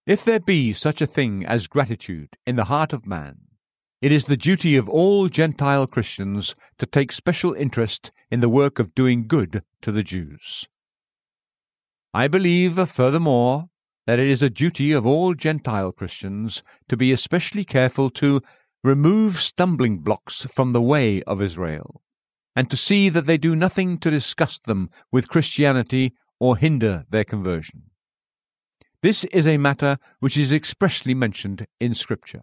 If 0.06 0.24
there 0.24 0.40
be 0.40 0.72
such 0.72 1.00
a 1.00 1.06
thing 1.06 1.44
as 1.44 1.66
gratitude 1.66 2.36
in 2.46 2.56
the 2.56 2.64
heart 2.64 2.92
of 2.92 3.06
man, 3.06 3.38
it 4.00 4.12
is 4.12 4.24
the 4.24 4.36
duty 4.36 4.76
of 4.76 4.88
all 4.88 5.28
Gentile 5.28 5.86
Christians 5.86 6.54
to 6.78 6.86
take 6.86 7.12
special 7.12 7.52
interest 7.52 8.10
in 8.30 8.40
the 8.40 8.48
work 8.48 8.78
of 8.78 8.94
doing 8.94 9.26
good 9.26 9.62
to 9.80 9.92
the 9.92 10.02
Jews. 10.02 10.66
I 12.14 12.28
believe, 12.28 12.88
furthermore, 12.88 13.70
that 14.06 14.18
it 14.18 14.28
is 14.28 14.42
a 14.42 14.50
duty 14.50 14.92
of 14.92 15.06
all 15.06 15.34
Gentile 15.34 15.92
Christians 15.92 16.62
to 16.88 16.96
be 16.96 17.12
especially 17.12 17.64
careful 17.64 18.10
to 18.10 18.40
remove 18.82 19.40
stumbling 19.40 19.98
blocks 19.98 20.42
from 20.42 20.72
the 20.72 20.82
way 20.82 21.22
of 21.22 21.40
Israel, 21.40 22.02
and 22.56 22.68
to 22.68 22.76
see 22.76 23.08
that 23.08 23.26
they 23.26 23.38
do 23.38 23.54
nothing 23.54 23.98
to 23.98 24.10
disgust 24.10 24.64
them 24.64 24.88
with 25.12 25.28
Christianity 25.28 26.12
or 26.40 26.56
hinder 26.56 27.04
their 27.10 27.24
conversion. 27.24 27.84
This 29.02 29.24
is 29.24 29.46
a 29.46 29.56
matter 29.56 29.98
which 30.20 30.36
is 30.36 30.52
expressly 30.52 31.14
mentioned 31.14 31.66
in 31.80 31.94
Scripture. 31.94 32.42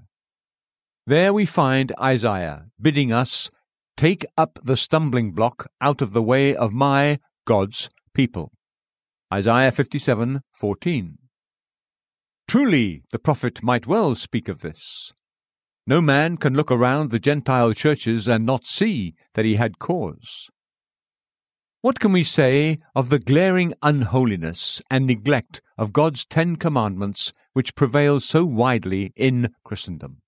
There 1.05 1.33
we 1.33 1.45
find 1.45 1.93
Isaiah 1.99 2.65
bidding 2.79 3.11
us 3.11 3.49
take 3.97 4.25
up 4.37 4.59
the 4.63 4.77
stumbling 4.77 5.31
block 5.31 5.67
out 5.81 6.01
of 6.01 6.13
the 6.13 6.21
way 6.21 6.55
of 6.55 6.71
my 6.71 7.19
God's 7.45 7.89
people. 8.13 8.51
Isaiah 9.33 9.71
57:14. 9.71 11.17
Truly, 12.49 13.03
the 13.11 13.19
prophet 13.19 13.61
might 13.61 13.85
well 13.85 14.15
speak 14.15 14.49
of 14.49 14.61
this. 14.61 15.13
No 15.85 16.01
man 16.01 16.35
can 16.35 16.55
look 16.55 16.71
around 16.71 17.11
the 17.11 17.19
Gentile 17.19 17.75
churches 17.75 18.27
and 18.27 18.43
not 18.43 18.65
see 18.65 19.13
that 19.35 19.45
he 19.45 19.57
had 19.57 19.77
cause. 19.77 20.49
What 21.81 21.99
can 21.99 22.11
we 22.11 22.23
say 22.23 22.79
of 22.95 23.09
the 23.09 23.19
glaring 23.19 23.75
unholiness 23.83 24.81
and 24.89 25.05
neglect 25.05 25.61
of 25.77 25.93
God's 25.93 26.25
Ten 26.25 26.55
Commandments 26.55 27.31
which 27.53 27.75
prevail 27.75 28.19
so 28.19 28.45
widely 28.45 29.13
in 29.15 29.53
Christendom? 29.63 30.23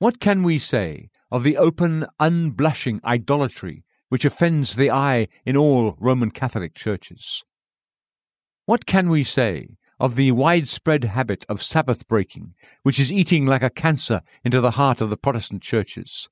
What 0.00 0.18
can 0.18 0.42
we 0.42 0.58
say 0.58 1.10
of 1.30 1.44
the 1.44 1.56
open, 1.56 2.06
unblushing 2.18 2.98
idolatry 3.04 3.84
which 4.08 4.24
offends 4.24 4.74
the 4.74 4.90
eye 4.90 5.28
in 5.46 5.56
all 5.56 5.94
Roman 6.00 6.32
Catholic 6.32 6.74
churches? 6.74 7.44
What 8.66 8.84
can 8.84 9.08
we 9.08 9.22
say 9.22 9.76
of 9.98 10.16
the 10.16 10.32
widespread 10.32 11.04
habit 11.04 11.44
of 11.48 11.62
Sabbath 11.62 12.06
breaking, 12.08 12.54
which 12.82 12.98
is 12.98 13.12
eating 13.12 13.46
like 13.46 13.62
a 13.62 13.70
cancer 13.70 14.22
into 14.44 14.60
the 14.60 14.72
heart 14.72 15.00
of 15.00 15.10
the 15.10 15.16
Protestant 15.16 15.62
churches? 15.62 16.28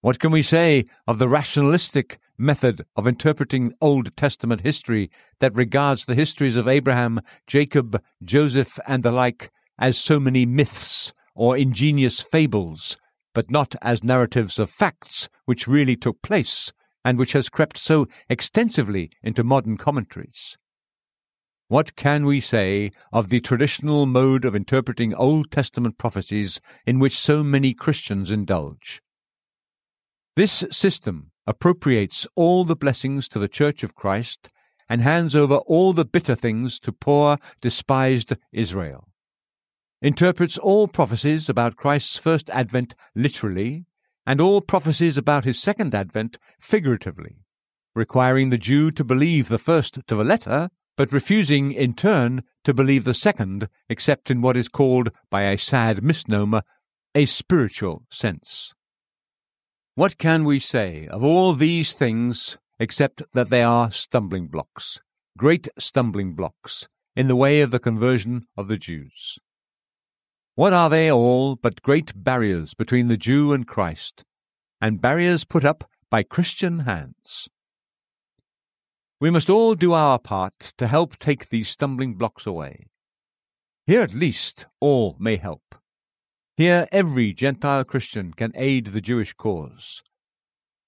What 0.00 0.18
can 0.18 0.30
we 0.30 0.42
say 0.42 0.84
of 1.06 1.18
the 1.18 1.28
rationalistic 1.28 2.18
method 2.36 2.84
of 2.96 3.06
interpreting 3.06 3.72
Old 3.80 4.14
Testament 4.16 4.60
history 4.60 5.10
that 5.40 5.54
regards 5.54 6.04
the 6.04 6.14
histories 6.14 6.56
of 6.56 6.68
Abraham, 6.68 7.20
Jacob, 7.46 8.02
Joseph, 8.22 8.78
and 8.86 9.02
the 9.02 9.12
like 9.12 9.50
as 9.78 9.96
so 9.96 10.20
many 10.20 10.44
myths 10.44 11.12
or 11.34 11.56
ingenious 11.56 12.20
fables, 12.20 12.96
but 13.34 13.50
not 13.50 13.74
as 13.82 14.04
narratives 14.04 14.58
of 14.58 14.70
facts 14.70 15.28
which 15.46 15.66
really 15.66 15.96
took 15.96 16.22
place, 16.22 16.72
and 17.04 17.18
which 17.18 17.32
has 17.32 17.48
crept 17.48 17.78
so 17.78 18.06
extensively 18.28 19.10
into 19.22 19.42
modern 19.42 19.76
commentaries? 19.76 20.56
What 21.68 21.96
can 21.96 22.26
we 22.26 22.40
say 22.40 22.90
of 23.12 23.30
the 23.30 23.40
traditional 23.40 24.04
mode 24.04 24.44
of 24.44 24.54
interpreting 24.54 25.14
Old 25.14 25.50
Testament 25.50 25.96
prophecies 25.96 26.60
in 26.86 26.98
which 26.98 27.18
so 27.18 27.42
many 27.42 27.72
Christians 27.72 28.30
indulge? 28.30 29.00
This 30.36 30.64
system 30.70 31.30
appropriates 31.46 32.26
all 32.34 32.64
the 32.64 32.76
blessings 32.76 33.28
to 33.28 33.38
the 33.38 33.48
Church 33.48 33.82
of 33.82 33.94
Christ 33.94 34.50
and 34.90 35.00
hands 35.00 35.34
over 35.34 35.56
all 35.56 35.94
the 35.94 36.04
bitter 36.04 36.34
things 36.34 36.78
to 36.80 36.92
poor, 36.92 37.38
despised 37.62 38.34
Israel. 38.52 39.08
Interprets 40.02 40.58
all 40.58 40.86
prophecies 40.86 41.48
about 41.48 41.76
Christ's 41.76 42.18
first 42.18 42.50
advent 42.50 42.94
literally, 43.14 43.86
and 44.26 44.38
all 44.38 44.60
prophecies 44.60 45.16
about 45.16 45.44
his 45.46 45.58
second 45.58 45.94
advent 45.94 46.36
figuratively, 46.60 47.36
requiring 47.94 48.50
the 48.50 48.58
Jew 48.58 48.90
to 48.90 49.04
believe 49.04 49.48
the 49.48 49.58
first 49.58 50.00
to 50.06 50.14
the 50.14 50.24
letter, 50.24 50.68
but 50.96 51.12
refusing 51.12 51.72
in 51.72 51.94
turn 51.94 52.42
to 52.64 52.74
believe 52.74 53.04
the 53.04 53.14
second 53.14 53.68
except 53.88 54.30
in 54.30 54.40
what 54.40 54.56
is 54.56 54.68
called, 54.68 55.10
by 55.30 55.42
a 55.42 55.58
sad 55.58 56.02
misnomer, 56.02 56.62
a 57.14 57.24
spiritual 57.24 58.04
sense. 58.10 58.72
What 59.94 60.18
can 60.18 60.44
we 60.44 60.58
say 60.58 61.06
of 61.06 61.22
all 61.22 61.52
these 61.52 61.92
things 61.92 62.58
except 62.78 63.22
that 63.32 63.50
they 63.50 63.62
are 63.62 63.92
stumbling 63.92 64.48
blocks, 64.48 65.00
great 65.38 65.68
stumbling 65.78 66.34
blocks, 66.34 66.88
in 67.14 67.28
the 67.28 67.36
way 67.36 67.60
of 67.60 67.70
the 67.70 67.78
conversion 67.78 68.44
of 68.56 68.68
the 68.68 68.76
Jews? 68.76 69.38
What 70.56 70.72
are 70.72 70.90
they 70.90 71.10
all 71.10 71.56
but 71.56 71.82
great 71.82 72.12
barriers 72.16 72.74
between 72.74 73.08
the 73.08 73.16
Jew 73.16 73.52
and 73.52 73.66
Christ, 73.66 74.24
and 74.80 75.00
barriers 75.00 75.44
put 75.44 75.64
up 75.64 75.84
by 76.10 76.22
Christian 76.22 76.80
hands? 76.80 77.48
We 79.24 79.30
must 79.30 79.48
all 79.48 79.74
do 79.74 79.94
our 79.94 80.18
part 80.18 80.74
to 80.76 80.86
help 80.86 81.16
take 81.16 81.48
these 81.48 81.70
stumbling 81.70 82.16
blocks 82.16 82.44
away. 82.44 82.88
Here 83.86 84.02
at 84.02 84.12
least 84.12 84.66
all 84.80 85.16
may 85.18 85.36
help. 85.36 85.76
Here 86.58 86.86
every 86.92 87.32
Gentile 87.32 87.84
Christian 87.84 88.34
can 88.34 88.52
aid 88.54 88.88
the 88.88 89.00
Jewish 89.00 89.32
cause. 89.32 90.02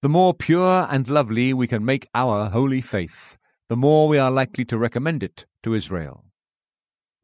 The 0.02 0.10
more 0.10 0.34
pure 0.34 0.86
and 0.90 1.08
lovely 1.08 1.54
we 1.54 1.66
can 1.66 1.82
make 1.82 2.06
our 2.14 2.50
holy 2.50 2.82
faith, 2.82 3.38
the 3.70 3.74
more 3.74 4.06
we 4.06 4.18
are 4.18 4.30
likely 4.30 4.66
to 4.66 4.76
recommend 4.76 5.22
it 5.22 5.46
to 5.62 5.72
Israel. 5.72 6.26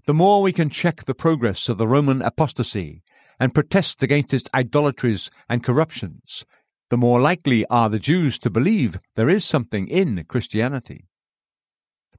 The 0.07 0.15
more 0.15 0.41
we 0.41 0.55
can 0.55 0.71
check 0.71 1.05
the 1.05 1.15
progress 1.15 1.69
of 1.69 1.77
the 1.77 1.87
Roman 1.87 2.23
apostasy 2.23 3.03
and 3.39 3.53
protest 3.53 4.03
against 4.03 4.33
its 4.33 4.49
idolatries 4.55 5.31
and 5.47 5.63
corruptions, 5.63 6.47
the 6.93 6.99
more 6.99 7.23
likely 7.23 7.65
are 7.71 7.89
the 7.89 7.99
Jews 7.99 8.39
to 8.39 8.51
believe 8.51 8.99
there 9.17 9.31
is 9.31 9.47
something 9.47 9.89
in 9.89 10.27
Christianity. 10.29 11.07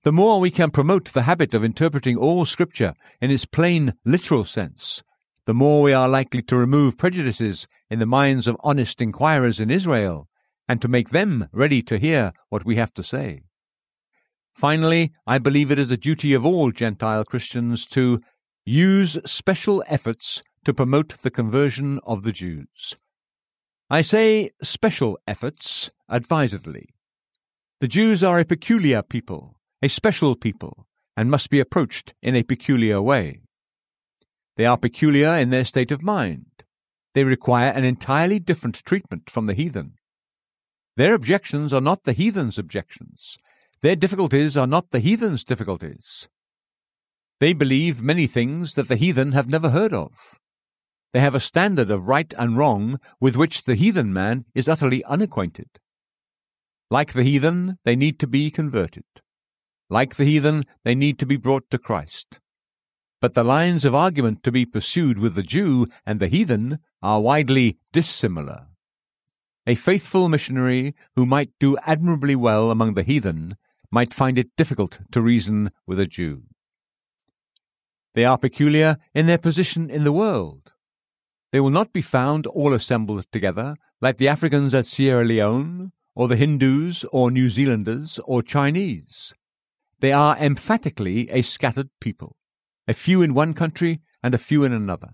The 0.01 0.11
more 0.11 0.39
we 0.39 0.49
can 0.49 0.71
promote 0.71 1.13
the 1.13 1.21
habit 1.21 1.53
of 1.53 1.63
interpreting 1.63 2.17
all 2.17 2.43
Scripture 2.43 2.95
in 3.21 3.30
its 3.30 3.45
plain, 3.45 3.93
literal 4.03 4.45
sense, 4.45 5.03
the 5.45 5.53
more 5.53 5.84
we 5.84 5.93
are 5.93 6.09
likely 6.09 6.41
to 6.41 6.57
remove 6.57 6.97
prejudices 6.97 7.67
in 7.91 7.99
the 7.99 8.07
minds 8.07 8.47
of 8.47 8.57
honest 8.61 8.99
inquirers 8.99 9.59
in 9.59 9.69
Israel 9.69 10.28
and 10.67 10.82
to 10.82 10.88
make 10.88 11.09
them 11.09 11.49
ready 11.51 11.84
to 11.84 11.99
hear 11.99 12.34
what 12.49 12.65
we 12.65 12.76
have 12.76 12.95
to 12.95 13.03
say. 13.03 13.43
Finally, 14.55 15.11
I 15.28 15.38
believe 15.38 15.69
it 15.69 15.78
is 15.78 15.91
a 15.91 15.97
duty 15.97 16.34
of 16.34 16.47
all 16.47 16.71
Gentile 16.71 17.26
Christians 17.26 17.86
to 17.89 18.21
use 18.65 19.19
special 19.24 19.84
efforts 19.86 20.41
to 20.65 20.74
promote 20.74 21.21
the 21.21 21.30
conversion 21.30 21.99
of 22.07 22.24
the 22.24 22.32
Jews. 22.32 22.95
I 23.89 24.01
say 24.01 24.49
special 24.61 25.19
efforts 25.27 25.89
advisedly. 26.09 26.89
The 27.81 27.88
Jews 27.88 28.23
are 28.23 28.39
a 28.39 28.45
peculiar 28.45 29.01
people, 29.01 29.59
a 29.81 29.89
special 29.89 30.36
people, 30.36 30.88
and 31.17 31.29
must 31.29 31.49
be 31.49 31.59
approached 31.59 32.13
in 32.21 32.36
a 32.36 32.43
peculiar 32.43 33.01
way. 33.01 33.41
They 34.55 34.65
are 34.65 34.77
peculiar 34.77 35.36
in 35.36 35.49
their 35.49 35.65
state 35.65 35.91
of 35.91 36.01
mind. 36.01 36.63
They 37.13 37.23
require 37.23 37.71
an 37.71 37.84
entirely 37.84 38.39
different 38.39 38.84
treatment 38.86 39.29
from 39.29 39.47
the 39.47 39.53
heathen. 39.53 39.95
Their 40.95 41.13
objections 41.13 41.73
are 41.73 41.81
not 41.81 42.03
the 42.03 42.13
heathen's 42.13 42.57
objections, 42.57 43.38
their 43.81 43.95
difficulties 43.97 44.55
are 44.55 44.67
not 44.67 44.91
the 44.91 45.01
heathen's 45.01 45.43
difficulties. 45.43 46.29
They 47.41 47.51
believe 47.51 48.01
many 48.01 48.27
things 48.27 48.75
that 48.75 48.88
the 48.88 48.95
heathen 48.95 49.34
have 49.34 49.49
never 49.49 49.71
heard 49.71 49.93
of. 49.93 50.39
They 51.14 51.20
have 51.20 51.36
a 51.36 51.39
standard 51.39 51.91
of 51.91 52.07
right 52.07 52.34
and 52.39 52.57
wrong 52.57 52.99
with 53.20 53.36
which 53.36 53.64
the 53.64 53.76
heathen 53.76 54.11
man 54.11 54.45
is 54.55 54.68
utterly 54.68 55.03
unacquainted. 55.03 55.70
Like 56.89 57.14
the 57.14 57.24
heathen, 57.24 57.78
they 57.86 57.95
need 57.95 58.20
to 58.20 58.28
be 58.28 58.49
converted. 58.49 59.05
Like 59.89 60.16
the 60.16 60.26
heathen, 60.26 60.66
they 60.84 60.95
need 60.95 61.20
to 61.20 61.28
be 61.28 61.38
brought 61.38 61.70
to 61.70 61.78
Christ. 61.78 62.39
But 63.22 63.36
the 63.36 63.43
lines 63.43 63.86
of 63.86 63.93
argument 63.93 64.43
to 64.43 64.51
be 64.51 64.66
pursued 64.66 65.20
with 65.20 65.36
the 65.36 65.43
Jew 65.43 65.88
and 66.05 66.20
the 66.20 66.28
heathen 66.28 66.80
are 67.01 67.22
widely 67.22 67.78
dissimilar. 67.91 68.68
A 69.68 69.76
faithful 69.76 70.28
missionary 70.30 70.93
who 71.16 71.26
might 71.26 71.51
do 71.59 71.78
admirably 71.86 72.36
well 72.36 72.72
among 72.72 72.95
the 72.95 73.03
heathen 73.03 73.55
might 73.91 74.14
find 74.14 74.38
it 74.38 74.55
difficult 74.57 74.99
to 75.11 75.22
reason 75.22 75.72
with 75.86 75.99
a 75.99 76.07
Jew. 76.07 76.43
They 78.16 78.26
are 78.26 78.38
peculiar 78.38 78.97
in 79.14 79.28
their 79.28 79.38
position 79.38 79.89
in 79.89 80.03
the 80.03 80.11
world. 80.11 80.72
They 81.53 81.59
will 81.59 81.69
not 81.69 81.93
be 81.93 82.01
found 82.01 82.47
all 82.47 82.73
assembled 82.73 83.27
together 83.31 83.75
like 84.01 84.17
the 84.17 84.27
Africans 84.27 84.73
at 84.73 84.87
Sierra 84.87 85.23
Leone, 85.23 85.91
or 86.15 86.27
the 86.27 86.35
Hindus, 86.35 87.05
or 87.11 87.29
New 87.29 87.47
Zealanders, 87.47 88.19
or 88.25 88.41
Chinese. 88.41 89.35
They 89.99 90.11
are 90.11 90.35
emphatically 90.35 91.29
a 91.29 91.43
scattered 91.43 91.91
people, 92.01 92.37
a 92.87 92.93
few 92.95 93.21
in 93.21 93.35
one 93.35 93.53
country 93.53 94.01
and 94.23 94.33
a 94.33 94.39
few 94.39 94.63
in 94.63 94.73
another. 94.73 95.09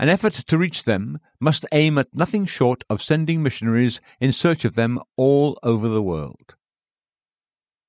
An 0.00 0.08
effort 0.08 0.32
to 0.32 0.58
reach 0.58 0.82
them 0.82 1.20
must 1.38 1.64
aim 1.70 1.96
at 1.96 2.12
nothing 2.12 2.46
short 2.46 2.82
of 2.90 3.00
sending 3.00 3.40
missionaries 3.40 4.00
in 4.18 4.32
search 4.32 4.64
of 4.64 4.74
them 4.74 4.98
all 5.16 5.60
over 5.62 5.86
the 5.86 6.02
world. 6.02 6.56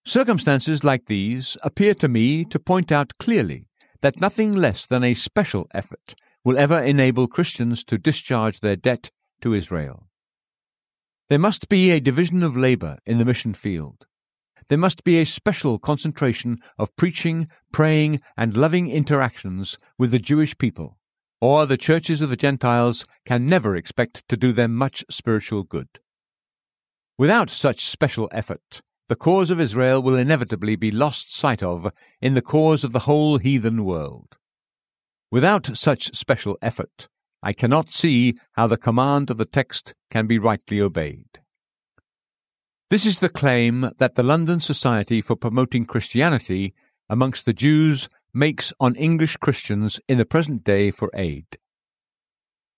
Circumstances 0.06 0.84
like 0.84 1.08
these 1.08 1.58
appear 1.64 1.96
to 1.96 2.08
me 2.08 2.46
to 2.46 2.60
point 2.60 2.92
out 2.92 3.18
clearly 3.18 3.68
that 4.02 4.22
nothing 4.22 4.54
less 4.54 4.86
than 4.86 5.04
a 5.04 5.16
special 5.16 5.68
effort 5.74 6.14
will 6.48 6.58
ever 6.58 6.82
enable 6.82 7.28
Christians 7.28 7.84
to 7.84 7.98
discharge 7.98 8.62
their 8.62 8.78
debt 8.78 9.12
to 9.42 9.54
Israel. 9.54 10.08
There 11.28 11.38
must 11.38 11.68
be 11.68 11.92
a 11.92 12.00
division 12.00 12.42
of 12.42 12.56
labor 12.56 13.00
in 13.06 13.18
the 13.18 13.26
mission 13.26 13.54
field. 13.54 14.06
There 14.70 14.78
must 14.78 15.04
be 15.04 15.20
a 15.20 15.26
special 15.26 15.78
concentration 15.78 16.60
of 16.80 16.96
preaching, 16.96 17.50
praying, 17.74 18.22
and 18.38 18.56
loving 18.56 18.90
interactions 18.90 19.78
with 19.98 20.12
the 20.12 20.20
Jewish 20.20 20.58
people, 20.58 20.98
or 21.42 21.66
the 21.66 21.76
churches 21.76 22.22
of 22.22 22.30
the 22.30 22.38
Gentiles 22.38 23.06
can 23.26 23.46
never 23.46 23.76
expect 23.76 24.24
to 24.30 24.38
do 24.38 24.54
them 24.54 24.74
much 24.74 25.04
spiritual 25.10 25.64
good. 25.64 26.00
Without 27.18 27.50
such 27.50 27.86
special 27.86 28.30
effort, 28.32 28.82
the 29.10 29.18
cause 29.18 29.50
of 29.50 29.60
Israel 29.60 30.02
will 30.02 30.16
inevitably 30.16 30.78
be 30.78 30.92
lost 30.92 31.36
sight 31.36 31.62
of 31.62 31.92
in 32.22 32.36
the 32.36 32.42
cause 32.42 32.86
of 32.86 32.94
the 32.94 33.00
whole 33.00 33.38
heathen 33.38 33.84
world. 33.84 34.37
Without 35.30 35.76
such 35.76 36.16
special 36.16 36.58
effort, 36.62 37.10
I 37.44 37.54
cannot 37.54 37.90
see 37.90 38.36
how 38.54 38.68
the 38.68 38.78
command 38.78 39.30
of 39.30 39.38
the 39.38 39.46
text 39.46 39.94
can 40.10 40.26
be 40.26 40.40
rightly 40.40 40.80
obeyed. 40.80 41.40
This 42.90 43.06
is 43.06 43.20
the 43.20 43.30
claim 43.30 43.92
that 43.98 44.16
the 44.16 44.24
London 44.24 44.62
Society 44.62 45.20
for 45.20 45.36
Promoting 45.36 45.86
Christianity 45.86 46.74
amongst 47.10 47.46
the 47.46 47.54
Jews 47.54 48.08
makes 48.34 48.72
on 48.80 48.96
English 48.96 49.36
Christians 49.38 50.00
in 50.08 50.18
the 50.18 50.26
present 50.26 50.64
day 50.64 50.92
for 50.92 51.10
aid. 51.14 51.58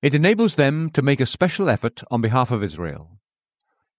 It 0.01 0.15
enables 0.15 0.55
them 0.55 0.89
to 0.91 1.01
make 1.03 1.19
a 1.19 1.25
special 1.27 1.69
effort 1.69 2.01
on 2.09 2.21
behalf 2.21 2.49
of 2.49 2.63
Israel. 2.63 3.19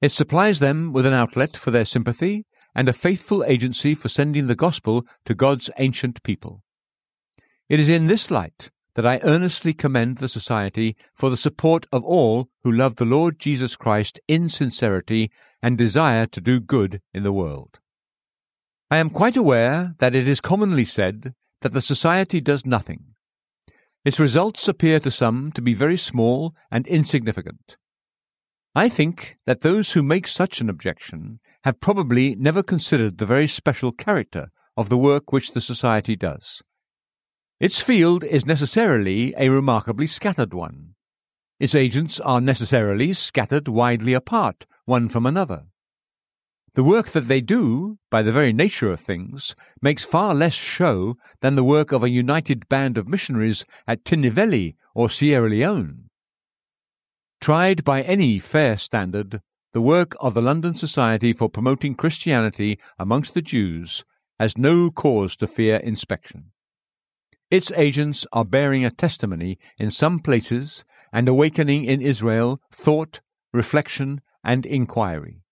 It 0.00 0.12
supplies 0.12 0.58
them 0.58 0.92
with 0.92 1.06
an 1.06 1.12
outlet 1.12 1.56
for 1.56 1.70
their 1.70 1.84
sympathy 1.84 2.46
and 2.74 2.88
a 2.88 2.92
faithful 2.92 3.44
agency 3.44 3.94
for 3.94 4.08
sending 4.08 4.46
the 4.46 4.56
gospel 4.56 5.06
to 5.26 5.34
God's 5.34 5.70
ancient 5.78 6.22
people. 6.22 6.62
It 7.70 7.78
is 7.78 7.88
in 7.88 8.08
this 8.08 8.32
light 8.32 8.72
that 8.96 9.06
I 9.06 9.20
earnestly 9.22 9.72
commend 9.72 10.16
the 10.16 10.28
Society 10.28 10.96
for 11.14 11.30
the 11.30 11.36
support 11.36 11.86
of 11.92 12.02
all 12.02 12.48
who 12.64 12.72
love 12.72 12.96
the 12.96 13.04
Lord 13.04 13.38
Jesus 13.38 13.76
Christ 13.76 14.18
in 14.26 14.48
sincerity 14.48 15.30
and 15.62 15.78
desire 15.78 16.26
to 16.26 16.40
do 16.40 16.58
good 16.58 17.00
in 17.14 17.22
the 17.22 17.32
world. 17.32 17.78
I 18.90 18.96
am 18.96 19.08
quite 19.08 19.36
aware 19.36 19.94
that 19.98 20.16
it 20.16 20.26
is 20.26 20.40
commonly 20.40 20.84
said 20.84 21.32
that 21.60 21.72
the 21.72 21.80
Society 21.80 22.40
does 22.40 22.66
nothing. 22.66 23.14
Its 24.04 24.18
results 24.18 24.66
appear 24.66 24.98
to 24.98 25.12
some 25.12 25.52
to 25.52 25.62
be 25.62 25.72
very 25.72 25.96
small 25.96 26.56
and 26.72 26.88
insignificant. 26.88 27.76
I 28.74 28.88
think 28.88 29.38
that 29.46 29.60
those 29.60 29.92
who 29.92 30.02
make 30.02 30.26
such 30.26 30.60
an 30.60 30.68
objection 30.68 31.38
have 31.62 31.78
probably 31.78 32.34
never 32.34 32.64
considered 32.64 33.18
the 33.18 33.26
very 33.26 33.46
special 33.46 33.92
character 33.92 34.50
of 34.76 34.88
the 34.88 34.98
work 34.98 35.30
which 35.30 35.52
the 35.52 35.60
Society 35.60 36.16
does. 36.16 36.64
Its 37.60 37.82
field 37.82 38.24
is 38.24 38.46
necessarily 38.46 39.34
a 39.36 39.50
remarkably 39.50 40.06
scattered 40.06 40.54
one. 40.54 40.94
Its 41.58 41.74
agents 41.74 42.18
are 42.20 42.40
necessarily 42.40 43.12
scattered 43.12 43.68
widely 43.68 44.14
apart, 44.14 44.64
one 44.86 45.10
from 45.10 45.26
another. 45.26 45.64
The 46.72 46.82
work 46.82 47.10
that 47.10 47.28
they 47.28 47.42
do, 47.42 47.98
by 48.10 48.22
the 48.22 48.32
very 48.32 48.54
nature 48.54 48.90
of 48.90 49.00
things, 49.00 49.54
makes 49.82 50.04
far 50.04 50.34
less 50.34 50.54
show 50.54 51.16
than 51.42 51.54
the 51.54 51.64
work 51.64 51.92
of 51.92 52.02
a 52.02 52.08
united 52.08 52.66
band 52.70 52.96
of 52.96 53.06
missionaries 53.06 53.66
at 53.86 54.04
Tinnevelly 54.04 54.76
or 54.94 55.10
Sierra 55.10 55.50
Leone. 55.50 56.08
Tried 57.42 57.84
by 57.84 58.00
any 58.02 58.38
fair 58.38 58.78
standard, 58.78 59.42
the 59.74 59.82
work 59.82 60.16
of 60.18 60.32
the 60.32 60.42
London 60.42 60.74
Society 60.74 61.34
for 61.34 61.50
Promoting 61.50 61.94
Christianity 61.94 62.78
amongst 62.98 63.34
the 63.34 63.42
Jews 63.42 64.02
has 64.38 64.56
no 64.56 64.90
cause 64.90 65.36
to 65.36 65.46
fear 65.46 65.76
inspection. 65.76 66.52
Its 67.50 67.72
agents 67.72 68.26
are 68.32 68.44
bearing 68.44 68.84
a 68.84 68.90
testimony 68.90 69.58
in 69.76 69.90
some 69.90 70.20
places 70.20 70.84
and 71.12 71.28
awakening 71.28 71.84
in 71.84 72.00
Israel 72.00 72.60
thought, 72.72 73.20
reflection, 73.52 74.20
and 74.44 74.64
inquiry. 74.64 75.42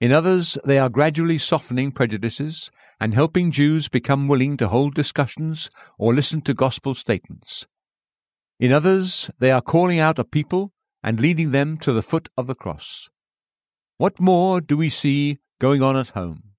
In 0.00 0.12
others, 0.12 0.58
they 0.64 0.78
are 0.78 0.88
gradually 0.88 1.38
softening 1.38 1.90
prejudices 1.90 2.70
and 3.00 3.14
helping 3.14 3.50
Jews 3.50 3.88
become 3.88 4.28
willing 4.28 4.56
to 4.58 4.68
hold 4.68 4.94
discussions 4.94 5.70
or 5.98 6.14
listen 6.14 6.40
to 6.42 6.54
gospel 6.54 6.94
statements. 6.94 7.66
In 8.60 8.72
others, 8.72 9.28
they 9.40 9.50
are 9.50 9.60
calling 9.60 9.98
out 9.98 10.20
a 10.20 10.24
people 10.24 10.72
and 11.02 11.18
leading 11.18 11.50
them 11.50 11.78
to 11.78 11.92
the 11.92 12.02
foot 12.02 12.28
of 12.36 12.46
the 12.46 12.54
cross. 12.54 13.10
What 13.96 14.20
more 14.20 14.60
do 14.60 14.76
we 14.76 14.88
see 14.88 15.38
going 15.60 15.82
on 15.82 15.96
at 15.96 16.10
home? 16.10 16.51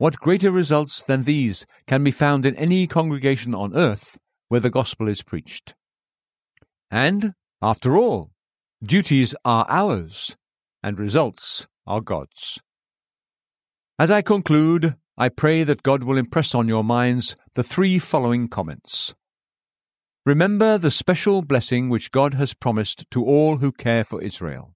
What 0.00 0.16
greater 0.16 0.50
results 0.50 1.02
than 1.02 1.24
these 1.24 1.66
can 1.86 2.02
be 2.02 2.10
found 2.10 2.46
in 2.46 2.56
any 2.56 2.86
congregation 2.86 3.54
on 3.54 3.76
earth 3.76 4.18
where 4.48 4.58
the 4.58 4.70
gospel 4.70 5.08
is 5.08 5.20
preached? 5.20 5.74
And, 6.90 7.34
after 7.60 7.98
all, 7.98 8.30
duties 8.82 9.34
are 9.44 9.66
ours, 9.68 10.38
and 10.82 10.98
results 10.98 11.66
are 11.86 12.00
God's. 12.00 12.60
As 13.98 14.10
I 14.10 14.22
conclude, 14.22 14.94
I 15.18 15.28
pray 15.28 15.64
that 15.64 15.82
God 15.82 16.02
will 16.04 16.16
impress 16.16 16.54
on 16.54 16.66
your 16.66 16.82
minds 16.82 17.36
the 17.52 17.62
three 17.62 17.98
following 17.98 18.48
comments. 18.48 19.14
Remember 20.24 20.78
the 20.78 20.90
special 20.90 21.42
blessing 21.42 21.90
which 21.90 22.10
God 22.10 22.32
has 22.32 22.54
promised 22.54 23.04
to 23.10 23.22
all 23.22 23.58
who 23.58 23.70
care 23.70 24.04
for 24.04 24.22
Israel. 24.22 24.72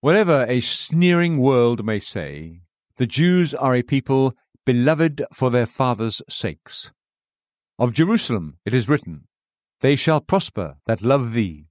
Whatever 0.00 0.46
a 0.48 0.60
sneering 0.60 1.38
world 1.38 1.84
may 1.84 1.98
say, 1.98 2.60
the 3.00 3.06
Jews 3.06 3.54
are 3.54 3.74
a 3.74 3.82
people 3.82 4.34
beloved 4.66 5.24
for 5.32 5.48
their 5.48 5.64
fathers' 5.64 6.20
sakes. 6.28 6.92
Of 7.78 7.94
Jerusalem 7.94 8.58
it 8.66 8.74
is 8.74 8.90
written, 8.90 9.26
They 9.80 9.96
shall 9.96 10.20
prosper 10.20 10.76
that 10.84 11.00
love 11.00 11.32
thee. 11.32 11.68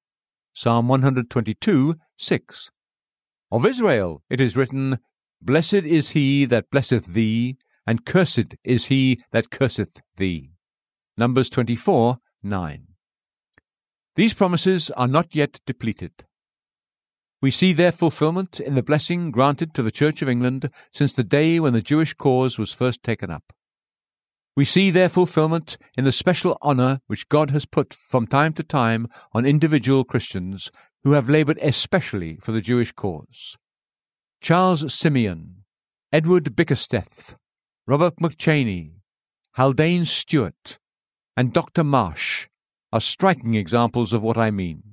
Psalm 0.54 0.88
122, 0.88 1.98
6. 2.18 2.72
Of 3.52 3.64
Israel 3.64 4.24
it 4.28 4.42
is 4.42 4.58
written, 4.58 4.98
Blessed 5.40 5.86
is 5.86 6.10
he 6.10 6.46
that 6.46 6.72
blesseth 6.72 7.06
thee, 7.06 7.58
and 7.86 8.08
cursed 8.08 8.56
is 8.64 8.88
he 8.88 9.22
that 9.32 9.52
curseth 9.52 10.02
thee. 10.18 10.54
Numbers 11.16 11.52
24, 11.52 12.18
9. 12.42 12.88
These 14.16 14.34
promises 14.34 14.90
are 14.98 15.08
not 15.08 15.36
yet 15.36 15.60
depleted. 15.68 16.26
We 17.42 17.52
see 17.52 17.72
their 17.72 17.94
fulfillment 17.94 18.60
in 18.60 18.76
the 18.76 18.84
blessing 18.84 19.32
granted 19.32 19.74
to 19.74 19.84
the 19.84 19.92
Church 19.92 20.22
of 20.22 20.28
England 20.28 20.70
since 20.92 21.14
the 21.14 21.24
day 21.24 21.58
when 21.60 21.72
the 21.72 21.82
Jewish 21.82 22.14
cause 22.14 22.58
was 22.58 22.74
first 22.74 23.02
taken 23.02 23.32
up. 23.32 23.54
We 24.58 24.66
see 24.66 24.92
their 24.92 25.08
fulfillment 25.08 25.78
in 25.98 26.04
the 26.04 26.12
special 26.12 26.58
honour 26.62 27.00
which 27.08 27.30
God 27.30 27.52
has 27.52 27.66
put 27.66 27.94
from 27.94 28.28
time 28.28 28.52
to 28.56 28.64
time 28.64 29.08
on 29.32 29.46
individual 29.46 30.04
Christians 30.04 30.70
who 31.06 31.14
have 31.14 31.30
laboured 31.30 31.60
especially 31.62 32.36
for 32.42 32.52
the 32.52 32.60
Jewish 32.60 32.92
cause. 32.92 33.58
Charles 34.42 34.94
Simeon, 34.94 35.64
Edward 36.12 36.58
Bickersteth, 36.58 37.38
Robert 37.88 38.18
McCheyne, 38.18 38.96
Haldane 39.54 40.04
Stewart, 40.04 40.78
and 41.38 41.54
Dr. 41.54 41.86
Marsh 41.86 42.48
are 42.92 43.00
striking 43.00 43.54
examples 43.54 44.12
of 44.12 44.22
what 44.22 44.38
I 44.38 44.52
mean. 44.52 44.89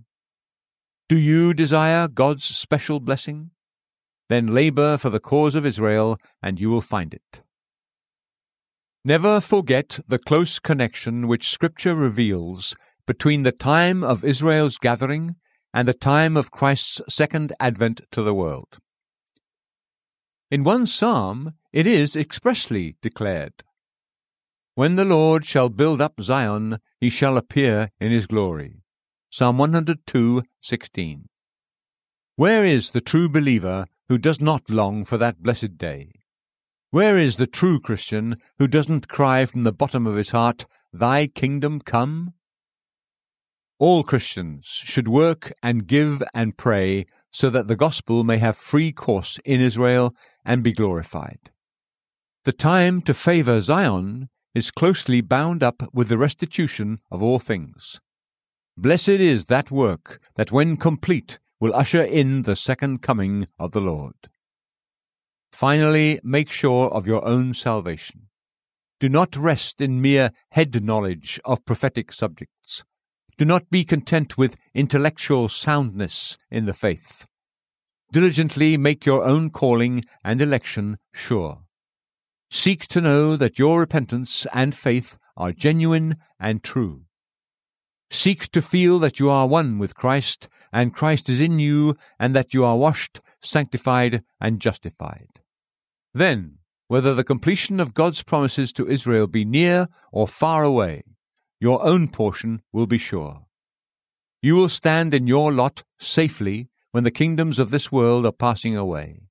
Do 1.08 1.16
you 1.16 1.54
desire 1.54 2.08
God's 2.08 2.44
special 2.44 2.98
blessing? 2.98 3.52
Then 4.28 4.48
labor 4.48 4.96
for 4.96 5.08
the 5.08 5.20
cause 5.20 5.54
of 5.54 5.64
Israel, 5.64 6.18
and 6.42 6.58
you 6.58 6.68
will 6.68 6.80
find 6.80 7.14
it. 7.14 7.42
Never 9.04 9.40
forget 9.40 10.00
the 10.08 10.18
close 10.18 10.58
connection 10.58 11.28
which 11.28 11.50
Scripture 11.50 11.94
reveals 11.94 12.74
between 13.06 13.44
the 13.44 13.52
time 13.52 14.02
of 14.02 14.24
Israel's 14.24 14.78
gathering 14.78 15.36
and 15.72 15.86
the 15.86 15.94
time 15.94 16.36
of 16.36 16.50
Christ's 16.50 17.00
second 17.08 17.52
advent 17.60 18.00
to 18.10 18.22
the 18.22 18.34
world. 18.34 18.78
In 20.50 20.64
one 20.64 20.88
psalm 20.88 21.54
it 21.72 21.86
is 21.86 22.16
expressly 22.16 22.96
declared 23.00 23.62
When 24.74 24.96
the 24.96 25.04
Lord 25.04 25.46
shall 25.46 25.68
build 25.68 26.00
up 26.00 26.20
Zion, 26.20 26.78
he 26.98 27.10
shall 27.10 27.36
appear 27.36 27.90
in 28.00 28.10
his 28.10 28.26
glory. 28.26 28.82
Psalm 29.38 29.58
102:16. 29.58 31.28
Where 32.36 32.64
is 32.64 32.92
the 32.92 33.02
true 33.02 33.28
believer 33.28 33.86
who 34.08 34.16
does 34.16 34.40
not 34.40 34.70
long 34.70 35.04
for 35.04 35.18
that 35.18 35.42
blessed 35.42 35.76
day? 35.76 36.12
Where 36.88 37.18
is 37.18 37.36
the 37.36 37.46
true 37.46 37.78
Christian 37.78 38.38
who 38.58 38.66
doesn't 38.66 39.08
cry 39.08 39.44
from 39.44 39.64
the 39.64 39.74
bottom 39.74 40.06
of 40.06 40.16
his 40.16 40.30
heart, 40.30 40.64
Thy 40.90 41.26
kingdom 41.26 41.80
come? 41.80 42.32
All 43.78 44.04
Christians 44.04 44.64
should 44.64 45.06
work 45.06 45.52
and 45.62 45.86
give 45.86 46.22
and 46.32 46.56
pray 46.56 47.04
so 47.30 47.50
that 47.50 47.68
the 47.68 47.76
gospel 47.76 48.24
may 48.24 48.38
have 48.38 48.56
free 48.56 48.90
course 48.90 49.38
in 49.44 49.60
Israel 49.60 50.16
and 50.46 50.62
be 50.62 50.72
glorified. 50.72 51.50
The 52.44 52.54
time 52.54 53.02
to 53.02 53.12
favour 53.12 53.60
Zion 53.60 54.30
is 54.54 54.70
closely 54.70 55.20
bound 55.20 55.62
up 55.62 55.82
with 55.92 56.08
the 56.08 56.16
restitution 56.16 57.00
of 57.10 57.22
all 57.22 57.38
things. 57.38 58.00
Blessed 58.78 59.08
is 59.08 59.46
that 59.46 59.70
work 59.70 60.20
that, 60.34 60.52
when 60.52 60.76
complete, 60.76 61.38
will 61.58 61.74
usher 61.74 62.02
in 62.02 62.42
the 62.42 62.54
second 62.56 63.00
coming 63.00 63.46
of 63.58 63.72
the 63.72 63.80
Lord. 63.80 64.28
Finally, 65.50 66.20
make 66.22 66.50
sure 66.50 66.90
of 66.90 67.06
your 67.06 67.24
own 67.24 67.54
salvation. 67.54 68.28
Do 69.00 69.08
not 69.08 69.34
rest 69.34 69.80
in 69.80 70.02
mere 70.02 70.30
head 70.50 70.84
knowledge 70.84 71.40
of 71.46 71.64
prophetic 71.64 72.12
subjects. 72.12 72.84
Do 73.38 73.46
not 73.46 73.70
be 73.70 73.82
content 73.82 74.36
with 74.36 74.56
intellectual 74.74 75.48
soundness 75.48 76.36
in 76.50 76.66
the 76.66 76.74
faith. 76.74 77.26
Diligently 78.12 78.76
make 78.76 79.06
your 79.06 79.24
own 79.24 79.48
calling 79.48 80.04
and 80.22 80.42
election 80.42 80.98
sure. 81.14 81.62
Seek 82.50 82.86
to 82.88 83.00
know 83.00 83.36
that 83.36 83.58
your 83.58 83.80
repentance 83.80 84.46
and 84.52 84.74
faith 84.74 85.16
are 85.36 85.52
genuine 85.52 86.16
and 86.38 86.62
true. 86.62 87.05
Seek 88.10 88.50
to 88.52 88.62
feel 88.62 88.98
that 89.00 89.18
you 89.18 89.28
are 89.28 89.46
one 89.46 89.78
with 89.78 89.94
Christ, 89.94 90.48
and 90.72 90.94
Christ 90.94 91.28
is 91.28 91.40
in 91.40 91.58
you, 91.58 91.96
and 92.18 92.34
that 92.36 92.54
you 92.54 92.64
are 92.64 92.76
washed, 92.76 93.20
sanctified, 93.42 94.22
and 94.40 94.60
justified. 94.60 95.40
Then, 96.14 96.58
whether 96.88 97.14
the 97.14 97.24
completion 97.24 97.80
of 97.80 97.94
God's 97.94 98.22
promises 98.22 98.72
to 98.74 98.88
Israel 98.88 99.26
be 99.26 99.44
near 99.44 99.88
or 100.12 100.28
far 100.28 100.62
away, 100.62 101.02
your 101.60 101.82
own 101.84 102.08
portion 102.08 102.62
will 102.72 102.86
be 102.86 102.98
sure. 102.98 103.46
You 104.40 104.54
will 104.54 104.68
stand 104.68 105.12
in 105.14 105.26
your 105.26 105.52
lot 105.52 105.82
safely 105.98 106.68
when 106.92 107.04
the 107.04 107.10
kingdoms 107.10 107.58
of 107.58 107.70
this 107.70 107.90
world 107.90 108.24
are 108.24 108.32
passing 108.32 108.76
away. 108.76 109.22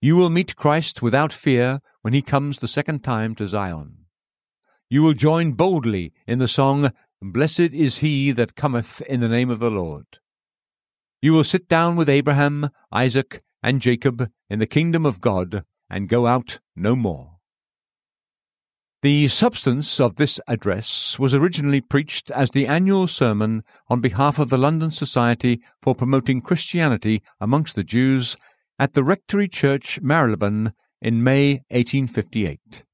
You 0.00 0.16
will 0.16 0.30
meet 0.30 0.56
Christ 0.56 1.00
without 1.00 1.32
fear 1.32 1.80
when 2.02 2.12
he 2.12 2.22
comes 2.22 2.58
the 2.58 2.68
second 2.68 3.04
time 3.04 3.34
to 3.36 3.48
Zion. 3.48 3.98
You 4.90 5.02
will 5.02 5.14
join 5.14 5.52
boldly 5.52 6.12
in 6.26 6.40
the 6.40 6.48
song, 6.48 6.92
Blessed 7.26 7.72
is 7.72 7.98
he 8.00 8.32
that 8.32 8.54
cometh 8.54 9.00
in 9.00 9.20
the 9.20 9.30
name 9.30 9.48
of 9.48 9.58
the 9.58 9.70
Lord. 9.70 10.04
You 11.22 11.32
will 11.32 11.42
sit 11.42 11.68
down 11.68 11.96
with 11.96 12.06
Abraham, 12.06 12.68
Isaac, 12.92 13.42
and 13.62 13.80
Jacob 13.80 14.30
in 14.50 14.58
the 14.58 14.66
kingdom 14.66 15.06
of 15.06 15.22
God, 15.22 15.64
and 15.88 16.06
go 16.06 16.26
out 16.26 16.58
no 16.76 16.94
more. 16.94 17.38
The 19.00 19.28
substance 19.28 19.98
of 20.00 20.16
this 20.16 20.38
address 20.46 21.18
was 21.18 21.34
originally 21.34 21.80
preached 21.80 22.30
as 22.30 22.50
the 22.50 22.66
annual 22.66 23.06
sermon 23.06 23.62
on 23.88 24.02
behalf 24.02 24.38
of 24.38 24.50
the 24.50 24.58
London 24.58 24.90
Society 24.90 25.62
for 25.80 25.94
Promoting 25.94 26.42
Christianity 26.42 27.22
amongst 27.40 27.74
the 27.74 27.84
Jews 27.84 28.36
at 28.78 28.92
the 28.92 29.02
Rectory 29.02 29.48
Church, 29.48 29.98
Marylebone, 30.02 30.74
in 31.00 31.24
May 31.24 31.62
1858. 31.70 32.84